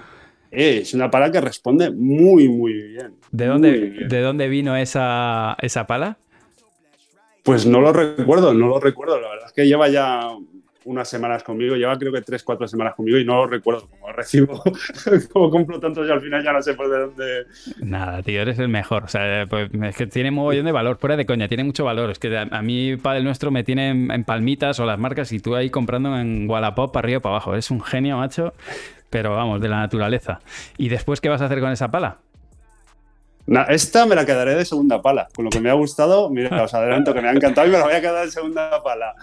eh, 0.49 0.79
es 0.83 0.93
una 0.93 1.11
pala 1.11 1.29
que 1.29 1.41
responde 1.41 1.91
muy, 1.91 2.47
muy 2.47 2.71
bien. 2.71 3.15
¿De 3.31 3.47
dónde, 3.47 3.71
bien. 3.71 4.07
¿de 4.07 4.21
dónde 4.21 4.47
vino 4.47 4.77
esa, 4.77 5.57
esa 5.61 5.87
pala? 5.87 6.19
Pues 7.43 7.65
no 7.65 7.81
lo 7.81 7.91
recuerdo, 7.91 8.53
no 8.53 8.69
lo 8.69 8.79
recuerdo. 8.79 9.19
La 9.19 9.27
verdad 9.27 9.47
es 9.47 9.51
que 9.51 9.67
lleva 9.67 9.89
ya 9.89 10.29
unas 10.85 11.09
semanas 11.09 11.43
conmigo, 11.43 11.75
lleva 11.75 11.97
creo 11.97 12.13
que 12.13 12.21
tres, 12.21 12.43
cuatro 12.43 12.67
semanas 12.67 12.95
conmigo 12.95 13.17
y 13.17 13.25
no 13.25 13.45
recuerdo. 13.47 13.87
Como 13.89 14.11
recibo, 14.11 14.63
como 15.33 15.49
compro 15.49 15.79
tantos 15.79 16.07
y 16.07 16.11
al 16.11 16.21
final 16.21 16.43
ya 16.43 16.53
no 16.53 16.61
sé 16.61 16.73
por 16.75 16.89
de 16.89 16.99
dónde. 16.99 17.45
Nada, 17.81 18.21
tío, 18.21 18.41
eres 18.41 18.59
el 18.59 18.69
mejor. 18.69 19.03
O 19.03 19.07
sea, 19.07 19.45
pues, 19.47 19.69
es 19.73 19.97
que 19.97 20.07
tiene 20.07 20.31
mogollón 20.31 20.65
de 20.65 20.71
valor, 20.71 20.97
fuera 20.97 21.17
de 21.17 21.25
coña, 21.25 21.47
tiene 21.47 21.63
mucho 21.63 21.83
valor. 21.85 22.11
Es 22.11 22.19
que 22.19 22.37
a, 22.37 22.61
mí, 22.61 22.95
para 22.97 23.17
el 23.17 23.23
nuestro, 23.23 23.51
me 23.51 23.63
tiene 23.63 23.89
en, 23.89 24.23
palmitas 24.23 24.79
o 24.79 24.85
las 24.85 24.99
marcas 24.99 25.31
y 25.31 25.39
tú 25.39 25.55
ahí 25.55 25.69
comprando 25.69 26.17
en 26.17 26.49
Wallapop 26.49 26.93
para 26.93 27.05
arriba 27.05 27.19
para 27.19 27.35
abajo. 27.35 27.53
Eres 27.53 27.71
un 27.71 27.81
genio, 27.81 28.17
macho, 28.17 28.53
pero 29.09 29.35
vamos, 29.35 29.61
de 29.61 29.69
la 29.69 29.77
naturaleza. 29.77 30.39
¿Y 30.77 30.89
después 30.89 31.19
qué 31.19 31.29
vas 31.29 31.41
a 31.41 31.45
hacer 31.45 31.59
con 31.59 31.71
esa 31.71 31.89
pala? 31.89 32.19
Esta 33.69 34.05
me 34.05 34.15
la 34.15 34.25
quedaré 34.25 34.55
de 34.55 34.65
segunda 34.65 35.01
pala. 35.01 35.27
Con 35.35 35.45
lo 35.45 35.51
que 35.51 35.59
me 35.59 35.69
ha 35.69 35.73
gustado, 35.73 36.29
mira, 36.29 36.63
os 36.63 36.73
adelanto 36.73 37.13
que 37.13 37.21
me 37.21 37.29
ha 37.29 37.31
encantado 37.31 37.67
y 37.67 37.71
me 37.71 37.77
la 37.77 37.85
voy 37.85 37.93
a 37.93 38.01
quedar 38.01 38.25
de 38.25 38.31
segunda 38.31 38.81
pala. 38.83 39.13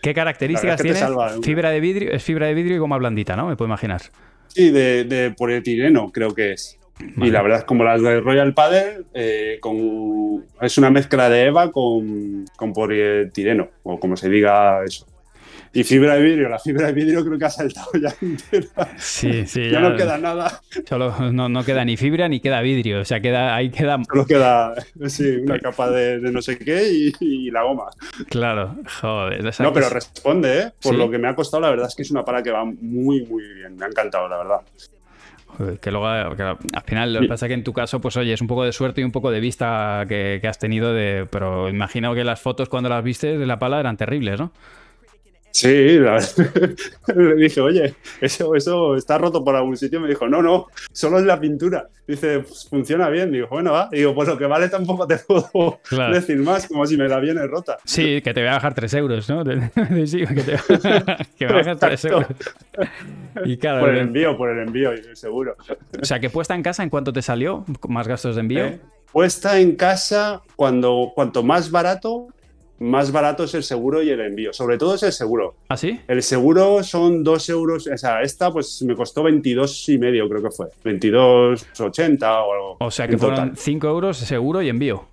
¿Qué 0.00 0.14
características 0.14 0.80
tiene? 0.80 1.00
Fibra 1.42 1.70
de 1.70 1.80
vidrio, 1.80 2.12
es 2.12 2.22
fibra 2.22 2.46
de 2.46 2.54
vidrio 2.54 2.76
y 2.76 2.78
goma 2.78 2.98
blandita, 2.98 3.34
¿no? 3.34 3.48
Me 3.48 3.56
puedo 3.56 3.68
imaginar. 3.68 4.02
Sí, 4.48 4.70
de, 4.70 5.04
de 5.04 5.30
polietileno, 5.32 6.10
creo 6.12 6.34
que 6.34 6.52
es. 6.52 6.78
Vale. 7.16 7.28
Y 7.28 7.30
la 7.32 7.42
verdad 7.42 7.60
es 7.60 7.64
como 7.64 7.82
las 7.84 8.00
de 8.00 8.20
Royal 8.20 8.54
Paddle, 8.54 9.04
eh, 9.14 9.58
con, 9.60 10.44
es 10.60 10.78
una 10.78 10.90
mezcla 10.90 11.28
de 11.28 11.46
EVA 11.46 11.72
con, 11.72 12.44
con 12.54 12.72
polietileno, 12.72 13.68
o 13.82 13.98
como 13.98 14.16
se 14.16 14.28
diga 14.28 14.84
eso. 14.84 15.06
Y 15.74 15.84
fibra 15.84 16.16
de 16.16 16.22
vidrio, 16.22 16.48
la 16.50 16.58
fibra 16.58 16.88
de 16.88 16.92
vidrio 16.92 17.24
creo 17.24 17.38
que 17.38 17.44
ha 17.46 17.50
saltado 17.50 17.88
ya 17.94 18.14
entera. 18.20 18.88
Sí, 18.98 19.46
sí, 19.46 19.70
Ya 19.70 19.80
no 19.80 19.96
queda 19.96 20.18
nada, 20.18 20.60
Solo 20.86 21.14
no, 21.32 21.48
no 21.48 21.64
queda 21.64 21.82
ni 21.84 21.96
fibra 21.96 22.28
ni 22.28 22.40
queda 22.40 22.60
vidrio. 22.60 23.00
O 23.00 23.04
sea, 23.06 23.20
queda, 23.20 23.54
ahí 23.56 23.70
queda. 23.70 23.98
solo 24.06 24.26
queda 24.26 24.74
sí, 25.06 25.28
una 25.42 25.58
capa 25.58 25.90
de, 25.90 26.20
de 26.20 26.30
no 26.30 26.42
sé 26.42 26.58
qué 26.58 26.92
y, 26.92 27.12
y 27.20 27.50
la 27.50 27.62
goma. 27.62 27.84
Claro, 28.28 28.76
joder. 29.00 29.46
esa 29.46 29.62
No, 29.62 29.72
pero 29.72 29.86
es- 29.86 29.92
responde, 29.92 30.58
¿eh? 30.60 30.72
Por 30.82 30.92
Sí. 30.92 30.98
lo 30.98 31.10
que 31.10 31.16
me 31.18 31.28
ha 31.28 31.34
costado, 31.34 31.62
la 31.62 31.70
verdad 31.70 31.88
es 31.88 31.94
que 31.94 32.02
es 32.02 32.10
una 32.10 32.22
pala 32.24 32.42
que 32.42 32.50
va 32.50 32.64
muy, 32.66 33.22
muy 33.24 33.42
bien. 33.54 33.74
Me 33.76 33.86
ha 33.86 33.88
encantado, 33.88 34.28
la 34.28 34.36
verdad. 34.38 34.60
Que 35.82 35.90
luego, 35.90 36.34
que 36.34 36.42
al 36.42 36.56
final, 36.86 37.12
lo 37.12 37.20
que 37.20 37.28
pasa 37.28 37.44
es 37.46 37.50
que 37.50 37.54
en 37.54 37.62
tu 37.64 37.74
caso, 37.74 38.00
pues 38.00 38.16
oye, 38.16 38.32
es 38.32 38.40
un 38.40 38.46
poco 38.46 38.64
de 38.64 38.72
suerte 38.72 39.02
y 39.02 39.04
un 39.04 39.12
poco 39.12 39.30
de 39.30 39.38
vista 39.38 40.04
que, 40.08 40.38
que 40.40 40.48
has 40.48 40.58
tenido 40.58 40.94
de. 40.94 41.26
Pero 41.30 41.68
imagino 41.68 42.14
que 42.14 42.24
las 42.24 42.40
fotos 42.40 42.70
cuando 42.70 42.88
las 42.88 43.04
viste 43.04 43.36
de 43.36 43.46
la 43.46 43.58
pala 43.58 43.78
eran 43.80 43.96
terribles, 43.98 44.40
¿no? 44.40 44.52
Sí, 45.52 45.98
la 45.98 46.12
verdad. 46.12 46.74
le 47.14 47.34
dije, 47.36 47.60
oye, 47.60 47.94
eso, 48.20 48.54
eso 48.56 48.96
está 48.96 49.18
roto 49.18 49.44
por 49.44 49.54
algún 49.54 49.76
sitio. 49.76 50.00
Me 50.00 50.08
dijo, 50.08 50.26
no, 50.28 50.42
no, 50.42 50.66
solo 50.92 51.18
es 51.18 51.24
la 51.26 51.38
pintura. 51.38 51.88
Dice, 52.06 52.40
"Pues, 52.40 52.66
funciona 52.68 53.08
bien. 53.10 53.30
Digo, 53.30 53.46
bueno, 53.48 53.72
va. 53.72 53.88
Digo, 53.92 54.14
pues 54.14 54.28
lo 54.28 54.36
que 54.38 54.46
vale 54.46 54.68
tampoco 54.68 55.06
te 55.06 55.18
puedo 55.18 55.78
Claro. 55.88 56.14
decir 56.14 56.36
más, 56.38 56.66
como 56.66 56.86
si 56.86 56.96
me 56.96 57.06
la 57.06 57.20
viene 57.20 57.46
rota. 57.46 57.76
Sí, 57.84 58.20
que 58.22 58.32
te 58.34 58.40
voy 58.40 58.48
a 58.48 58.54
bajar 58.54 58.74
3 58.74 58.94
euros, 58.94 59.28
¿no? 59.28 59.44
Sí, 60.06 60.24
que, 60.26 60.42
te, 60.42 60.56
que 61.38 61.46
me 61.46 61.52
bajas 61.52 61.78
3 61.78 62.04
euros. 62.06 62.26
Exacto. 62.30 63.42
Y 63.44 63.56
claro, 63.58 63.80
Por 63.80 63.90
el 63.90 63.98
envío, 63.98 64.36
por 64.36 64.50
el 64.50 64.66
envío, 64.66 64.90
seguro. 65.14 65.56
o 66.00 66.04
sea, 66.04 66.18
que 66.18 66.30
puesta 66.30 66.54
en 66.54 66.62
casa, 66.62 66.82
¿en 66.82 66.90
cuánto 66.90 67.12
te 67.12 67.22
salió? 67.22 67.64
¿Con 67.78 67.92
más 67.92 68.08
gastos 68.08 68.34
de 68.36 68.40
envío? 68.40 68.64
¿Eh? 68.64 68.80
Puesta 69.12 69.60
en 69.60 69.76
casa, 69.76 70.40
cuando, 70.56 71.12
cuanto 71.14 71.42
más 71.42 71.70
barato, 71.70 72.28
más 72.82 73.12
barato 73.12 73.44
es 73.44 73.54
el 73.54 73.62
seguro 73.62 74.02
y 74.02 74.10
el 74.10 74.20
envío. 74.20 74.52
Sobre 74.52 74.76
todo 74.76 74.94
es 74.94 75.02
el 75.02 75.12
seguro. 75.12 75.54
¿Ah, 75.68 75.76
sí? 75.76 76.00
El 76.08 76.22
seguro 76.22 76.82
son 76.82 77.22
2 77.22 77.48
euros, 77.50 77.86
o 77.86 77.96
sea, 77.96 78.22
esta 78.22 78.52
pues 78.52 78.82
me 78.82 78.94
costó 78.94 79.22
22 79.22 79.88
y 79.88 79.98
medio, 79.98 80.28
creo 80.28 80.42
que 80.42 80.50
fue. 80.50 80.66
22,80 80.84 82.22
o 82.22 82.52
algo. 82.52 82.76
O 82.80 82.90
sea, 82.90 83.08
que 83.08 83.16
fueron 83.16 83.56
5 83.56 83.86
euros 83.86 84.18
seguro 84.18 84.60
y 84.62 84.68
envío. 84.68 85.06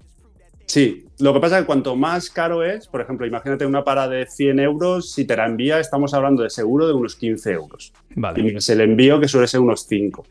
Sí, 0.65 1.05
lo 1.19 1.33
que 1.33 1.39
pasa 1.39 1.57
es 1.57 1.63
que 1.63 1.65
cuanto 1.65 1.95
más 1.95 2.29
caro 2.29 2.63
es, 2.63 2.87
por 2.87 3.01
ejemplo, 3.01 3.25
imagínate 3.25 3.65
una 3.65 3.83
para 3.83 4.07
de 4.07 4.27
100 4.27 4.59
euros, 4.59 5.11
si 5.11 5.25
te 5.25 5.35
la 5.35 5.47
envía, 5.47 5.79
estamos 5.79 6.13
hablando 6.13 6.43
de 6.43 6.51
seguro 6.51 6.87
de 6.87 6.93
unos 6.93 7.15
15 7.15 7.51
euros. 7.51 7.91
Vale. 8.15 8.39
Y 8.39 8.53
más 8.53 8.69
el 8.69 8.81
envío, 8.81 9.19
que 9.19 9.27
suele 9.27 9.47
ser 9.47 9.61
unos 9.61 9.87
5, 9.87 10.25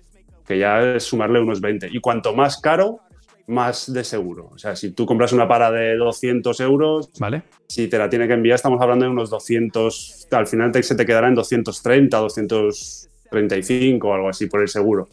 que 0.47 0.59
ya 0.59 0.95
es 0.95 1.03
sumarle 1.03 1.41
unos 1.41 1.61
20. 1.61 1.89
Y 1.91 1.99
cuanto 1.99 2.35
más 2.35 2.61
caro, 2.61 3.01
más 3.49 3.93
de 3.93 4.05
seguro. 4.05 4.51
O 4.53 4.59
sea, 4.59 4.77
si 4.77 4.93
tú 4.93 5.07
compras 5.07 5.33
una 5.33 5.49
para 5.49 5.71
de 5.71 5.97
200 5.97 6.61
euros, 6.61 7.11
Vale. 7.19 7.43
si 7.67 7.89
te 7.89 7.99
la 7.99 8.09
tiene 8.09 8.29
que 8.29 8.35
enviar, 8.35 8.55
estamos 8.57 8.81
hablando 8.81 9.05
de 9.07 9.11
unos 9.11 9.31
200, 9.31 10.29
al 10.31 10.47
final 10.47 10.71
te, 10.71 10.83
se 10.83 10.95
te 10.95 11.05
quedará 11.05 11.29
en 11.29 11.35
230, 11.35 12.17
235 12.19 14.09
o 14.09 14.15
algo 14.15 14.29
así 14.29 14.47
por 14.47 14.61
el 14.63 14.69
seguro. 14.69 15.09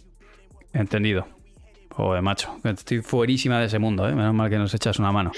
Entendido. 0.73 1.25
Joder, 1.91 2.21
macho. 2.21 2.57
Estoy 2.63 3.01
fuerísima 3.01 3.59
de 3.59 3.67
ese 3.67 3.79
mundo, 3.79 4.07
¿eh? 4.07 4.13
Menos 4.13 4.33
mal 4.33 4.49
que 4.49 4.57
nos 4.57 4.73
echas 4.73 4.99
una 4.99 5.13
mano. 5.13 5.31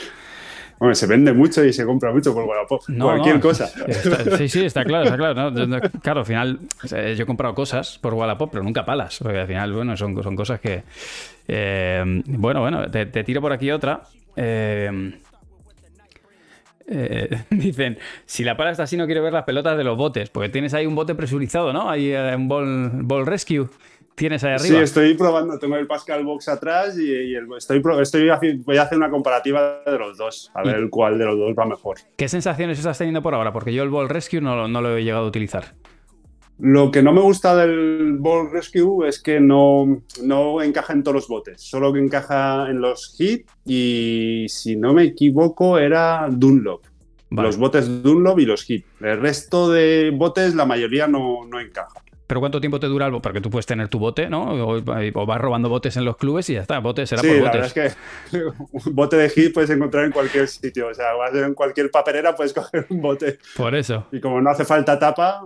Hombre, 0.80 0.96
se 0.96 1.08
vende 1.08 1.34
mucho 1.34 1.64
y 1.66 1.74
se 1.74 1.86
compra 1.86 2.12
mucho 2.12 2.34
por 2.34 2.44
Wallapop. 2.44 2.82
No, 2.88 3.06
Cualquier 3.06 3.36
no, 3.36 3.42
cosa. 3.42 3.66
está- 3.88 4.38
sí, 4.38 4.48
sí, 4.48 4.66
está 4.66 4.84
claro, 4.86 5.06
está 5.06 5.18
claro. 5.18 5.50
¿no? 5.52 5.80
Claro, 6.02 6.20
al 6.20 6.26
final 6.26 6.60
yo 6.90 7.24
he 7.24 7.26
comprado 7.26 7.56
cosas 7.56 7.98
por 7.98 8.14
Wallapop, 8.14 8.52
pero 8.52 8.64
nunca 8.64 8.86
palas. 8.86 9.18
Porque 9.22 9.40
al 9.40 9.48
final, 9.48 9.74
bueno, 9.74 9.98
son, 9.98 10.22
son 10.22 10.36
cosas 10.36 10.60
que... 10.60 10.84
eh, 11.48 12.22
bueno, 12.28 12.62
bueno, 12.62 12.90
te, 12.92 13.08
te 13.08 13.24
tiro 13.24 13.42
por 13.42 13.52
aquí 13.54 13.72
otra. 13.72 14.04
Eh, 14.36 15.20
eh, 16.90 17.30
dicen, 17.50 17.98
si 18.26 18.44
la 18.44 18.56
pala 18.56 18.72
está 18.72 18.84
así 18.84 18.96
no 18.98 19.06
quiero 19.06 19.22
ver 19.24 19.34
las 19.34 19.44
pelotas 19.44 19.78
de 19.78 19.84
los 19.84 19.98
botes, 19.98 20.30
porque 20.30 20.50
tienes 20.50 20.74
ahí 20.74 20.86
un 20.86 20.96
bote 20.96 21.16
presurizado, 21.16 21.74
¿no? 21.74 21.90
Hay 21.90 22.12
eh, 22.14 22.36
un 22.36 22.48
ball, 22.48 22.92
ball 23.04 23.26
rescue. 23.26 23.68
Tienes 24.18 24.44
ahí 24.44 24.58
Sí, 24.58 24.68
arriba. 24.70 24.84
estoy 24.84 25.14
probando, 25.14 25.60
tengo 25.60 25.76
el 25.78 25.86
Pascal 25.86 26.26
Box 26.26 26.50
atrás 26.50 26.98
y, 26.98 27.04
y 27.10 27.36
el- 27.36 27.48
estoy, 27.56 27.80
voy 27.80 28.78
a 28.78 28.82
hacer 28.82 28.98
una 28.98 29.12
comparativa 29.12 29.82
de 29.86 29.98
los 30.00 30.18
dos, 30.18 30.52
a 30.56 30.64
ver 30.64 30.90
cuál 30.90 31.20
de 31.20 31.26
los 31.26 31.38
dos 31.38 31.54
va 31.58 31.66
mejor. 31.68 31.98
¿Qué 32.18 32.28
sensaciones 32.28 32.80
estás 32.80 32.98
teniendo 32.98 33.22
por 33.22 33.36
ahora? 33.36 33.54
Porque 33.54 33.72
yo 33.74 33.84
el 33.84 33.90
Ball 33.90 34.10
Rescue 34.10 34.42
no, 34.42 34.56
lo- 34.56 34.68
no 34.68 34.82
lo 34.82 34.98
he 34.98 35.04
llegado 35.04 35.26
a 35.26 35.28
utilizar. 35.28 35.76
Lo 36.60 36.90
que 36.90 37.04
no 37.04 37.14
me 37.14 37.22
gusta 37.22 37.56
del 37.56 38.18
Ball 38.18 38.50
Rescue 38.52 39.08
es 39.08 39.22
que 39.22 39.40
no, 39.40 40.02
no 40.24 40.62
encaja 40.64 40.94
en 40.94 41.04
todos 41.04 41.14
los 41.14 41.28
botes, 41.28 41.62
solo 41.62 41.94
que 41.94 42.00
encaja 42.00 42.68
en 42.72 42.82
los 42.82 43.16
hit 43.16 43.48
y 43.64 44.48
si 44.50 44.76
no 44.76 44.92
me 44.96 45.04
equivoco 45.04 45.78
era 45.78 46.26
Dunlop. 46.32 46.82
Vale. 47.30 47.48
Los 47.50 47.58
botes 47.58 48.02
Dunlop 48.02 48.40
y 48.40 48.46
los 48.46 48.64
hit. 48.64 48.86
El 49.02 49.20
resto 49.22 49.70
de 49.70 50.12
botes 50.16 50.56
la 50.56 50.66
mayoría 50.66 51.06
no, 51.08 51.46
no 51.48 51.60
encaja. 51.60 52.02
Pero 52.28 52.42
¿cuánto 52.42 52.60
tiempo 52.60 52.80
te 52.80 52.88
dura 52.88 53.06
el 53.06 53.14
bote? 53.14 53.24
Porque 53.24 53.40
tú 53.42 53.50
puedes 53.50 53.66
tener 53.66 53.88
tu 53.88 54.00
bote, 54.00 54.30
¿no? 54.30 54.44
O, 54.44 54.78
o 54.78 55.26
vas 55.26 55.40
robando 55.42 55.70
botes 55.70 55.96
en 55.96 56.04
los 56.06 56.18
clubes 56.18 56.50
y 56.50 56.56
ya 56.56 56.62
está. 56.62 56.80
Bote 56.80 57.08
será 57.08 57.22
Sí, 57.22 57.30
por 57.30 57.38
la 57.38 57.44
botes. 57.46 57.74
verdad 57.74 57.86
es 57.86 57.94
que 58.32 58.38
un 58.90 58.96
bote 58.96 59.16
de 59.16 59.30
hit 59.30 59.54
puedes 59.54 59.70
encontrar 59.70 60.04
en 60.06 60.12
cualquier 60.12 60.48
sitio. 60.50 60.88
O 60.90 60.94
sea, 60.94 61.14
vas 61.14 61.34
en 61.34 61.54
cualquier 61.54 61.90
papelera 61.90 62.36
puedes 62.36 62.54
coger 62.54 62.86
un 62.90 63.02
bote. 63.02 63.40
Por 63.56 63.74
eso. 63.76 64.08
Y 64.12 64.20
como 64.20 64.42
no 64.42 64.50
hace 64.50 64.66
falta 64.66 65.00
tapa, 65.00 65.42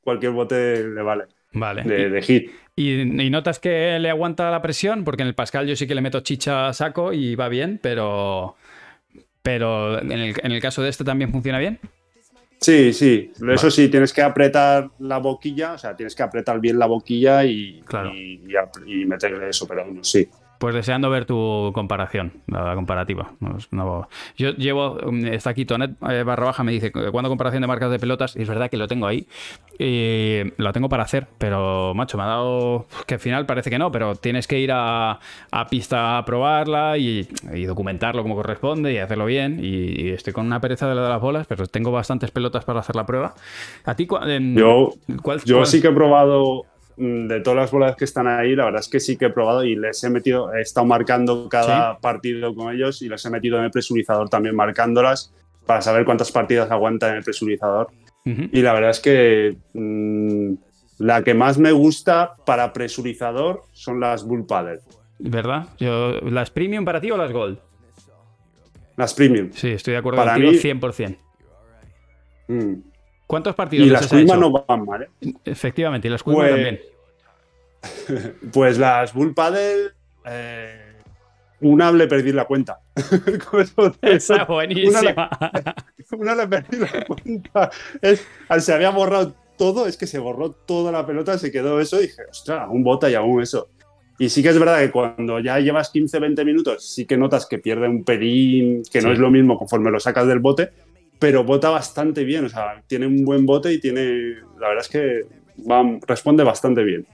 cualquier 0.00 0.32
bote 0.32 0.86
le 0.86 1.02
vale. 1.02 1.24
Vale. 1.52 1.82
De, 1.82 2.10
de 2.10 2.22
hit. 2.22 2.50
¿Y, 2.76 3.00
y 3.00 3.30
notas 3.30 3.58
que 3.58 3.98
le 3.98 4.10
aguanta 4.10 4.50
la 4.50 4.62
presión? 4.62 5.02
Porque 5.04 5.22
en 5.22 5.28
el 5.28 5.34
Pascal 5.34 5.66
yo 5.66 5.74
sí 5.74 5.86
que 5.86 5.94
le 5.94 6.02
meto 6.02 6.20
chicha 6.20 6.68
a 6.68 6.72
saco 6.72 7.12
y 7.12 7.34
va 7.34 7.48
bien, 7.48 7.80
pero. 7.82 8.54
Pero 9.42 9.98
en 10.00 10.12
el, 10.12 10.34
en 10.42 10.52
el 10.52 10.60
caso 10.60 10.82
de 10.82 10.88
este 10.90 11.04
también 11.04 11.30
funciona 11.32 11.58
bien. 11.58 11.78
Sí, 12.60 12.92
sí. 12.92 13.30
Eso 13.52 13.70
sí, 13.70 13.88
tienes 13.88 14.12
que 14.12 14.22
apretar 14.22 14.90
la 15.00 15.18
boquilla, 15.18 15.74
o 15.74 15.78
sea, 15.78 15.94
tienes 15.94 16.14
que 16.14 16.22
apretar 16.22 16.58
bien 16.58 16.78
la 16.78 16.86
boquilla 16.86 17.44
y, 17.44 17.82
Claro. 17.86 18.12
y, 18.14 18.42
y 18.46 18.56
ap- 18.56 18.76
y 18.86 19.04
meterle 19.04 19.48
eso, 19.50 19.66
pero 19.68 19.84
bueno, 19.84 20.02
sí. 20.02 20.26
Pues 20.58 20.74
deseando 20.74 21.10
ver 21.10 21.26
tu 21.26 21.70
comparación, 21.74 22.32
la 22.46 22.74
comparativa. 22.74 23.32
No 23.40 23.58
es- 23.58 23.70
no- 23.72 24.08
yo 24.36 24.50
llevo, 24.52 24.98
um, 25.06 25.24
está 25.26 25.50
aquí 25.50 25.64
Tonet 25.66 25.92
eh, 26.08 26.22
barra 26.22 26.46
baja, 26.46 26.64
me 26.64 26.72
dice, 26.72 26.90
¿cuándo 26.92 27.28
comparación 27.28 27.60
de 27.60 27.66
marcas 27.68 27.90
de 27.90 27.98
pelotas? 27.98 28.34
Y 28.36 28.42
es 28.42 28.48
verdad 28.48 28.70
que 28.70 28.76
lo 28.76 28.88
tengo 28.88 29.06
ahí. 29.06 29.26
Y 29.78 30.40
lo 30.56 30.72
tengo 30.72 30.88
para 30.88 31.02
hacer, 31.02 31.26
pero 31.38 31.92
macho, 31.94 32.16
me 32.16 32.22
ha 32.24 32.26
dado 32.26 32.86
que 33.06 33.14
al 33.14 33.20
final 33.20 33.44
parece 33.44 33.68
que 33.68 33.78
no, 33.78 33.92
pero 33.92 34.14
tienes 34.14 34.46
que 34.46 34.58
ir 34.58 34.70
a, 34.72 35.18
a 35.50 35.66
pista 35.68 36.16
a 36.16 36.24
probarla 36.24 36.96
y, 36.96 37.28
y 37.52 37.64
documentarlo 37.64 38.22
como 38.22 38.34
corresponde 38.36 38.92
y 38.94 38.98
hacerlo 38.98 39.26
bien. 39.26 39.58
Y, 39.62 40.00
y 40.06 40.08
estoy 40.10 40.32
con 40.32 40.46
una 40.46 40.60
pereza 40.60 40.88
de 40.88 40.94
lo 40.94 41.02
de 41.02 41.10
las 41.10 41.20
bolas, 41.20 41.46
pero 41.46 41.66
tengo 41.66 41.92
bastantes 41.92 42.30
pelotas 42.30 42.64
para 42.64 42.80
hacer 42.80 42.96
la 42.96 43.04
prueba. 43.04 43.34
¿A 43.84 43.94
ti 43.94 44.08
en- 44.26 44.56
Yo, 44.56 44.90
cuál- 45.22 45.42
yo 45.44 45.56
cuál- 45.56 45.66
sí 45.66 45.82
que 45.82 45.88
he 45.88 45.92
probado 45.92 46.62
mm, 46.62 46.66
de 46.96 47.40
todas 47.40 47.56
las 47.58 47.70
bolas 47.70 47.94
que 47.96 48.04
están 48.04 48.26
ahí, 48.26 48.56
la 48.56 48.64
verdad 48.64 48.80
es 48.80 48.88
que 48.88 49.00
sí 49.00 49.16
que 49.16 49.26
he 49.26 49.30
probado 49.30 49.64
y 49.64 49.76
les 49.76 50.02
he 50.04 50.10
metido, 50.10 50.54
he 50.54 50.62
estado 50.62 50.86
marcando 50.86 51.48
cada 51.48 51.98
partido 51.98 52.54
con 52.54 52.74
ellos 52.74 53.02
y 53.02 53.08
les 53.08 53.24
he 53.26 53.30
metido 53.30 53.58
en 53.58 53.64
el 53.64 53.70
presurizador 53.70 54.28
también 54.30 54.56
marcándolas 54.56 55.32
para 55.66 55.82
saber 55.82 56.04
cuántas 56.04 56.32
partidas 56.32 56.70
aguantan 56.70 57.10
en 57.10 57.16
el 57.18 57.24
presurizador. 57.24 57.88
Y 58.24 58.60
la 58.62 58.72
verdad 58.72 58.90
es 58.90 59.00
que 59.00 59.56
mm, 59.74 60.54
la 60.98 61.22
que 61.22 61.34
más 61.34 61.58
me 61.58 61.70
gusta 61.70 62.34
para 62.44 62.72
presurizador 62.72 63.62
son 63.72 64.00
las 64.00 64.24
Bull 64.24 64.46
Paddle, 64.46 64.80
¿Verdad? 65.18 65.68
Yo, 65.78 66.12
¿Las 66.22 66.50
premium 66.50 66.84
para 66.84 67.00
ti 67.00 67.10
o 67.10 67.16
las 67.16 67.30
gold? 67.32 67.58
las 68.96 69.12
premium. 69.14 69.50
Sí, 69.52 69.68
estoy 69.70 69.92
de 69.92 69.98
acuerdo 69.98 70.16
Para 70.16 70.32
contigo 70.32 70.52
mí- 70.52 70.58
100%. 70.58 71.18
Mm. 72.48 72.74
¿Cuántos 73.26 73.54
partidos 73.54 73.86
Y 73.86 73.90
las 73.90 74.12
hecho? 74.12 74.36
no 74.36 74.50
van 74.50 74.84
mal, 74.84 75.02
¿eh? 75.02 75.32
Efectivamente, 75.44 76.08
y 76.08 76.10
las 76.10 76.22
Quilma 76.22 76.38
Pues- 76.40 76.50
también. 76.50 76.80
Pues 78.52 78.78
las 78.78 79.12
Bull 79.12 79.34
Paddle, 79.34 79.90
eh, 80.24 80.92
una 81.60 81.90
le 81.92 82.06
perdí 82.06 82.32
la 82.32 82.44
cuenta. 82.44 82.80
Esa 84.02 84.36
es 84.42 84.46
buenísima. 84.48 85.30
Una 86.18 86.34
le 86.36 86.46
perdí 86.46 86.76
la 86.78 87.04
cuenta. 87.06 87.70
Es, 88.00 88.26
se 88.60 88.72
había 88.72 88.90
borrado 88.90 89.34
todo, 89.58 89.86
es 89.86 89.96
que 89.96 90.06
se 90.06 90.18
borró 90.18 90.52
toda 90.52 90.92
la 90.92 91.04
pelota, 91.06 91.38
se 91.38 91.50
quedó 91.50 91.80
eso 91.80 91.98
y 91.98 92.02
dije, 92.06 92.22
ostras, 92.30 92.62
aún 92.62 92.84
bota 92.84 93.10
y 93.10 93.14
aún 93.14 93.42
eso. 93.42 93.70
Y 94.18 94.28
sí 94.28 94.42
que 94.42 94.48
es 94.50 94.58
verdad 94.58 94.78
que 94.80 94.90
cuando 94.90 95.40
ya 95.40 95.58
llevas 95.58 95.92
15-20 95.92 96.44
minutos, 96.44 96.88
sí 96.88 97.04
que 97.06 97.16
notas 97.16 97.46
que 97.46 97.58
pierde 97.58 97.88
un 97.88 98.04
pelín, 98.04 98.82
que 98.90 99.00
no 99.00 99.08
Sí. 99.08 99.14
es 99.14 99.18
lo 99.18 99.30
mismo 99.30 99.58
conforme 99.58 99.90
lo 99.90 99.98
sacas 100.00 100.26
del 100.26 100.38
bote, 100.38 100.70
pero 101.18 101.44
bota 101.44 101.70
bastante 101.70 102.24
bien, 102.24 102.44
o 102.44 102.48
sea, 102.48 102.82
tiene 102.86 103.06
un 103.06 103.24
buen 103.24 103.46
bote 103.46 103.72
y 103.72 103.80
tiene, 103.80 104.34
la 104.58 104.68
verdad 104.68 104.80
es 104.80 104.88
que 104.88 105.22
va, 105.70 105.82
responde 106.06 106.44
bastante 106.44 106.82
bien. 106.84 107.06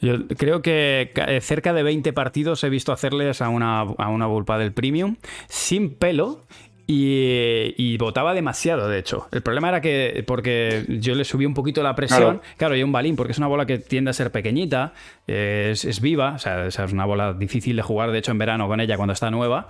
Yo 0.00 0.26
creo 0.36 0.60
que 0.60 1.12
eh, 1.14 1.40
cerca 1.40 1.72
de 1.72 1.82
20 1.82 2.12
partidos 2.12 2.62
he 2.64 2.68
visto 2.68 2.92
hacerles 2.92 3.40
a 3.40 3.48
una, 3.48 3.80
a 3.80 4.08
una 4.08 4.26
Bullpa 4.26 4.58
del 4.58 4.72
Premium 4.72 5.16
sin 5.48 5.94
pelo. 5.94 6.42
Y, 6.86 7.72
y 7.78 7.96
botaba 7.96 8.34
demasiado, 8.34 8.90
de 8.90 8.98
hecho. 8.98 9.26
El 9.32 9.40
problema 9.40 9.70
era 9.70 9.80
que, 9.80 10.22
porque 10.26 10.84
yo 10.86 11.14
le 11.14 11.24
subí 11.24 11.46
un 11.46 11.54
poquito 11.54 11.82
la 11.82 11.94
presión, 11.94 12.20
Claro. 12.20 12.42
claro, 12.58 12.76
y 12.76 12.82
un 12.82 12.92
balín, 12.92 13.16
porque 13.16 13.32
es 13.32 13.38
una 13.38 13.46
bola 13.46 13.64
que 13.64 13.78
tiende 13.78 14.10
a 14.10 14.12
ser 14.12 14.30
pequeñita, 14.30 14.92
eh, 15.26 15.70
es, 15.72 15.86
es 15.86 16.02
viva, 16.02 16.34
o 16.34 16.38
sea, 16.38 16.66
es 16.66 16.78
una 16.92 17.06
bola 17.06 17.32
difícil 17.32 17.76
de 17.76 17.80
jugar, 17.80 18.10
de 18.10 18.18
hecho, 18.18 18.32
en 18.32 18.38
verano 18.38 18.68
con 18.68 18.80
ella 18.80 18.98
cuando 18.98 19.14
está 19.14 19.30
nueva. 19.30 19.68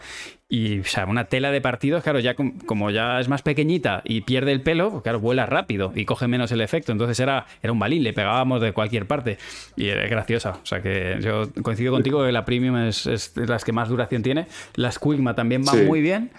Y, 0.57 0.78
o 0.80 0.84
sea, 0.84 1.05
una 1.07 1.24
tela 1.24 1.50
de 1.50 1.61
partidos, 1.61 2.02
claro, 2.05 2.20
ya 2.20 2.34
com- 2.34 2.59
como 2.66 2.90
ya 2.90 3.18
es 3.18 3.28
más 3.28 3.42
pequeñita 3.42 4.02
y 4.05 4.20
pierde 4.20 4.52
el 4.52 4.61
pelo, 4.61 4.90
pues 4.90 5.02
claro, 5.02 5.18
vuela 5.18 5.46
rápido 5.46 5.90
y 5.96 6.05
coge 6.05 6.28
menos 6.28 6.52
el 6.52 6.61
efecto. 6.61 6.92
Entonces 6.92 7.18
era, 7.18 7.46
era 7.61 7.72
un 7.72 7.78
balín, 7.80 8.05
le 8.05 8.12
pegábamos 8.12 8.61
de 8.61 8.72
cualquier 8.72 9.07
parte. 9.07 9.38
Y 9.74 9.88
es 9.88 10.09
graciosa. 10.09 10.50
O 10.62 10.66
sea 10.66 10.80
que 10.80 11.18
yo 11.20 11.48
coincido 11.62 11.92
contigo 11.92 12.24
que 12.24 12.30
la 12.30 12.44
Premium 12.44 12.76
es, 12.76 13.07
es 13.07 13.34
de 13.34 13.46
las 13.46 13.64
que 13.64 13.72
más 13.72 13.88
duración 13.88 14.22
tiene. 14.22 14.46
Las 14.76 14.98
Quigma 15.00 15.34
también 15.34 15.64
van 15.64 15.76
Sí. 15.78 15.84
muy 15.86 16.00
bien. 16.00 16.30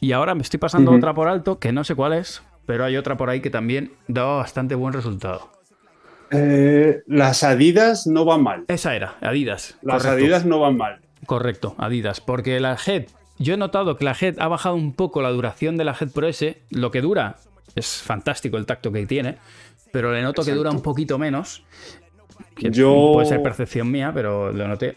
Y 0.00 0.12
ahora 0.12 0.34
me 0.34 0.42
estoy 0.42 0.58
pasando 0.58 0.90
otra 0.92 1.14
por 1.14 1.28
alto, 1.28 1.58
que 1.58 1.72
no 1.72 1.82
sé 1.84 1.94
cuál 1.94 2.12
es, 2.12 2.42
pero 2.66 2.84
hay 2.84 2.96
otra 2.98 3.16
por 3.16 3.30
ahí 3.30 3.40
que 3.40 3.50
también 3.50 3.92
da 4.08 4.24
bastante 4.24 4.74
buen 4.74 4.92
resultado. 4.92 5.50
Eh, 6.30 7.02
las 7.06 7.42
Adidas 7.42 8.06
no 8.06 8.24
van 8.24 8.42
mal. 8.42 8.64
Esa 8.68 8.94
era, 8.96 9.14
Adidas. 9.20 9.78
Las 9.82 10.02
correcto. 10.02 10.24
Adidas 10.24 10.44
no 10.44 10.60
van 10.60 10.76
mal. 10.76 11.00
Correcto, 11.26 11.74
Adidas. 11.78 12.20
Porque 12.20 12.58
la 12.58 12.76
Head, 12.84 13.04
yo 13.42 13.54
he 13.54 13.56
notado 13.56 13.96
que 13.96 14.04
la 14.04 14.16
Head 14.18 14.36
ha 14.38 14.48
bajado 14.48 14.74
un 14.74 14.92
poco 14.94 15.22
la 15.22 15.30
duración 15.30 15.76
de 15.76 15.84
la 15.84 15.96
Head 15.98 16.10
Pro 16.10 16.26
S. 16.26 16.60
Lo 16.70 16.90
que 16.90 17.00
dura 17.00 17.36
es 17.74 18.02
fantástico 18.02 18.56
el 18.56 18.66
tacto 18.66 18.92
que 18.92 19.06
tiene, 19.06 19.36
pero 19.92 20.12
le 20.12 20.22
noto 20.22 20.44
que 20.44 20.52
dura 20.52 20.70
un 20.70 20.82
poquito 20.82 21.18
menos. 21.18 21.64
Que 22.56 22.70
Yo- 22.70 23.10
Puede 23.14 23.26
ser 23.28 23.42
percepción 23.42 23.90
mía, 23.90 24.10
pero 24.14 24.52
lo 24.52 24.68
noté. 24.68 24.96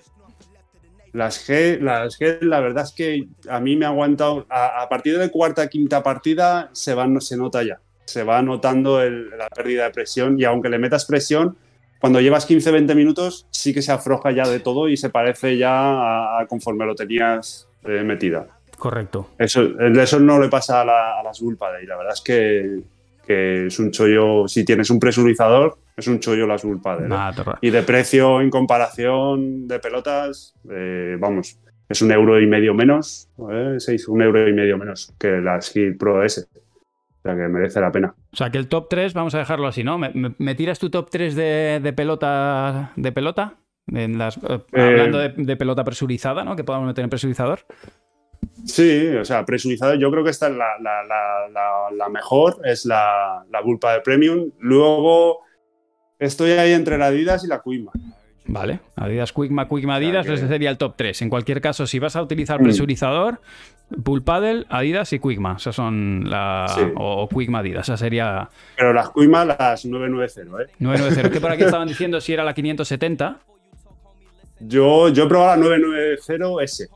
Las 1.13 1.47
G, 1.47 1.79
las 1.79 2.19
G, 2.19 2.41
la 2.41 2.59
verdad 2.59 2.83
es 2.83 2.91
que 2.91 3.27
a 3.49 3.59
mí 3.61 3.77
me 3.77 3.85
ha 3.85 3.89
aguantado. 3.89 4.45
A, 4.49 4.81
a 4.81 4.89
partir 4.89 5.17
de 5.17 5.29
cuarta, 5.31 5.67
quinta 5.69 6.03
partida 6.03 6.69
se, 6.73 6.93
va, 6.93 7.07
se 7.21 7.37
nota 7.37 7.63
ya. 7.63 7.79
Se 8.05 8.23
va 8.23 8.41
notando 8.41 9.01
el- 9.01 9.29
la 9.37 9.47
pérdida 9.49 9.85
de 9.85 9.91
presión 9.91 10.37
y 10.39 10.43
aunque 10.43 10.67
le 10.69 10.77
metas 10.77 11.05
presión, 11.05 11.57
cuando 12.01 12.19
llevas 12.19 12.45
15-20 12.47 12.93
minutos 12.95 13.47
sí 13.49 13.73
que 13.73 13.81
se 13.81 13.91
afloja 13.93 14.31
ya 14.31 14.47
de 14.47 14.59
todo 14.59 14.89
y 14.89 14.97
se 14.97 15.09
parece 15.09 15.57
ya 15.57 15.71
a, 15.73 16.41
a 16.41 16.47
conforme 16.47 16.85
lo 16.85 16.93
tenías 16.95 17.67
eh, 17.88 18.03
metida. 18.03 18.47
Correcto. 18.77 19.29
Eso, 19.38 19.61
eso 19.79 20.19
no 20.19 20.39
le 20.39 20.49
pasa 20.49 20.81
a, 20.81 20.86
la- 20.86 21.19
a 21.19 21.23
las 21.23 21.39
Bullpad 21.41 21.79
y 21.81 21.86
la 21.86 21.95
verdad 21.97 22.13
es 22.13 22.21
que, 22.21 22.79
que 23.25 23.67
es 23.67 23.79
un 23.79 23.91
chollo. 23.91 24.47
Si 24.47 24.65
tienes 24.65 24.89
un 24.89 24.99
presurizador, 24.99 25.77
es 25.95 26.07
un 26.07 26.19
chollo 26.19 26.45
las. 26.45 26.63
Nada, 26.65 27.31
torra. 27.33 27.57
Y 27.61 27.69
de 27.69 27.83
precio 27.83 28.41
en 28.41 28.49
comparación 28.49 29.67
de 29.67 29.79
pelotas, 29.79 30.53
eh, 30.69 31.15
vamos, 31.19 31.57
es 31.88 32.01
un 32.01 32.11
euro 32.11 32.41
y 32.41 32.47
medio 32.47 32.73
menos, 32.73 33.29
¿eh? 33.49 33.75
Seis, 33.79 34.07
un 34.07 34.21
euro 34.21 34.47
y 34.47 34.53
medio 34.53 34.77
menos 34.77 35.13
que 35.17 35.38
las 35.41 35.69
Hit 35.71 35.97
Pro 35.97 36.23
S. 36.23 36.41
O 36.41 37.21
sea 37.27 37.36
que 37.36 37.47
merece 37.47 37.79
la 37.81 37.91
pena. 37.91 38.13
O 38.31 38.36
sea 38.36 38.49
que 38.51 38.57
el 38.59 38.67
top 38.67 38.88
3, 38.89 39.13
vamos 39.15 39.33
a 39.33 39.39
dejarlo 39.39 39.67
así, 39.67 39.83
¿no? 39.83 39.97
¿Me, 39.97 40.11
me- 40.13 40.36
me 40.38 40.53
tiras 40.53 40.77
tu 40.79 40.89
top 40.91 41.09
3 41.09 41.33
de, 41.36 41.79
de 41.81 41.93
pelota? 41.93 42.91
¿De 42.95 43.11
pelota? 43.11 43.55
En 43.93 44.17
las, 44.17 44.38
eh, 44.38 44.59
hablando 44.73 45.19
de, 45.19 45.29
de 45.36 45.55
pelota 45.57 45.83
presurizada, 45.83 46.43
¿no? 46.43 46.55
Que 46.55 46.63
podamos 46.63 46.88
meter 46.88 47.03
en 47.03 47.09
presurizador. 47.09 47.59
Sí, 48.65 49.07
o 49.19 49.25
sea, 49.25 49.45
presurizado, 49.45 49.95
yo 49.95 50.09
creo 50.11 50.23
que 50.23 50.29
esta 50.31 50.47
es 50.47 50.55
la, 50.55 50.77
la- 50.81 51.03
la- 51.03 51.47
la- 51.51 51.91
la 51.95 52.09
mejor, 52.09 52.59
es 52.63 52.86
la, 52.86 53.43
la 53.51 53.61
Bulpa 53.61 53.93
de 53.93 54.01
Premium. 54.01 54.51
Luego 54.59 55.39
estoy 56.19 56.51
ahí 56.51 56.73
entre 56.73 56.97
la 56.97 57.07
Adidas 57.07 57.43
y 57.43 57.47
la 57.47 57.61
Quima. 57.61 57.91
Vale, 58.47 58.79
Adidas 58.95 59.33
Quickma, 59.33 59.67
Quickma 59.67 59.95
Adidas, 59.95 60.27
ese 60.27 60.47
sería 60.47 60.69
el 60.69 60.77
top 60.77 60.93
3. 60.95 61.23
En 61.23 61.29
cualquier 61.29 61.61
caso, 61.61 61.88
si 61.88 61.97
vas 61.97 62.15
a 62.15 62.21
utilizar 62.21 62.59
Mm. 62.59 62.63
presurizador, 62.63 63.41
Pull 64.03 64.23
Paddle, 64.23 64.65
Adidas 64.69 65.13
y 65.13 65.19
Quickma. 65.19 65.55
Esas 65.57 65.75
son 65.75 66.29
la. 66.29 66.65
Sí. 66.75 66.81
O, 66.95 67.27
Quickma 67.27 67.59
Adidas. 67.59 67.88
Esa 67.89 67.97
sería 67.97 68.47
Pero 68.77 68.93
las 68.93 69.09
Quima 69.11 69.45
las 69.45 69.83
990, 69.86 70.61
¿eh? 70.63 70.75
990. 70.79 71.21
Es 71.27 71.33
que 71.33 71.41
por 71.41 71.51
aquí 71.51 71.63
estaban 71.63 71.88
diciendo 71.88 72.21
si 72.21 72.33
era 72.33 72.43
la 72.43 72.53
570. 72.53 73.39
Yo, 74.60 75.10
yo 75.10 75.24
he 75.26 75.28
probado 75.28 75.62
la 75.62 75.68
990S. 75.68 76.88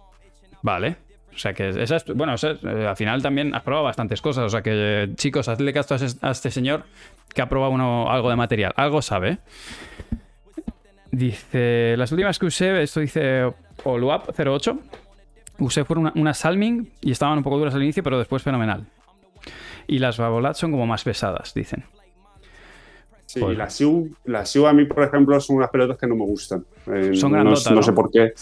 Vale. 0.61 0.95
O 1.33 1.37
sea 1.37 1.53
que 1.53 1.69
esa 1.69 1.95
es, 1.97 2.05
bueno, 2.05 2.33
es- 2.33 2.43
eh, 2.43 2.57
al 2.87 2.97
final 2.97 3.21
también 3.21 3.55
has 3.55 3.63
probado 3.63 3.85
bastantes 3.85 4.21
cosas. 4.21 4.45
O 4.45 4.49
sea 4.49 4.61
que, 4.61 5.09
chicos, 5.15 5.47
hazle 5.47 5.71
caso 5.73 5.95
a, 6.21 6.31
este 6.31 6.51
señor 6.51 6.83
que 7.33 7.41
ha 7.41 7.47
probado 7.49 7.71
uno, 7.73 8.09
algo 8.11 8.29
de 8.29 8.35
material. 8.35 8.73
Algo 8.75 9.01
sabe. 9.01 9.37
Dice, 11.11 11.95
las 11.97 12.11
últimas 12.11 12.37
que 12.37 12.45
usé, 12.45 12.83
esto 12.83 12.99
dice 12.99 13.51
Oluap 13.83 14.29
08, 14.37 14.79
usé 15.59 15.83
fueron 15.83 16.05
una, 16.05 16.13
una 16.15 16.33
Salming 16.33 16.91
y 17.01 17.11
estaban 17.11 17.37
un 17.37 17.43
poco 17.43 17.57
duras 17.57 17.73
al 17.73 17.81
inicio, 17.83 18.03
pero 18.03 18.19
después 18.19 18.43
fenomenal. 18.43 18.85
Y 19.87 19.97
las 19.99 20.17
Babolat 20.17 20.55
son 20.55 20.71
como 20.71 20.85
más 20.85 21.03
pesadas, 21.03 21.53
dicen. 21.53 21.83
Sí, 23.29 23.39
Pues- 23.41 23.55
las 23.59 23.73
Siu, 23.75 24.09
las 24.25 24.49
Siu 24.49 24.65
a 24.65 24.73
mí, 24.73 24.85
por 24.85 25.03
ejemplo, 25.03 25.39
son 25.39 25.57
unas 25.57 25.69
pelotas 25.69 25.97
que 25.99 26.07
no 26.07 26.15
me 26.15 26.25
gustan. 26.25 26.65
Eh, 26.91 27.11
Son 27.13 27.31
grandotas, 27.31 27.69
no 27.69 27.75
¿no? 27.75 27.83
sé 27.83 27.93
por 27.93 28.09
qué. 28.09 28.33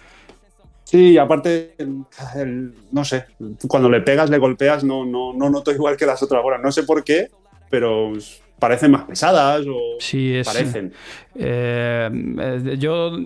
Sí, 0.86 1.18
aparte, 1.18 1.74
el- 1.78 2.04
el- 2.38 2.74
no 2.94 3.04
sé, 3.04 3.26
cuando 3.68 3.90
le 3.90 4.00
pegas, 4.00 4.30
le 4.30 4.38
golpeas, 4.38 4.86
no, 4.86 5.04
no, 5.06 5.34
no 5.34 5.50
noto 5.50 5.74
igual 5.74 5.98
que 5.98 6.06
las 6.06 6.24
otras 6.24 6.42
bolas. 6.42 6.62
No 6.64 6.72
sé 6.72 6.84
por 6.84 7.04
qué, 7.04 7.28
pero 7.70 8.14
parecen 8.60 8.92
más 8.92 9.04
pesadas 9.04 9.66
o 9.68 9.78
Sí, 10.00 10.34
es. 10.38 10.48
parecen. 10.48 10.94
Eh, 11.36 12.10
eh, 12.40 12.76
yo 12.80 13.18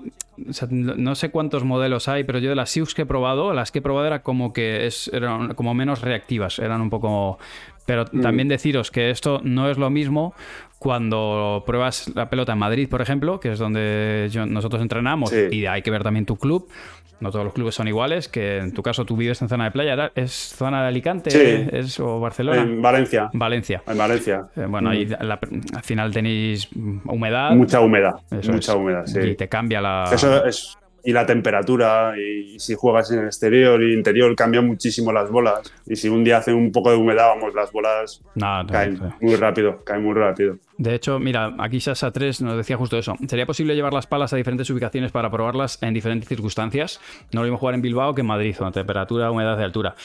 o 0.50 0.54
sea, 0.54 0.68
no 0.72 1.16
sé 1.16 1.30
cuántos 1.32 1.64
modelos 1.64 2.08
hay, 2.08 2.24
pero 2.24 2.40
yo 2.40 2.50
de 2.50 2.56
las 2.56 2.70
Siux 2.70 2.94
que 2.94 3.04
he 3.04 3.06
probado, 3.06 3.54
las 3.54 3.72
que 3.72 3.80
he 3.80 3.82
probado 3.82 4.08
era 4.08 4.22
como 4.24 4.54
que 4.54 4.86
es, 4.88 5.10
eran 5.14 5.54
como 5.56 5.74
menos 5.74 6.02
reactivas, 6.02 6.60
eran 6.60 6.82
un 6.82 6.90
poco... 6.90 7.38
Pero 7.86 8.06
Mm. 8.12 8.22
también 8.22 8.48
deciros 8.48 8.92
que 8.92 9.10
esto 9.10 9.42
no 9.44 9.70
es 9.70 9.78
lo 9.78 9.90
mismo 9.90 10.34
cuando 10.80 11.64
pruebas 11.66 12.12
la 12.16 12.30
pelota 12.30 12.54
en 12.54 12.60
Madrid, 12.60 12.90
por 12.90 13.02
ejemplo, 13.02 13.40
que 13.40 13.52
es 13.52 13.60
donde 13.60 14.30
yo- 14.32 14.46
nosotros 14.46 14.82
entrenamos, 14.82 15.30
Sí. 15.30 15.48
y 15.52 15.66
hay 15.66 15.82
que 15.82 15.92
ver 15.92 16.04
también 16.04 16.26
tu 16.26 16.38
club. 16.38 16.68
No 17.20 17.30
todos 17.30 17.46
los 17.46 17.54
clubes 17.54 17.76
son 17.76 17.88
iguales, 17.88 18.28
que 18.28 18.58
en 18.58 18.74
tu 18.74 18.82
caso 18.82 19.06
tú 19.06 19.16
vives 19.16 19.40
en 19.44 19.48
zona 19.48 19.66
de 19.66 19.72
playa, 19.72 19.94
¿era- 19.94 20.12
¿es 20.16 20.32
zona 20.32 20.82
de 20.82 20.88
Alicante 20.88 21.30
Sí. 21.30 21.68
es, 21.72 22.00
o 22.00 22.20
Barcelona? 22.20 22.64
En 22.64 22.82
Valencia. 22.82 23.30
Valencia. 23.34 23.84
En 23.86 23.96
Valencia. 23.98 24.48
Eh, 24.56 24.66
Bueno, 24.68 24.90
Mm. 24.90 24.92
ahí 24.92 25.06
la- 25.06 25.40
al 25.76 25.84
final 25.84 26.12
tenéis 26.12 26.68
humedad. 27.06 27.52
Mucha 27.52 27.80
humedad. 27.80 28.16
Eso 28.32 28.52
mucha 28.52 28.72
es. 28.72 28.78
humedad, 28.78 29.06
sí. 29.06 29.20
Y 29.20 29.36
te 29.36 29.48
cambia 29.48 29.82
la. 29.82 30.06
Eso 30.28 30.46
es. 30.46 30.78
Y 31.04 31.14
la 31.14 31.26
temperatura, 31.26 32.14
y 32.16 32.60
si 32.60 32.76
juegas 32.76 33.10
en 33.10 33.22
el 33.22 33.26
exterior 33.26 33.82
y 33.82 33.92
interior, 33.92 34.36
cambian 34.36 34.68
muchísimo 34.68 35.12
las 35.12 35.32
bolas. 35.32 35.62
Y 35.88 35.96
si 35.96 36.10
un 36.10 36.24
día 36.24 36.38
hace 36.38 36.54
un 36.54 36.72
poco 36.72 36.92
de 36.92 36.98
humedad, 36.98 37.30
vamos, 37.30 37.56
las 37.56 37.72
bolas 37.72 38.22
No, 38.36 38.62
no, 38.62 38.70
caen 38.70 39.00
no. 39.00 39.16
muy 39.20 39.36
rápido, 39.36 39.84
caen 39.84 40.04
muy 40.04 40.14
rápido. 40.14 40.58
De 40.78 40.94
hecho, 40.94 41.18
mira, 41.18 41.56
aquí 41.58 41.80
Sasa 41.80 42.12
3 42.12 42.42
nos 42.44 42.56
decía 42.56 42.78
justo 42.78 43.00
eso. 43.00 43.16
¿Sería 43.28 43.48
posible 43.48 43.74
llevar 43.74 43.94
las 43.94 44.06
palas 44.06 44.32
a 44.34 44.36
diferentes 44.36 44.70
ubicaciones 44.70 45.12
para 45.12 45.32
probarlas 45.32 45.82
en 45.82 45.92
diferentes 45.96 46.30
circunstancias? 46.30 47.02
No 47.34 47.40
lo 47.42 47.46
mismo 47.46 47.58
jugar 47.58 47.74
en 47.74 47.82
Bilbao 47.82 48.14
que 48.14 48.22
en 48.22 48.28
Madrid, 48.28 48.56
con 48.56 48.72
temperatura, 48.72 49.32
humedad 49.32 49.58
de 49.58 49.64
altura. 49.64 49.96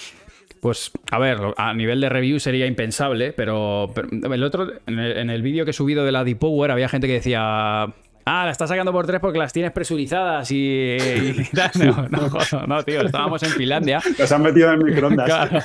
Pues, 0.62 0.92
a 1.10 1.18
ver, 1.18 1.38
a 1.58 1.74
nivel 1.74 2.00
de 2.00 2.08
review 2.08 2.40
sería 2.40 2.66
impensable, 2.66 3.34
pero, 3.34 3.90
pero 3.94 4.08
el 4.32 4.42
otro, 4.42 4.72
en 4.86 4.98
el, 4.98 5.28
el 5.28 5.42
vídeo 5.42 5.66
que 5.66 5.72
he 5.72 5.74
subido 5.74 6.06
de 6.06 6.12
la 6.12 6.24
Deep-Power 6.24 6.70
había 6.70 6.88
gente 6.88 7.06
que 7.06 7.12
decía. 7.12 7.92
Ah, 8.28 8.44
la 8.44 8.50
estás 8.50 8.68
sacando 8.68 8.90
por 8.92 9.06
tres 9.06 9.20
porque 9.20 9.38
las 9.38 9.52
tienes 9.52 9.70
presurizadas 9.70 10.50
y. 10.50 10.96
y 10.98 11.44
tal". 11.54 11.70
no, 11.78 12.08
no, 12.08 12.28
joder, 12.28 12.68
no, 12.68 12.82
tío, 12.82 13.02
estábamos 13.02 13.40
en 13.44 13.50
Finlandia. 13.50 14.00
Las 14.18 14.32
han 14.32 14.42
metido 14.42 14.72
en 14.72 14.82
microondas. 14.84 15.26
Claro. 15.26 15.60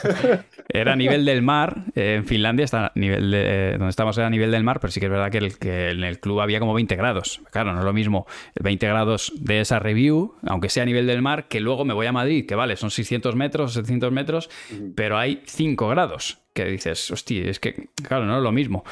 Era 0.70 0.94
a 0.94 0.96
nivel 0.96 1.26
del 1.26 1.42
mar. 1.42 1.76
eh, 1.96 2.16
en 2.18 2.26
Finlandia 2.26 2.64
está 2.66 2.86
a 2.88 2.92
nivel 2.96 3.32
de, 3.32 3.42
eh, 3.44 3.72
donde 3.74 3.90
estamos 3.90 4.16
era 4.18 4.28
a 4.28 4.30
nivel 4.30 4.52
del 4.52 4.64
mar, 4.64 4.80
pero 4.80 4.92
sí 4.92 5.00
que 5.00 5.08
es 5.08 5.12
verdad 5.12 5.32
que, 5.32 5.40
el- 5.40 5.58
que 5.58 5.90
en 5.90 6.04
el 6.04 6.20
club 6.20 6.40
había 6.40 6.60
como 6.60 6.74
20 6.76 6.96
grados. 6.96 7.42
Claro, 7.52 7.74
no 7.74 7.80
es 7.80 7.86
lo 7.86 7.94
mismo 7.94 8.28
20 8.62 8.88
grados 8.88 9.34
de 9.38 9.62
esa 9.62 9.80
review, 9.80 10.36
aunque 10.48 10.70
sea 10.70 10.84
a 10.84 10.86
nivel 10.86 11.08
del 11.08 11.22
mar, 11.24 11.48
que 11.48 11.60
luego 11.62 11.84
me 11.84 11.94
voy 11.96 12.06
a 12.06 12.12
Madrid, 12.12 12.46
que 12.48 12.54
vale, 12.56 12.76
son 12.78 12.92
600 12.92 13.36
metros, 13.36 13.74
700 13.74 14.12
metros, 14.12 14.50
pero 14.96 15.18
hay 15.18 15.42
5 15.46 15.88
grados. 15.90 16.38
Que 16.54 16.66
dices, 16.66 17.10
hostia, 17.12 17.50
es 17.50 17.60
que, 17.60 17.88
claro, 18.08 18.26
no 18.26 18.38
es 18.38 18.44
lo 18.44 18.52
mismo. 18.52 18.84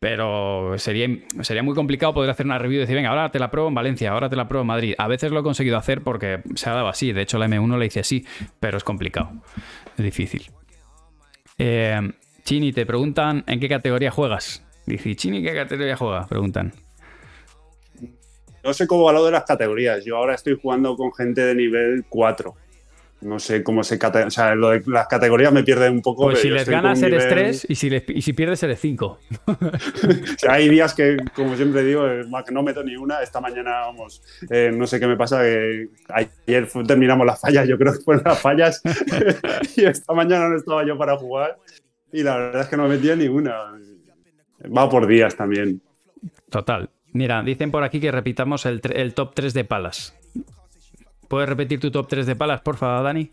Pero 0.00 0.78
sería, 0.78 1.08
sería 1.42 1.62
muy 1.62 1.74
complicado 1.74 2.14
poder 2.14 2.30
hacer 2.30 2.46
una 2.46 2.58
review 2.58 2.78
y 2.78 2.80
decir, 2.80 2.94
venga, 2.94 3.10
ahora 3.10 3.30
te 3.30 3.40
la 3.40 3.50
pruebo 3.50 3.68
en 3.68 3.74
Valencia, 3.74 4.12
ahora 4.12 4.28
te 4.28 4.36
la 4.36 4.46
pruebo 4.46 4.62
en 4.62 4.68
Madrid. 4.68 4.94
A 4.96 5.08
veces 5.08 5.32
lo 5.32 5.40
he 5.40 5.42
conseguido 5.42 5.76
hacer 5.76 6.02
porque 6.02 6.42
se 6.54 6.70
ha 6.70 6.74
dado 6.74 6.88
así. 6.88 7.12
De 7.12 7.22
hecho, 7.22 7.38
la 7.38 7.48
M1 7.48 7.78
le 7.78 7.86
hice 7.86 8.00
así, 8.00 8.24
pero 8.60 8.76
es 8.76 8.84
complicado. 8.84 9.32
Es 9.96 10.04
difícil. 10.04 10.50
Eh, 11.58 12.12
Chini, 12.44 12.72
te 12.72 12.86
preguntan 12.86 13.42
en 13.48 13.58
qué 13.58 13.68
categoría 13.68 14.12
juegas. 14.12 14.64
Dice, 14.86 15.16
Chini, 15.16 15.42
¿qué 15.42 15.52
categoría 15.52 15.96
juega? 15.96 16.26
Preguntan. 16.28 16.72
No 18.62 18.72
sé 18.72 18.86
cómo 18.86 19.04
va 19.04 19.12
lo 19.12 19.24
de 19.24 19.32
las 19.32 19.44
categorías. 19.44 20.04
Yo 20.04 20.16
ahora 20.16 20.34
estoy 20.34 20.58
jugando 20.60 20.96
con 20.96 21.12
gente 21.12 21.42
de 21.42 21.54
nivel 21.54 22.04
4. 22.08 22.54
No 23.20 23.40
sé 23.40 23.64
cómo 23.64 23.82
se 23.82 23.98
O 23.98 24.30
sea, 24.30 24.54
lo 24.54 24.70
de 24.70 24.82
las 24.86 25.08
categorías 25.08 25.52
me 25.52 25.64
pierde 25.64 25.90
un 25.90 26.02
poco. 26.02 26.24
Pues 26.24 26.40
si 26.40 26.50
les 26.50 26.68
ganas 26.68 27.02
eres 27.02 27.24
nivel- 27.24 27.28
3 27.28 27.66
y 27.68 27.74
si, 27.74 27.90
les- 27.90 28.08
y 28.08 28.22
si 28.22 28.32
pierdes 28.32 28.62
eres 28.62 28.78
5. 28.80 29.18
O 29.48 30.38
sea, 30.38 30.52
hay 30.52 30.68
días 30.68 30.94
que, 30.94 31.16
como 31.34 31.56
siempre 31.56 31.82
digo, 31.82 32.06
eh, 32.06 32.24
no 32.52 32.62
meto 32.62 32.84
ni 32.84 32.94
una. 32.96 33.20
Esta 33.20 33.40
mañana, 33.40 33.80
vamos, 33.80 34.22
eh, 34.50 34.70
no 34.72 34.86
sé 34.86 35.00
qué 35.00 35.08
me 35.08 35.16
pasa. 35.16 35.42
Que 35.42 35.88
ayer 36.08 36.68
terminamos 36.86 37.26
las 37.26 37.40
fallas, 37.40 37.66
yo 37.66 37.76
creo 37.76 37.92
que 37.92 38.00
fueron 38.00 38.22
las 38.24 38.40
fallas. 38.40 38.80
y 39.76 39.84
esta 39.84 40.12
mañana 40.14 40.48
no 40.48 40.56
estaba 40.56 40.86
yo 40.86 40.96
para 40.96 41.16
jugar. 41.16 41.58
Y 42.12 42.22
la 42.22 42.36
verdad 42.36 42.62
es 42.62 42.68
que 42.68 42.76
no 42.76 42.86
metía 42.88 43.16
ni 43.16 43.26
una. 43.26 43.72
Va 44.76 44.88
por 44.88 45.06
días 45.06 45.34
también. 45.36 45.80
Total. 46.50 46.90
Mira, 47.12 47.42
dicen 47.42 47.70
por 47.70 47.82
aquí 47.82 48.00
que 48.00 48.12
repitamos 48.12 48.64
el, 48.66 48.80
el 48.94 49.14
top 49.14 49.34
3 49.34 49.54
de 49.54 49.64
palas. 49.64 50.17
¿Puedes 51.28 51.48
repetir 51.48 51.78
tu 51.78 51.90
top 51.90 52.08
3 52.08 52.26
de 52.26 52.36
palas, 52.36 52.60
por 52.62 52.76
favor, 52.76 53.04
Dani? 53.04 53.30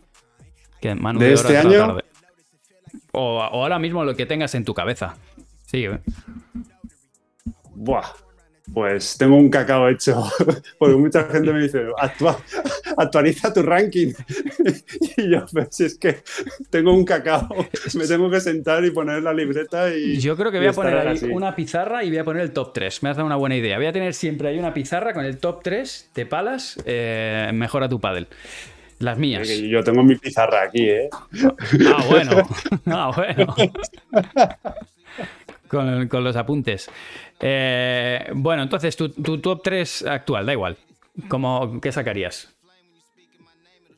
Que 0.82 0.94
Manu 0.96 1.20
¿De 1.20 1.34
este 1.34 1.58
año? 1.58 1.72
tarde. 1.88 2.06
O, 3.14 3.38
o 3.38 3.42
ahora 3.42 3.80
mismo 3.80 4.04
lo 4.04 4.16
que 4.16 4.26
tengas 4.26 4.54
en 4.56 4.66
tu 4.66 4.74
cabeza. 4.74 5.16
Sí, 5.66 5.86
¿eh? 5.86 6.00
Buah. 7.74 8.04
Pues 8.74 9.18
tengo 9.18 9.36
un 9.38 9.50
cacao 9.50 9.88
hecho. 9.90 10.24
Porque 10.80 10.96
mucha 10.96 11.24
gente 11.26 11.54
me 11.54 11.62
dice, 11.62 11.86
"Actua- 12.00 12.38
actualiza 12.98 13.54
tu 13.54 13.62
ranking. 13.62 14.12
y 15.18 15.30
yo, 15.30 15.46
pues 15.52 15.80
es 15.82 15.98
que 16.00 16.18
tengo 16.70 16.94
un 16.94 17.06
cacao. 17.06 17.48
Me 17.94 18.08
tengo 18.08 18.30
que 18.30 18.40
sentar 18.42 18.84
y 18.84 18.92
poner 18.92 19.22
la 19.24 19.34
libreta 19.34 19.94
y. 19.96 20.18
Yo 20.20 20.36
creo 20.36 20.52
que 20.52 20.58
voy 20.58 20.68
a 20.68 20.74
poner 20.74 20.98
ahí 20.98 21.16
así. 21.16 21.26
una 21.28 21.56
pizarra 21.56 22.04
y 22.04 22.10
voy 22.10 22.18
a 22.18 22.24
poner 22.24 22.42
el 22.42 22.52
top 22.52 22.74
3. 22.74 23.04
Me 23.04 23.10
has 23.10 23.18
dado 23.18 23.28
una 23.28 23.36
buena 23.36 23.56
idea. 23.56 23.78
Voy 23.78 23.86
a 23.86 23.94
tener 23.94 24.14
siempre 24.14 24.50
ahí 24.50 24.58
una 24.60 24.74
pizarra 24.74 25.14
con 25.14 25.26
el 25.26 25.38
top 25.38 25.62
3 25.64 26.10
de 26.16 26.26
palas. 26.26 26.78
eh, 26.86 27.52
mejora 27.54 27.88
tu 27.88 28.00
paddle. 28.00 28.28
Las 28.98 29.18
mías. 29.18 29.48
Yo 29.48 29.84
tengo 29.84 30.04
mi 30.04 30.16
pizarra 30.16 30.64
aquí, 30.64 30.90
¿eh? 30.90 31.10
Ah, 31.12 32.04
bueno. 32.10 32.48
Ah, 32.88 33.12
bueno. 33.16 33.54
Con, 35.68 36.08
con 36.08 36.24
los 36.24 36.36
apuntes. 36.36 36.90
Eh, 37.40 38.30
bueno, 38.34 38.64
entonces, 38.64 38.96
tu, 38.96 39.10
tu 39.10 39.40
top 39.40 39.62
3 39.64 40.06
actual, 40.08 40.46
da 40.46 40.54
igual. 40.54 40.78
¿Cómo, 41.28 41.80
¿Qué 41.82 41.92
sacarías? 41.92 42.50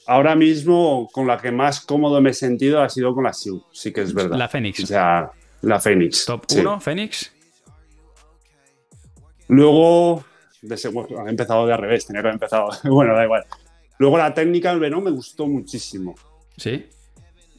Ahora 0.05 0.35
mismo, 0.35 1.09
con 1.11 1.27
la 1.27 1.37
que 1.37 1.51
más 1.51 1.81
cómodo 1.81 2.21
me 2.21 2.29
he 2.29 2.33
sentido 2.33 2.81
ha 2.81 2.89
sido 2.89 3.13
con 3.13 3.25
la 3.25 3.33
Siu. 3.33 3.63
Sí 3.71 3.91
que 3.91 4.01
es 4.01 4.13
verdad. 4.13 4.37
La 4.37 4.47
Fénix. 4.47 4.83
O 4.83 4.87
sea, 4.87 5.31
la 5.61 5.79
Fénix. 5.79 6.25
Top 6.25 6.45
sí. 6.47 6.59
1, 6.59 6.79
Fénix. 6.79 7.31
Luego, 9.49 10.23
de 10.61 10.75
seg- 10.75 10.91
bueno, 10.93 11.25
he 11.27 11.29
empezado 11.29 11.65
de 11.65 11.73
al 11.73 11.79
revés, 11.79 12.05
tenía 12.05 12.21
que 12.21 12.27
haber 12.27 12.35
empezado. 12.35 12.69
Bueno, 12.83 13.15
da 13.15 13.23
igual. 13.23 13.45
Luego 13.97 14.17
la 14.17 14.33
técnica 14.33 14.69
del 14.71 14.79
Venom 14.79 15.03
me 15.03 15.11
gustó 15.11 15.47
muchísimo. 15.47 16.15
Sí. 16.55 16.85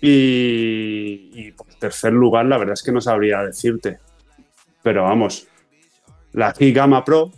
Y, 0.01 1.31
y 1.33 1.53
por 1.53 1.67
tercer 1.75 2.13
lugar, 2.13 2.47
la 2.47 2.59
verdad 2.59 2.75
es 2.75 2.83
que 2.83 2.93
no 2.93 3.01
sabría 3.01 3.43
decirte. 3.43 3.99
Pero 4.83 5.03
vamos, 5.03 5.49
la 6.33 6.53
Gigama 6.53 7.05
Pro 7.05 7.33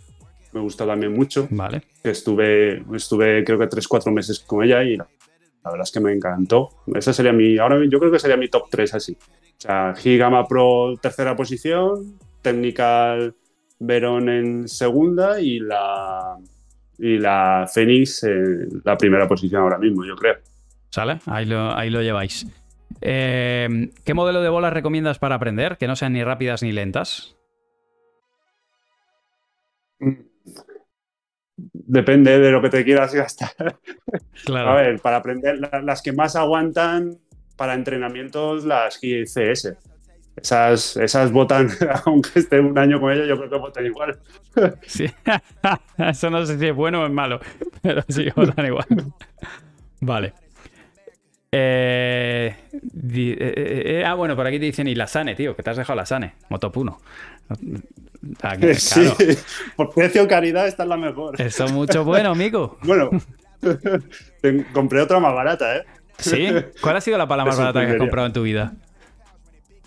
me 0.53 0.61
gustó 0.61 0.85
también 0.85 1.13
mucho. 1.13 1.47
Vale. 1.51 1.83
Estuve, 2.03 2.83
estuve 2.95 3.43
creo 3.43 3.57
que 3.57 3.69
3-4 3.69 4.11
meses 4.11 4.39
con 4.39 4.63
ella 4.63 4.83
y 4.83 4.97
la, 4.97 5.07
la 5.63 5.71
verdad 5.71 5.83
es 5.83 5.91
que 5.91 5.99
me 5.99 6.11
encantó. 6.11 6.69
Esa 6.93 7.13
sería 7.13 7.31
mi, 7.31 7.57
ahora 7.57 7.77
yo 7.89 7.99
creo 7.99 8.11
que 8.11 8.19
sería 8.19 8.37
mi 8.37 8.49
top 8.49 8.67
3 8.69 8.93
así. 8.95 9.13
O 9.13 9.61
sea, 9.61 9.93
Gigama 9.95 10.47
Pro 10.47 10.95
tercera 11.01 11.35
posición, 11.35 12.17
Technical 12.41 13.35
Veron 13.79 14.29
en 14.29 14.67
segunda 14.67 15.41
y 15.41 15.59
la, 15.59 16.37
y 16.99 17.17
la 17.17 17.67
Phoenix 17.71 18.23
en 18.23 18.81
la 18.83 18.95
primera 18.95 19.27
posición 19.27 19.63
ahora 19.63 19.79
mismo, 19.79 20.05
yo 20.05 20.15
creo. 20.15 20.35
¿Sale? 20.91 21.19
Ahí 21.25 21.45
lo, 21.45 21.75
ahí 21.75 21.89
lo 21.89 22.01
lleváis. 22.01 22.45
Eh, 23.01 23.89
¿Qué 24.05 24.13
modelo 24.13 24.41
de 24.41 24.49
bolas 24.49 24.73
recomiendas 24.73 25.19
para 25.19 25.35
aprender? 25.35 25.77
Que 25.77 25.87
no 25.87 25.95
sean 25.95 26.13
ni 26.13 26.23
rápidas 26.23 26.61
ni 26.61 26.71
lentas. 26.71 27.35
Depende 31.73 32.39
de 32.39 32.51
lo 32.51 32.61
que 32.61 32.69
te 32.69 32.83
quieras 32.83 33.13
gastar. 33.13 33.51
Claro. 34.45 34.71
A 34.71 34.75
ver, 34.75 34.99
para 34.99 35.17
aprender, 35.17 35.59
la- 35.59 35.81
las 35.83 36.01
que 36.01 36.11
más 36.11 36.35
aguantan 36.35 37.17
para 37.55 37.75
entrenamientos, 37.75 38.65
las 38.65 38.99
GCS. 38.99 39.77
Esas, 40.35 40.97
esas 40.97 41.31
botan, 41.31 41.69
aunque 42.05 42.39
esté 42.39 42.59
un 42.59 42.77
año 42.77 42.99
con 42.99 43.11
ellas, 43.11 43.27
yo 43.27 43.37
creo 43.37 43.49
que 43.49 43.57
votan 43.57 43.85
igual. 43.85 44.19
Sí. 44.87 45.05
Eso 45.97 46.29
no 46.29 46.45
sé 46.45 46.57
si 46.57 46.67
es 46.67 46.75
bueno 46.75 47.03
o 47.03 47.05
es 47.05 47.11
malo, 47.11 47.39
pero 47.81 48.01
sí, 48.09 48.27
votan 48.35 48.65
igual. 48.65 48.87
Vale. 50.01 50.33
Eh, 51.53 52.55
di- 52.81 53.31
eh, 53.33 53.37
eh, 53.39 53.83
eh, 53.99 54.05
ah, 54.05 54.13
bueno, 54.13 54.37
por 54.37 54.47
aquí 54.47 54.57
te 54.57 54.65
dicen 54.65 54.87
y 54.87 54.95
la 54.95 55.05
Sane, 55.07 55.35
tío, 55.35 55.53
que 55.53 55.63
te 55.63 55.69
has 55.69 55.75
dejado 55.77 55.97
la 55.97 56.05
Sane, 56.05 56.33
Motopuno. 56.49 56.99
Sí, 58.77 59.01
claro. 59.01 59.15
por 59.75 59.89
precio 59.95 60.27
caridad 60.27 60.67
esta 60.67 60.83
es 60.83 60.89
la 60.89 60.95
mejor. 60.95 61.41
Eso 61.41 61.65
es 61.65 61.71
mucho 61.71 62.05
bueno, 62.05 62.29
amigo. 62.33 62.77
Bueno, 62.83 63.09
compré 64.73 65.01
otra 65.01 65.19
más 65.19 65.33
barata, 65.33 65.77
¿eh? 65.77 65.83
¿Sí? 66.19 66.47
¿Cuál 66.81 66.97
ha 66.97 67.01
sido 67.01 67.17
la 67.17 67.27
pala 67.27 67.43
más 67.45 67.57
barata 67.57 67.83
que 67.83 67.93
has 67.93 67.97
comprado 67.97 68.27
en 68.27 68.33
tu 68.33 68.43
vida? 68.43 68.73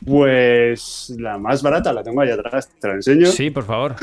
Pues 0.04 1.14
la 1.16 1.38
más 1.38 1.62
barata 1.62 1.92
la 1.92 2.02
tengo 2.02 2.22
ahí 2.22 2.30
atrás, 2.30 2.68
te 2.80 2.88
la 2.88 2.94
enseño. 2.94 3.26
Sí, 3.26 3.50
por 3.50 3.64
favor. 3.64 3.94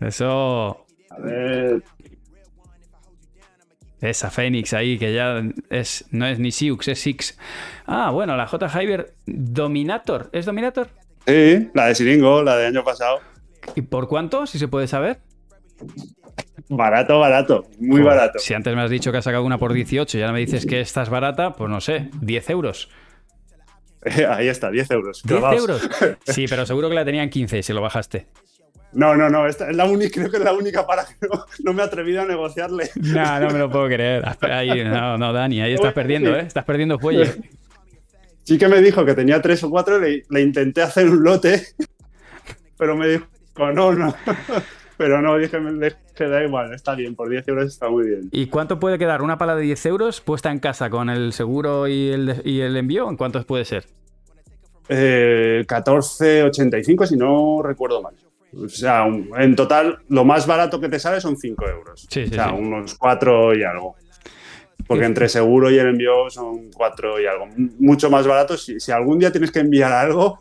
Eso. 0.00 0.86
A 1.10 1.18
ver, 1.18 1.82
Esa 4.02 4.30
Fénix 4.30 4.74
ahí, 4.74 4.98
que 4.98 5.14
ya 5.14 5.42
es, 5.70 6.04
no 6.10 6.26
es 6.26 6.38
ni 6.40 6.50
Siux, 6.50 6.88
es 6.88 7.00
Six. 7.00 7.38
Ah, 7.86 8.10
bueno, 8.10 8.36
la 8.36 8.46
J. 8.48 8.68
Hyber 8.68 9.14
Dominator. 9.26 10.28
¿Es 10.32 10.44
Dominator? 10.44 10.88
sí, 11.26 11.70
la 11.72 11.86
de 11.86 11.94
Siringo, 11.94 12.42
la 12.42 12.56
de 12.56 12.66
año 12.66 12.82
pasado. 12.82 13.20
¿Y 13.76 13.82
por 13.82 14.08
cuánto, 14.08 14.44
si 14.46 14.58
se 14.58 14.66
puede 14.66 14.88
saber? 14.88 15.20
Barato, 16.68 17.20
barato, 17.20 17.66
muy 17.78 18.02
barato. 18.02 18.38
Si 18.38 18.54
antes 18.54 18.74
me 18.74 18.82
has 18.82 18.90
dicho 18.90 19.12
que 19.12 19.18
has 19.18 19.24
sacado 19.24 19.44
una 19.44 19.58
por 19.58 19.72
18 19.72 20.18
y 20.18 20.20
ahora 20.20 20.32
me 20.32 20.40
dices 20.40 20.66
que 20.66 20.80
esta 20.80 21.02
es 21.02 21.08
barata, 21.08 21.52
pues 21.52 21.70
no 21.70 21.80
sé, 21.80 22.10
10 22.20 22.50
euros. 22.50 22.88
Ahí 24.28 24.48
está, 24.48 24.70
10 24.70 24.90
euros. 24.90 25.22
10 25.22 25.40
clavados. 25.40 25.60
euros. 25.60 25.90
Sí, 26.26 26.46
pero 26.48 26.66
seguro 26.66 26.88
que 26.88 26.94
la 26.96 27.04
tenían 27.04 27.30
15 27.30 27.62
si 27.62 27.72
lo 27.72 27.80
bajaste. 27.80 28.26
No, 28.92 29.16
no, 29.16 29.30
no, 29.30 29.46
esta 29.46 29.70
es 29.70 29.76
la 29.76 29.84
única, 29.84 30.10
creo 30.14 30.30
que 30.30 30.36
es 30.36 30.44
la 30.44 30.52
única 30.52 30.86
para 30.86 31.04
que 31.04 31.14
no, 31.26 31.44
no 31.64 31.72
me 31.72 31.82
he 31.82 31.84
atrevido 31.84 32.22
a 32.22 32.26
negociarle. 32.26 32.90
No, 32.96 33.40
no 33.40 33.50
me 33.50 33.58
lo 33.58 33.70
puedo 33.70 33.86
creer. 33.88 34.24
Ahí, 34.40 34.84
no, 34.84 35.18
no, 35.18 35.32
Dani, 35.32 35.60
ahí 35.60 35.74
estás 35.74 35.92
perdiendo, 35.92 36.34
¿eh? 36.36 36.42
Estás 36.46 36.64
perdiendo 36.64 36.98
fuelle. 36.98 37.34
Sí 38.44 38.58
que 38.58 38.68
me 38.68 38.80
dijo 38.82 39.04
que 39.04 39.14
tenía 39.14 39.40
tres 39.40 39.62
o 39.62 39.70
cuatro, 39.70 40.00
le, 40.00 40.24
le 40.28 40.40
intenté 40.40 40.82
hacer 40.82 41.08
un 41.08 41.22
lote, 41.22 41.62
pero 42.76 42.96
me 42.96 43.08
dijo, 43.08 43.26
no, 43.72 43.92
no. 43.92 44.14
Pero 44.96 45.20
no, 45.22 45.36
dije, 45.38 45.58
me 45.58 45.72
dije, 45.72 46.28
da 46.28 46.44
igual, 46.44 46.72
está 46.74 46.94
bien, 46.94 47.14
por 47.16 47.28
10 47.28 47.48
euros 47.48 47.66
está 47.66 47.88
muy 47.88 48.06
bien. 48.06 48.28
¿Y 48.30 48.46
cuánto 48.46 48.78
puede 48.78 48.98
quedar 48.98 49.22
una 49.22 49.38
pala 49.38 49.56
de 49.56 49.62
10 49.62 49.86
euros 49.86 50.20
puesta 50.20 50.50
en 50.50 50.60
casa 50.60 50.90
con 50.90 51.10
el 51.10 51.32
seguro 51.32 51.88
y 51.88 52.10
el, 52.10 52.42
y 52.44 52.60
el 52.60 52.76
envío? 52.76 53.08
¿En 53.08 53.16
cuántos 53.16 53.44
puede 53.44 53.64
ser? 53.64 53.86
Eh, 54.88 55.64
14,85 55.66 57.06
si 57.06 57.16
no 57.16 57.62
recuerdo 57.62 58.02
mal. 58.02 58.14
O 58.54 58.68
sea, 58.68 59.04
un- 59.04 59.30
en 59.38 59.56
total, 59.56 59.98
lo 60.08 60.24
más 60.24 60.46
barato 60.46 60.80
que 60.80 60.88
te 60.88 60.98
sale 60.98 61.20
son 61.20 61.36
5 61.36 61.66
euros. 61.68 62.06
Sí, 62.10 62.24
sí, 62.26 62.30
o 62.32 62.34
sea, 62.34 62.48
sí. 62.50 62.54
unos 62.58 62.94
4 62.96 63.54
y 63.56 63.62
algo. 63.62 63.96
Porque 64.86 65.04
entre 65.04 65.28
seguro 65.28 65.70
y 65.70 65.78
el 65.78 65.86
envío 65.88 66.28
son 66.28 66.70
4 66.74 67.20
y 67.20 67.26
algo. 67.26 67.48
Mucho 67.78 68.10
más 68.10 68.26
barato. 68.26 68.56
Si, 68.56 68.78
si 68.80 68.92
algún 68.92 69.18
día 69.18 69.30
tienes 69.30 69.50
que 69.52 69.60
enviar 69.60 69.92
algo, 69.92 70.40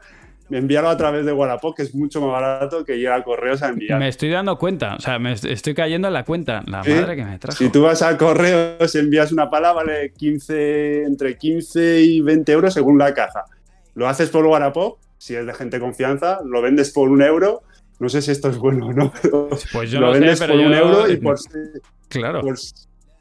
envíalo 0.49 0.89
a 0.89 0.97
través 0.97 1.25
de 1.25 1.31
Wallapop, 1.31 1.77
que 1.77 1.83
es 1.83 1.95
mucho 1.95 2.19
más 2.19 2.31
barato 2.31 2.83
que 2.83 2.97
ir 2.97 3.07
a 3.07 3.23
correos 3.23 3.61
a 3.63 3.69
enviar. 3.69 3.97
Me 3.99 4.09
estoy 4.09 4.29
dando 4.29 4.57
cuenta, 4.57 4.95
o 4.95 4.99
sea, 4.99 5.17
me 5.19 5.31
est- 5.33 5.45
estoy 5.45 5.73
cayendo 5.73 6.07
en 6.09 6.13
la 6.15 6.25
cuenta. 6.25 6.61
La 6.65 6.79
madre 6.83 7.15
que 7.15 7.23
me 7.23 7.39
trajo. 7.39 7.57
Si 7.57 7.69
tú 7.69 7.83
vas 7.83 8.01
a 8.01 8.17
correos 8.17 8.93
y 8.93 8.97
envías 8.97 9.31
una 9.31 9.49
pala, 9.49 9.71
vale 9.71 10.11
15, 10.17 11.03
entre 11.03 11.37
15 11.37 12.01
y 12.01 12.19
20 12.19 12.51
euros 12.51 12.73
según 12.73 12.97
la 12.97 13.13
caja. 13.13 13.45
Lo 13.93 14.09
haces 14.09 14.29
por 14.29 14.45
Wallapop, 14.45 14.97
si 15.17 15.35
es 15.35 15.45
de 15.45 15.53
gente 15.53 15.77
de 15.77 15.81
confianza, 15.81 16.39
lo 16.43 16.61
vendes 16.61 16.91
por 16.91 17.07
un 17.09 17.21
euro. 17.21 17.61
No 18.01 18.09
sé 18.09 18.21
si 18.21 18.31
esto 18.31 18.49
es 18.49 18.57
bueno 18.57 18.87
o 18.87 18.93
no, 18.93 19.13
pero 19.21 19.47
Pues 19.71 19.91
yo 19.91 19.99
lo 19.99 20.07
no 20.07 20.13
sé, 20.13 20.19
vendes 20.19 20.39
pero 20.39 20.53
por 20.53 20.61
un 20.65 20.73
euro 20.73 21.09
y 21.11 21.17
por, 21.17 21.37
Claro. 22.09 22.41
por, 22.41 22.55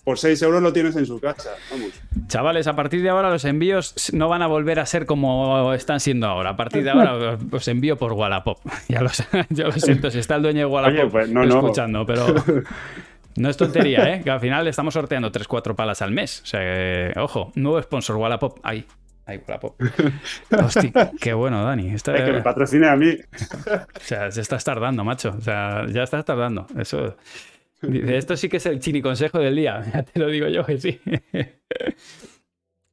por 0.05 0.19
6 0.19 0.41
euros 0.43 0.63
lo 0.63 0.73
tienes 0.73 0.97
en 0.97 1.05
su 1.05 1.21
casa. 1.21 1.51
Vamos. 1.71 1.91
Chavales, 2.29 2.67
a 2.67 2.75
partir 2.75 3.03
de 3.03 3.11
ahora 3.11 3.29
los 3.31 3.45
envíos 3.45 4.11
no 4.15 4.29
van 4.31 4.41
a 4.43 4.47
volver 4.47 4.81
a 4.81 4.87
ser 4.87 5.05
como 5.05 5.75
están 5.75 6.01
siendo 6.01 6.27
ahora. 6.27 6.51
A 6.51 6.57
partir 6.57 6.83
de 6.83 6.91
ahora 6.91 7.37
os- 7.53 7.69
envío 7.69 7.97
por 7.99 8.15
Wallapop. 8.15 8.59
Ya 8.89 9.03
lo, 9.03 9.11
yo 9.51 9.67
lo 9.67 9.73
siento, 9.73 10.11
si 10.11 10.19
está 10.19 10.37
el 10.37 10.43
dueño 10.43 10.61
de 10.61 10.67
Wallapop 10.67 10.99
Oye, 10.99 11.11
pues, 11.11 11.29
no, 11.31 11.45
no. 11.45 11.55
escuchando, 11.59 12.07
pero 12.07 12.35
no 13.37 13.49
es 13.51 13.57
tontería, 13.59 14.15
¿eh? 14.15 14.23
Que 14.25 14.31
al 14.31 14.41
final 14.41 14.67
estamos 14.67 14.95
sorteando 14.95 15.31
3-4 15.31 15.75
palas 15.77 16.01
al 16.03 16.11
mes. 16.11 16.41
O 16.43 16.47
sea, 16.47 16.61
que, 16.61 17.13
ojo, 17.21 17.53
nuevo 17.55 17.81
sponsor 17.83 18.17
Wallapop. 18.17 18.59
Ahí, 18.63 18.85
ahí 19.27 19.39
Wallapop. 19.47 19.81
Hostia, 20.65 21.13
qué 21.21 21.33
bueno, 21.33 21.65
Dani. 21.65 21.89
Esta- 21.91 22.13
Hay 22.13 22.25
que 22.25 22.33
me 22.33 22.43
patrocine 22.43 22.89
a 22.89 22.97
mí. 22.97 23.11
o 23.97 24.01
sea, 24.01 24.31
se 24.31 24.41
estás 24.41 24.65
tardando, 24.65 25.05
macho. 25.05 25.35
O 25.37 25.41
sea, 25.41 25.87
ya 25.89 26.03
estás 26.03 26.25
tardando. 26.25 26.67
Eso. 26.79 27.17
Dice, 27.83 28.17
esto 28.19 28.37
sí 28.37 28.49
que 28.51 28.59
es 28.59 28.67
el 28.67 28.79
chini 28.81 29.01
consejo 29.01 29.39
del 29.39 29.57
día. 29.57 29.83
Ya 29.95 30.03
te 30.03 30.19
lo 30.21 30.27
digo 30.29 30.49
yo 30.49 30.65
que 30.67 30.79
sí. 30.79 31.01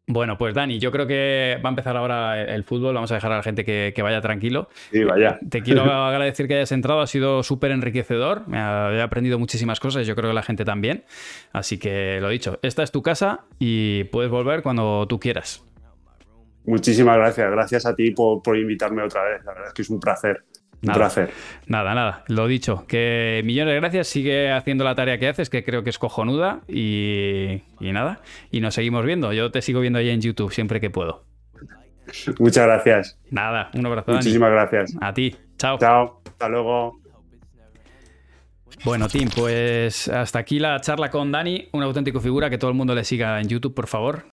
Bueno, 0.10 0.38
pues 0.38 0.56
Dani, 0.56 0.80
yo 0.80 0.90
creo 0.94 1.06
que 1.06 1.60
va 1.64 1.68
a 1.68 1.72
empezar 1.72 1.98
ahora 1.98 2.42
el 2.42 2.64
fútbol. 2.64 2.96
Vamos 2.96 3.12
a 3.12 3.16
dejar 3.16 3.34
a 3.34 3.38
la 3.38 3.44
gente 3.44 3.66
que, 3.66 3.92
que 3.94 4.02
vaya 4.02 4.22
tranquilo. 4.22 4.70
Sí, 4.90 5.04
vaya. 5.04 5.38
Te 5.50 5.62
quiero 5.62 5.84
agradecer 5.84 6.48
que 6.48 6.54
hayas 6.56 6.72
entrado, 6.72 7.02
ha 7.02 7.08
sido 7.08 7.44
súper 7.44 7.72
enriquecedor. 7.72 8.48
Me 8.48 8.58
ha- 8.58 8.94
he 8.94 9.02
aprendido 9.02 9.38
muchísimas 9.38 9.82
cosas, 9.82 10.08
yo 10.08 10.16
creo 10.16 10.30
que 10.30 10.34
la 10.34 10.44
gente 10.44 10.64
también. 10.64 11.04
Así 11.52 11.78
que 11.78 12.20
lo 12.22 12.30
dicho, 12.30 12.58
esta 12.62 12.84
es 12.84 12.92
tu 12.94 13.02
casa 13.02 13.42
y 13.60 14.06
puedes 14.06 14.32
volver 14.32 14.62
cuando 14.64 15.06
tú 15.10 15.20
quieras. 15.20 15.62
Muchísimas 16.68 17.18
gracias. 17.18 17.50
Gracias 17.50 17.86
a 17.86 17.96
ti 17.96 18.12
por, 18.12 18.44
por 18.44 18.58
invitarme 18.58 19.02
otra 19.02 19.24
vez. 19.24 19.44
La 19.46 19.54
verdad 19.54 19.70
es 19.70 19.74
que 19.74 19.82
es 19.82 19.90
un 19.90 20.00
placer. 20.00 20.44
Un 20.74 20.90
Nada. 20.90 21.00
placer. 21.00 21.32
Nada, 21.66 21.96
nada, 21.96 22.24
lo 22.28 22.46
dicho, 22.46 22.86
que 22.88 23.42
millones 23.44 23.74
de 23.74 23.80
gracias, 23.80 24.08
sigue 24.10 24.52
haciendo 24.52 24.84
la 24.84 24.94
tarea 24.94 25.18
que 25.18 25.28
haces, 25.28 25.50
que 25.50 25.64
creo 25.64 25.84
que 25.84 25.90
es 25.90 25.98
cojonuda 25.98 26.60
y, 26.68 27.64
y 27.80 27.92
nada, 27.94 28.20
y 28.52 28.60
nos 28.60 28.76
seguimos 28.76 29.04
viendo, 29.04 29.34
yo 29.34 29.50
te 29.50 29.64
sigo 29.64 29.80
viendo 29.80 29.98
ahí 29.98 30.10
en 30.10 30.22
YouTube 30.22 30.54
siempre 30.54 30.80
que 30.80 30.92
puedo. 30.92 31.26
Muchas 32.38 32.68
gracias. 32.68 33.20
Nada, 33.32 33.72
un 33.74 33.88
abrazo, 33.88 34.12
Dani. 34.12 34.18
Muchísimas 34.24 34.52
gracias. 34.52 34.96
A 35.02 35.14
ti, 35.14 35.36
chao. 35.58 35.80
Chao. 35.80 36.22
Hasta 36.28 36.48
luego. 36.48 37.00
Bueno, 38.86 39.08
Tim, 39.08 39.30
pues 39.36 40.08
hasta 40.08 40.38
aquí 40.38 40.60
la 40.60 40.80
charla 40.80 41.10
con 41.10 41.32
Dani, 41.32 41.70
una 41.72 41.86
auténtico 41.86 42.20
figura, 42.20 42.52
que 42.52 42.60
todo 42.60 42.70
el 42.70 42.78
mundo 42.78 42.94
le 42.94 43.04
siga 43.04 43.42
en 43.42 43.48
YouTube, 43.48 43.74
por 43.74 43.88
favor. 43.88 44.24